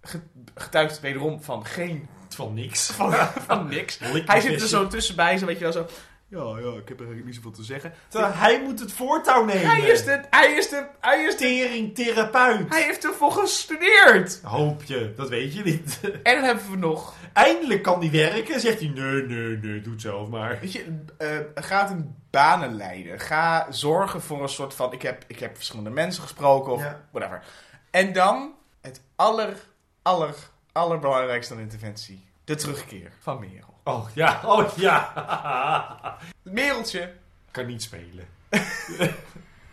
[0.00, 0.20] ge-
[0.54, 2.08] getuigt wederom van geen...
[2.34, 2.86] Van niks.
[2.96, 3.12] Van,
[3.46, 3.98] van niks.
[4.26, 5.86] Hij zit er zo tussenbij, zo weet je wel zo...
[6.28, 7.92] Ja, ja, ik heb eigenlijk niet zoveel te zeggen.
[8.08, 9.66] Terwijl hij moet het voortouw nemen.
[9.70, 10.20] Hij is de...
[10.30, 10.86] Hij is de...
[11.00, 11.38] Hij is de...
[11.44, 12.68] teringtherapeut.
[12.68, 14.40] Hij heeft ervoor gestudeerd.
[14.42, 16.00] Hoop je, dat weet je niet.
[16.22, 17.14] En dan hebben we nog...
[17.32, 18.60] Eindelijk kan die werken.
[18.60, 20.58] Zegt hij, nee, nee, nee, doe het zelf maar.
[20.60, 23.20] Weet je, eh, ga een banen leiden.
[23.20, 24.92] Ga zorgen voor een soort van...
[24.92, 27.00] Ik heb, ik heb verschillende mensen gesproken of Ja.
[27.10, 27.42] whatever.
[27.90, 29.54] En dan het aller,
[30.02, 30.34] aller,
[30.74, 32.24] allerbelangrijkste aan interventie.
[32.44, 33.74] De terugkeer van Merel.
[33.84, 36.18] Oh ja, oh ja.
[36.42, 37.12] Mereltje.
[37.50, 38.28] kan niet spelen.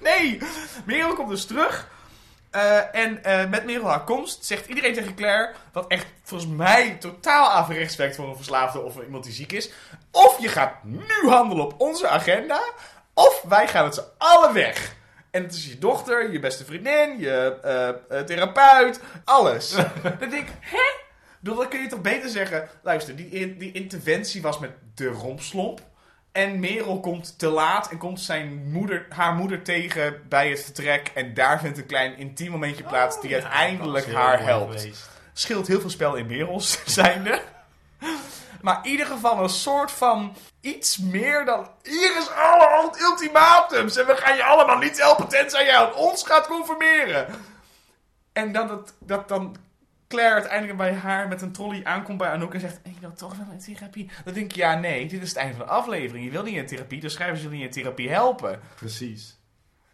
[0.02, 0.40] Nee!
[0.86, 1.90] Merel komt dus terug.
[2.50, 5.54] Eh, en eh, met Merel haar komst zegt iedereen tegen Claire...
[5.72, 9.72] wat echt volgens mij totaal averechts werkt voor een verslaafde of iemand die ziek is...
[10.12, 12.62] of je gaat nu handelen op onze agenda...
[13.14, 14.96] of wij gaan met z'n allen weg.
[15.32, 17.88] En het is je dochter, je beste vriendin, je eh,
[18.20, 19.70] eh, therapeut, alles.
[20.20, 21.00] dan denk ik, hè?
[21.40, 22.70] Dan kun je toch beter zeggen...
[22.84, 25.90] luister, die, in- die interventie was met de rompslomp...
[26.32, 31.12] En Merel komt te laat en komt zijn moeder, haar moeder tegen bij het vertrek.
[31.14, 34.80] En daar vindt een klein intiem momentje plaats die uiteindelijk Oh, heel haar helpt.
[34.80, 35.10] geweest.
[35.34, 37.42] Scheelt heel veel spel in Merels zijnde.
[38.62, 41.68] Maar in ieder geval een soort van iets meer dan...
[41.84, 46.48] Hier is allemaal ultimatums en we gaan je allemaal niet helpen tenzij jij ons gaat
[46.48, 47.28] conformeren.
[48.34, 49.56] En dan dat, dat dan
[50.08, 52.80] Claire uiteindelijk bij haar met een trolley aankomt bij Anouk en zegt...
[52.84, 54.10] Ik wil toch wel in therapie.
[54.24, 56.26] Dan denk ik, ja nee, dit is het einde van de aflevering.
[56.26, 58.60] Je wil niet in therapie, schrijvers willen niet in therapie helpen.
[58.76, 59.41] Precies.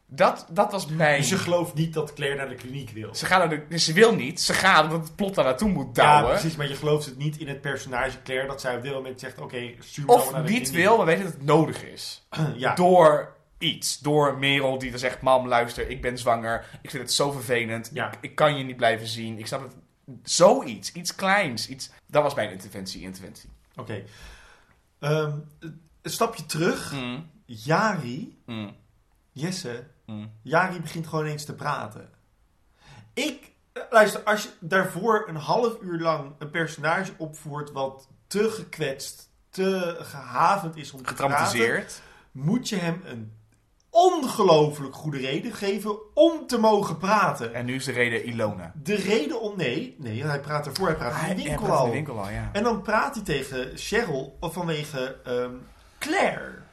[0.10, 1.20] Dat, dat was mijn...
[1.20, 3.16] Dus je gelooft niet dat Claire naar de kliniek wil.
[3.16, 5.70] Ze, gaan naar de, dus ze wil niet, ze gaat omdat het plot daar naartoe
[5.70, 6.40] moet Ja, douwen.
[6.40, 9.20] precies, maar je gelooft het niet in het personage Claire dat zij op dit moment
[9.20, 10.86] zegt: Oké, stuur me nou of naar de niet kliniek.
[10.86, 12.28] wil, maar weet dat het nodig is.
[12.56, 14.00] ja, Door iets.
[14.00, 16.66] Door Merel die dan zegt, mam luister, ik ben zwanger.
[16.82, 17.90] Ik vind het zo vervelend.
[17.94, 18.08] Ja.
[18.12, 19.40] Ik, ik kan je niet blijven zien.
[19.40, 19.76] Ik snap het.
[20.24, 20.92] Zoiets.
[20.92, 21.68] Iets kleins.
[21.70, 21.90] Iets...
[22.06, 23.02] Dat was mijn interventie.
[23.02, 23.50] interventie.
[23.76, 24.04] oké.
[25.00, 25.32] Ehm,
[26.02, 26.92] een stapje terug.
[26.94, 28.76] Mm, Jari, mm,
[29.38, 30.32] Jesse, mm.
[30.42, 32.10] Jari begint gewoon eens te praten.
[33.14, 38.50] Ik, eh, luister, als je daarvoor een half uur lang een personage opvoert wat te
[38.50, 41.86] gekwetst, te gehavend is om te praten,
[42.32, 43.32] moet je hem een
[43.90, 47.54] ongelooflijk goede reden geven om te mogen praten.
[47.54, 48.72] En nu is de reden Ilona.
[48.84, 49.58] De reden om...
[49.58, 51.86] Nee, nee hij praat ervoor, hij praat in de winkel al.
[51.86, 52.50] de winkel al, ja.
[52.54, 55.52] En dan praat hij tegen Cheryl vanwege ehm,
[56.00, 56.66] Claire.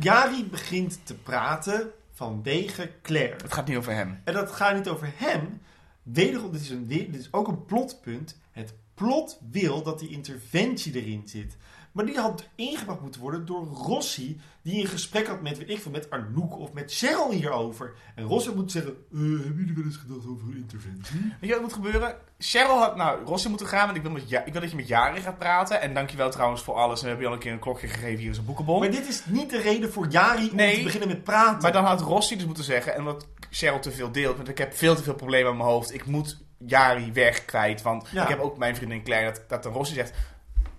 [0.00, 3.36] Jari begint te praten vanwege Claire.
[3.42, 4.20] Het gaat niet over hem.
[4.24, 5.60] En dat gaat niet over hem.
[6.02, 8.38] Wederom, dit is, een, dit is ook een plotpunt.
[8.50, 11.56] Het plot wil dat die interventie erin zit.
[11.94, 15.78] Maar die had ingebracht moeten worden door Rossi, die een gesprek had met, weet ik
[15.80, 17.94] veel, met Arnoek of met Cheryl hierover.
[18.14, 21.20] En Rossi moet zeggen, eh, hebben jullie wel eens gedacht over een interventie?
[21.40, 22.16] Weet je wat moet gebeuren?
[22.38, 24.76] Cheryl had naar Rossi moeten gaan, want ik wil, met ja, ik wil dat je
[24.76, 25.80] met Jari gaat praten.
[25.80, 26.98] En dankjewel trouwens voor alles.
[26.98, 28.78] En we hebben je al een keer een klokje gegeven, hier is een boekenbon.
[28.80, 30.76] Maar dit is niet de reden voor Jari om Nee.
[30.76, 31.62] te beginnen met praten.
[31.62, 34.58] Maar dan had Rossi dus moeten zeggen, en omdat Cheryl te veel deelt, want ik
[34.58, 37.82] heb veel te veel problemen in mijn hoofd, ik moet Jari weg kwijt.
[37.82, 38.22] Want Ja.
[38.22, 40.12] ik heb ook mijn vriendin Claire, dat, dat de Rossi zegt,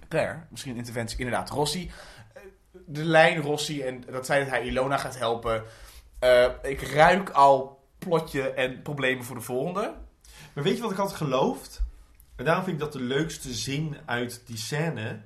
[0.10, 1.92] Claire, misschien interventie, inderdaad, Rossi.
[2.86, 5.64] De lijn Rossi en dat zij dat hij Ilona gaat helpen.
[6.20, 9.94] Eh, ik ruik al plotje en problemen voor de volgende.
[10.54, 11.84] Maar weet je wat ik had geloofd?
[12.36, 15.22] En daarom vind ik dat de leukste zin uit die scène.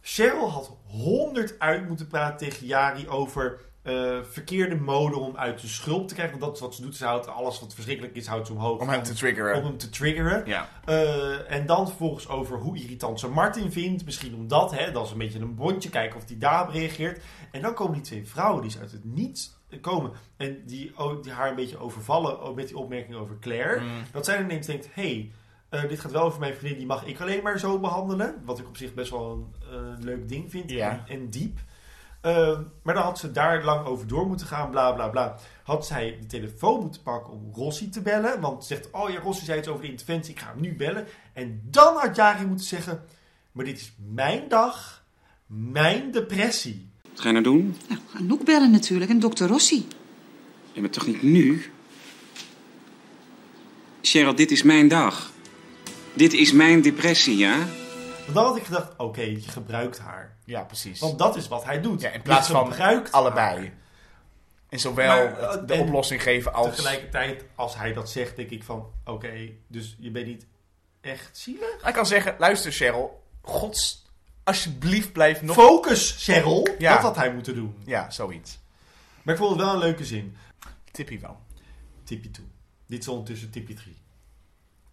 [0.00, 5.66] Cheryl had honderd uit moeten praten tegen Jari over eh, verkeerde mode om uit de
[5.66, 6.38] schulp te krijgen.
[6.38, 6.96] Want dat is wat ze doet.
[6.96, 8.80] Ze houdt alles wat verschrikkelijk is, houdt ze omhoog.
[8.80, 9.56] Om hem te triggeren.
[9.56, 10.42] om hem te triggeren.
[10.46, 10.68] Ja.
[10.84, 14.04] Eh, en dan vervolgens over hoe irritant ze Martin vindt.
[14.04, 15.88] Misschien omdat, hè, dat is een beetje een bondje.
[15.88, 17.22] Kijken of hij daarop reageert.
[17.50, 20.10] En dan komen die twee vrouwen die ze uit het niets komen.
[20.36, 23.80] En die, oh, die haar een beetje overvallen ook met die opmerking over Claire.
[23.80, 23.88] Mm.
[24.12, 25.30] Dat zij ineens denkt, hé,
[25.70, 26.78] hey, dit gaat wel over mijn vriendin.
[26.78, 28.42] Die mag ik alleen maar zo behandelen.
[28.44, 30.70] Wat ik op zich best wel een leuk ding vind.
[30.70, 30.90] Ja.
[30.90, 31.58] En, en diep.
[32.26, 35.38] Ehm, maar dan had ze daar lang over door moeten gaan, bla bla bla.
[35.62, 38.40] Had zij de telefoon moeten pakken om Rossi te bellen.
[38.40, 40.74] Want ze zegt, oh ja, Rossi zei iets over de interventie, ik ga hem nu
[40.74, 41.06] bellen.
[41.32, 43.04] En dan had Jari moeten zeggen,
[43.52, 45.04] maar dit is mijn dag,
[45.46, 46.88] mijn depressie.
[47.02, 47.76] Wat ga je nou doen?
[47.88, 49.86] Nou, Anouk bellen natuurlijk en dokter Rossi.
[50.72, 51.64] Ja, maar toch niet nu?
[54.02, 55.30] Cheryl, dit is mijn dag.
[56.14, 57.66] Dit is mijn depressie, ja?
[58.26, 60.36] Want dan had ik gedacht, oké, je gebruikt haar.
[60.44, 61.00] ja, precies.
[61.00, 62.00] Want dat is wat hij doet.
[62.00, 63.56] Ja, in plaats van gebruikt allebei.
[63.58, 63.72] haar.
[64.68, 66.76] En zowel Maar, eh, de en oplossing geven als...
[66.76, 70.46] Tegelijkertijd, als hij dat zegt, denk ik van, oké, dus je bent niet
[71.00, 71.82] echt zielig?
[71.82, 74.04] Hij kan zeggen, luister Cheryl, gods,
[74.44, 75.56] alsjeblieft blijf nog...
[75.56, 76.68] Focus, Cheryl!
[76.78, 76.92] Ja.
[76.94, 77.76] Dat had hij moeten doen.
[77.84, 78.58] ja, zoiets.
[79.22, 80.36] Maar ik vond het wel een leuke zin.
[80.90, 81.40] Tippie wel.
[82.04, 82.46] Tippie 2.
[82.86, 83.96] Dit is ondertussen Tippie 3.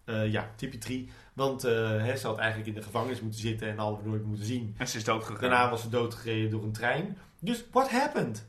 [0.04, 1.10] Eh, ja, Tippie 3.
[1.34, 4.24] Want eh, hè, ze had eigenlijk in de gevangenis moeten zitten en hadden we nooit
[4.24, 4.74] moeten zien.
[4.78, 5.40] En ze is doodgegaan.
[5.40, 7.18] Daarna was ze doodgereden door een trein.
[7.38, 8.46] Dus what happened?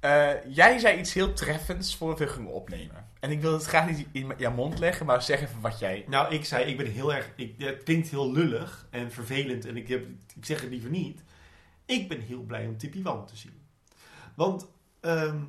[0.00, 3.08] Eh, jij zei iets heel treffends voor we gingen opnemen.
[3.20, 6.04] En ik wil het graag niet in jouw mond leggen, maar zeg even wat jij...
[6.08, 7.30] Nou, ik zei, ik ben heel erg...
[7.36, 10.06] Ik, het klinkt heel lullig en vervelend en ik, heb,
[10.36, 11.22] ik zeg het liever niet.
[11.84, 13.60] Ik ben heel blij om Tippie Wan te zien.
[14.34, 14.66] Want
[15.00, 15.40] ehm,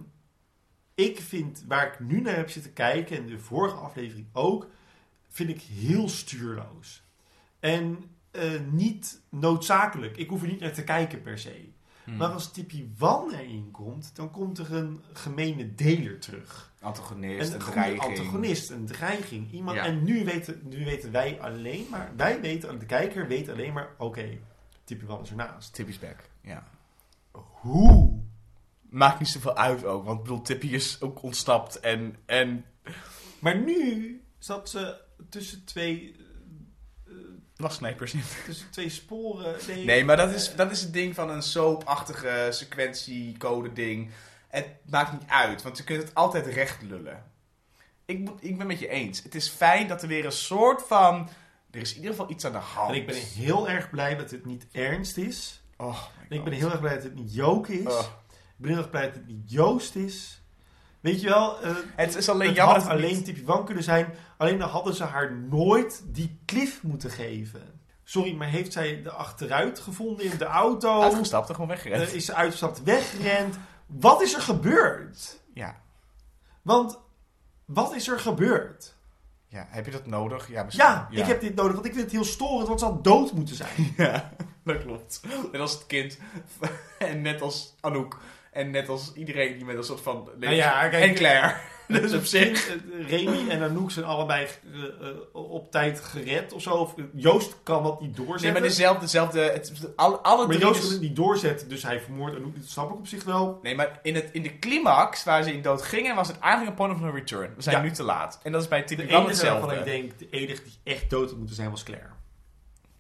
[0.98, 4.68] ik vind, waar ik nu naar heb zitten kijken, en de vorige aflevering ook,
[5.30, 7.04] vind ik heel stuurloos.
[7.60, 10.18] En eh, niet noodzakelijk.
[10.18, 11.70] Ik hoef er niet naar te kijken per se.
[12.04, 12.18] Hmm.
[12.18, 16.74] Maar als Tippie Wan erin komt, dan komt er een gemene deler terug.
[16.82, 18.02] Antagonist, Een dreiging.
[18.02, 19.52] antagonist, een dreiging.
[19.52, 19.86] Iemand, Ja.
[19.86, 23.90] En nu weten, nu weten wij alleen maar, wij weten, de kijker weet alleen maar,
[23.98, 24.38] oké,
[24.84, 25.74] Tippie Wan is ernaast.
[25.74, 26.68] Tippie's back, ja.
[27.32, 28.17] Hoe?
[28.90, 32.16] Maakt niet zoveel uit ook, want ik bedoel, Tippie is ook ontsnapt en...
[32.26, 32.66] en
[33.40, 36.16] Maar nu zat ze tussen twee,
[38.14, 38.22] in.
[38.46, 39.56] tussen twee sporen.
[39.68, 44.10] Nee, Nee, maar dat is, dat is het ding van een soapachtige sequentiecode ding.
[44.48, 47.24] Het maakt niet uit, want je kunt het altijd recht lullen.
[48.06, 49.24] Ik, ik ben met je eens.
[49.24, 51.30] Het is fijn dat er weer een soort van...
[51.72, 52.90] Er is in ieder geval iets aan de hand.
[52.90, 55.62] En ik ben heel erg blij dat het niet ernst is.
[55.78, 57.86] Oh ik ben heel erg blij dat het niet Joke is.
[57.86, 58.06] Oh.
[58.58, 60.42] Dat het niet Joost is.
[61.00, 63.46] Weet je wel, eh, Het is alleen het jammer had dat het alleen niet- Tippie
[63.46, 64.14] Wan kunnen zijn.
[64.38, 67.80] Alleen dan hadden ze haar nooit die cliff moeten geven.
[68.04, 71.02] Sorry, maar heeft zij de achteruit gevonden in de auto?
[71.02, 72.14] Uitgestapt en gewoon weggerend.
[72.14, 73.58] Is ze uitgestapt, weggerend?
[73.86, 75.40] Wat is er gebeurd?
[75.54, 75.82] ja.
[76.62, 77.00] Want,
[77.66, 78.96] wat is er gebeurd?
[79.48, 80.50] ja, heb je dat nodig?
[80.50, 80.86] Ja, misschien.
[80.86, 83.32] Ja, ik heb dit nodig, want ik vind het heel storend, want ze had dood
[83.34, 83.94] moeten zijn.
[83.98, 84.32] Ja,
[84.64, 85.22] dat klopt.
[85.52, 86.18] Net als het kind.
[86.98, 88.20] En net als Anouk.
[88.58, 90.30] En net als iedereen die met een soort van...
[90.40, 91.56] Nou ja, kijk, en Claire.
[91.88, 92.70] Dus op zich...
[92.70, 96.70] Eh, Remy en Anouk zijn allebei eh, eh, op tijd gered of zo.
[96.74, 98.44] Of, eh, Joost kan dat niet doorzetten.
[98.44, 99.00] Nee, maar dezelfde...
[99.02, 102.56] dezelfde het, alle, alle Maar Joost dus- kan het niet doorzetten, dus hij vermoordt Anouk.
[102.56, 103.60] Dat snap ik op zich wel.
[103.62, 106.72] Nee, maar in, het, in de climax waar ze in dood gingen, was het eigenlijk
[106.72, 107.54] een point of no return.
[107.56, 107.82] We zijn Ja.
[107.82, 108.40] nu te laat.
[108.44, 109.76] En dat is bij enige waarvan hetzelfde.
[109.76, 112.10] ik denk, de enige die echt dood had moeten zijn, was Claire.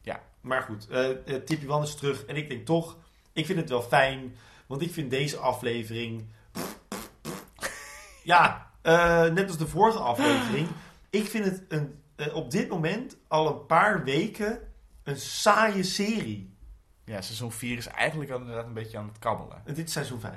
[0.01, 0.19] Ja.
[0.41, 1.15] Maar goed, eh eh,
[1.45, 2.25] Tippy Wan is terug.
[2.25, 2.97] En ik denk toch,
[3.33, 4.35] ik vind het wel fijn.
[4.67, 6.25] Want ik vind deze aflevering...
[8.23, 10.67] ja, eh, net als de vorige aflevering.
[11.09, 14.59] Ik vind het een, eh, op dit moment al een paar weken
[15.03, 16.55] een saaie serie.
[17.03, 19.61] Ja, seizoen 4 is eigenlijk al inderdaad een beetje aan het kabbelen.
[19.65, 20.33] En dit is seizoen 5.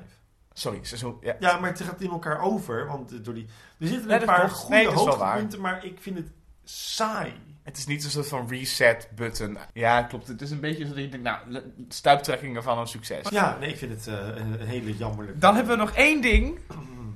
[0.52, 1.16] Sorry, seizoen...
[1.20, 1.36] Ja.
[1.38, 2.86] Ja, maar het gaat in elkaar over.
[2.86, 3.46] Want eh, door die,
[3.78, 4.52] er zitten een paar klopt.
[4.52, 6.30] goede Nee, hoogtepunten, maar ik vind het
[6.64, 7.32] saai.
[7.70, 9.58] Het is niet een soort van reset-button.
[9.72, 10.28] Ja, klopt.
[10.28, 13.28] Het is een beetje zo dat je denkt, nou, stuiptrekkingen van een succes.
[13.28, 15.38] Ja, nee, ik vind het eh, een, hele jammerlijke...
[15.38, 16.58] Dan hebben we nog één ding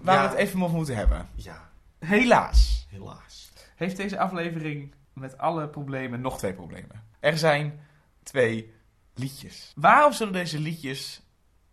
[0.03, 0.23] waar Ja.
[0.23, 1.29] we het even over moeten hebben.
[1.35, 3.53] Ja, Helaas helaas.
[3.77, 7.05] heeft deze aflevering met alle problemen nog twee problemen.
[7.21, 7.81] Er zijn
[8.23, 8.73] twee
[9.15, 9.73] liedjes.
[9.77, 11.23] Waarom zullen deze liedjes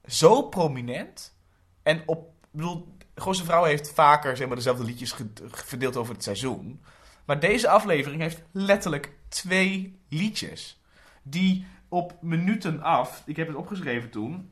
[0.06, 1.36] zo prominent
[1.84, 2.30] en op...
[2.42, 5.16] Ik bedoel, Vrouw heeft vaker zeg maar, dezelfde liedjes
[5.52, 6.82] verdeeld over het seizoen.
[7.26, 10.80] Maar deze aflevering heeft letterlijk twee liedjes.
[11.24, 14.50] Die op minuten af, ik heb het opgeschreven toen.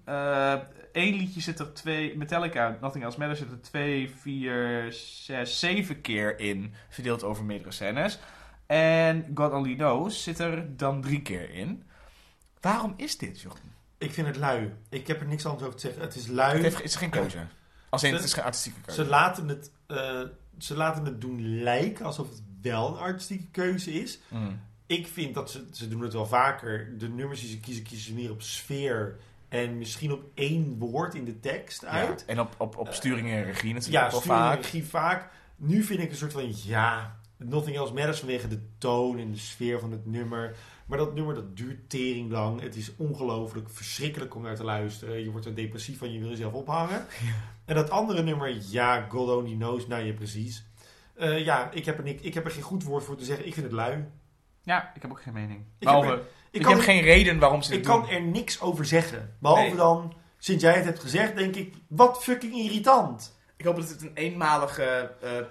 [0.91, 6.01] Eén liedje zit er twee, Metallica, Nothing Else Matters, zit er twee, vier, zes, zeven
[6.01, 6.73] keer in.
[6.89, 8.19] Verdeeld over meerdere scènes.
[8.65, 11.83] En God Only Knows zit er dan drie keer in.
[12.61, 13.57] Waarom is dit, Jeroen?
[13.97, 14.73] Ik vind het lui.
[14.89, 16.01] Ik heb er niks anders over te zeggen.
[16.01, 16.53] Het is lui.
[16.53, 17.37] Het, heeft, het is geen keuze.
[17.89, 19.03] Als in, Ze- het is geen artistieke keuze.
[19.03, 20.21] Ze laten, het, eh,
[20.57, 24.19] ze laten het doen lijken alsof het wel een artistieke keuze is.
[24.27, 24.59] Mm.
[24.85, 26.97] Ik vind dat ze, ze doen het wel vaker.
[26.97, 29.15] De nummers die ze kiezen, kiezen ze meer op sfeer.
[29.49, 32.23] En misschien op één woord in de tekst uit.
[32.27, 35.31] Ja, en op, op, op sturing en regie natuurlijk Ja, wel sturing en regie vaak.
[35.55, 39.37] Nu vind ik een soort van, ja, Nothing Else Matters vanwege de toon en de
[39.37, 40.55] sfeer van het nummer.
[40.85, 42.61] Maar dat nummer dat duurt tering lang.
[42.61, 45.23] Het is ongelooflijk verschrikkelijk om naar te luisteren.
[45.23, 47.05] Je wordt er depressief van, je wil jezelf ophangen.
[47.65, 50.63] En dat andere nummer, ja, God Only Knows, nou ja, precies.
[51.19, 53.47] Eh, ja, ik heb, er ik heb er geen goed woord voor te zeggen.
[53.47, 54.05] Ik vind het lui.
[54.63, 55.59] Ja, ik heb ook geen mening.
[55.59, 58.09] Ik Behalve, heb, ik, ik heb kan, geen reden waarom ze ik dit kan doen.
[58.09, 59.35] er niks over zeggen.
[59.39, 59.75] Behalve Nee.
[59.75, 63.37] dan, sinds jij het hebt gezegd, denk ik, wat fucking irritant.
[63.57, 64.83] Ik hoop dat het een eenmalige...
[65.21, 65.45] eh, eh,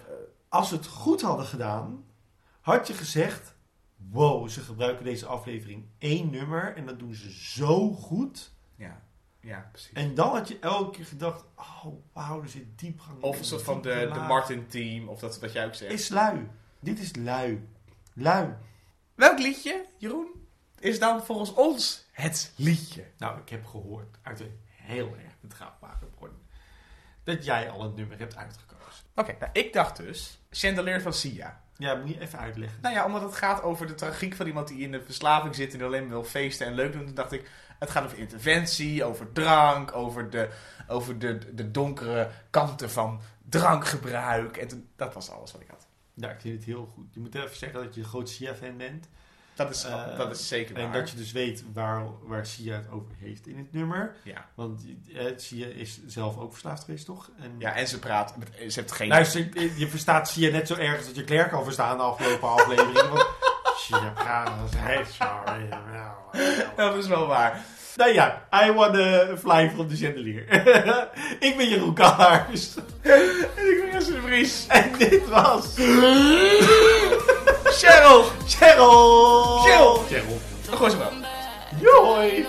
[0.48, 2.04] Als ze het goed hadden gedaan,
[2.60, 3.54] had je gezegd:
[3.96, 8.52] Wow, ze gebruiken deze aflevering één nummer en dat doen ze zo goed.
[9.40, 9.92] Ja, precies.
[9.92, 13.22] En dan had je elke keer gedacht: Oh, wauw, er zit diepgang in.
[13.22, 14.20] Of een soort van de, de.
[14.20, 15.92] Martin-team, of dat wat jij ook zegt.
[15.92, 16.48] Is lui.
[16.80, 17.68] Dit is lui.
[18.12, 18.54] Lui.
[19.14, 20.28] Welk liedje, Jeroen,
[20.78, 23.04] is dan volgens ons het liedje?
[23.18, 26.46] Nou, ik heb gehoord uit een heel erg betrouwbare bron
[27.24, 29.04] dat jij al een nummer hebt uitgekozen.
[29.14, 31.62] Oké, nou, ik dacht dus Chandelier van Sia.
[31.76, 32.78] Ja, moet je even uitleggen.
[32.82, 35.74] Nou ja, omdat het gaat over de tragiek van iemand die in de verslaving zit
[35.74, 37.04] en alleen maar wil feesten en leuk doen.
[37.04, 40.48] Toen dacht ik, het gaat over interventie, over drank, over de,
[40.88, 44.56] over de, de donkere kanten van drankgebruik.
[44.56, 45.86] En toen, dat was alles wat ik had.
[46.14, 47.06] Ja, ik vind het heel goed.
[47.14, 49.08] Je moet even zeggen dat je een groot Sia-fan bent.
[49.54, 50.84] Dat is, Eh, dat is zeker waar.
[50.84, 54.14] En dat je dus weet waar, waar Sia het over heeft in het nummer.
[54.22, 54.46] Ja.
[54.54, 54.82] Want
[55.14, 57.30] eh, Sia is zelf ook verslaafd geweest, toch?
[57.40, 59.08] En, ja, en ze praat, ze heeft geen...
[59.08, 62.48] Luister, je- verstaat Sia net zo erg als dat je Claire kan verstaan de afgelopen
[62.48, 63.08] aflevering.
[63.08, 63.26] Want
[63.90, 65.68] Als hij sorry.
[66.76, 67.64] dat is wel waar.
[67.96, 70.44] Nou ja, I wanna fly from the chandelier.
[71.48, 72.74] ik ben Jeroen Kallaars.
[73.02, 73.20] En
[73.54, 74.66] ik ben Jesse de Vries.
[74.68, 75.74] En dit was...
[77.64, 78.24] Cheryl!
[78.46, 79.60] Cheryl!
[79.64, 80.04] Cheryl!
[80.08, 80.40] Cheryl.
[80.70, 81.12] Gooi ze wel.
[81.80, 82.46] Joi!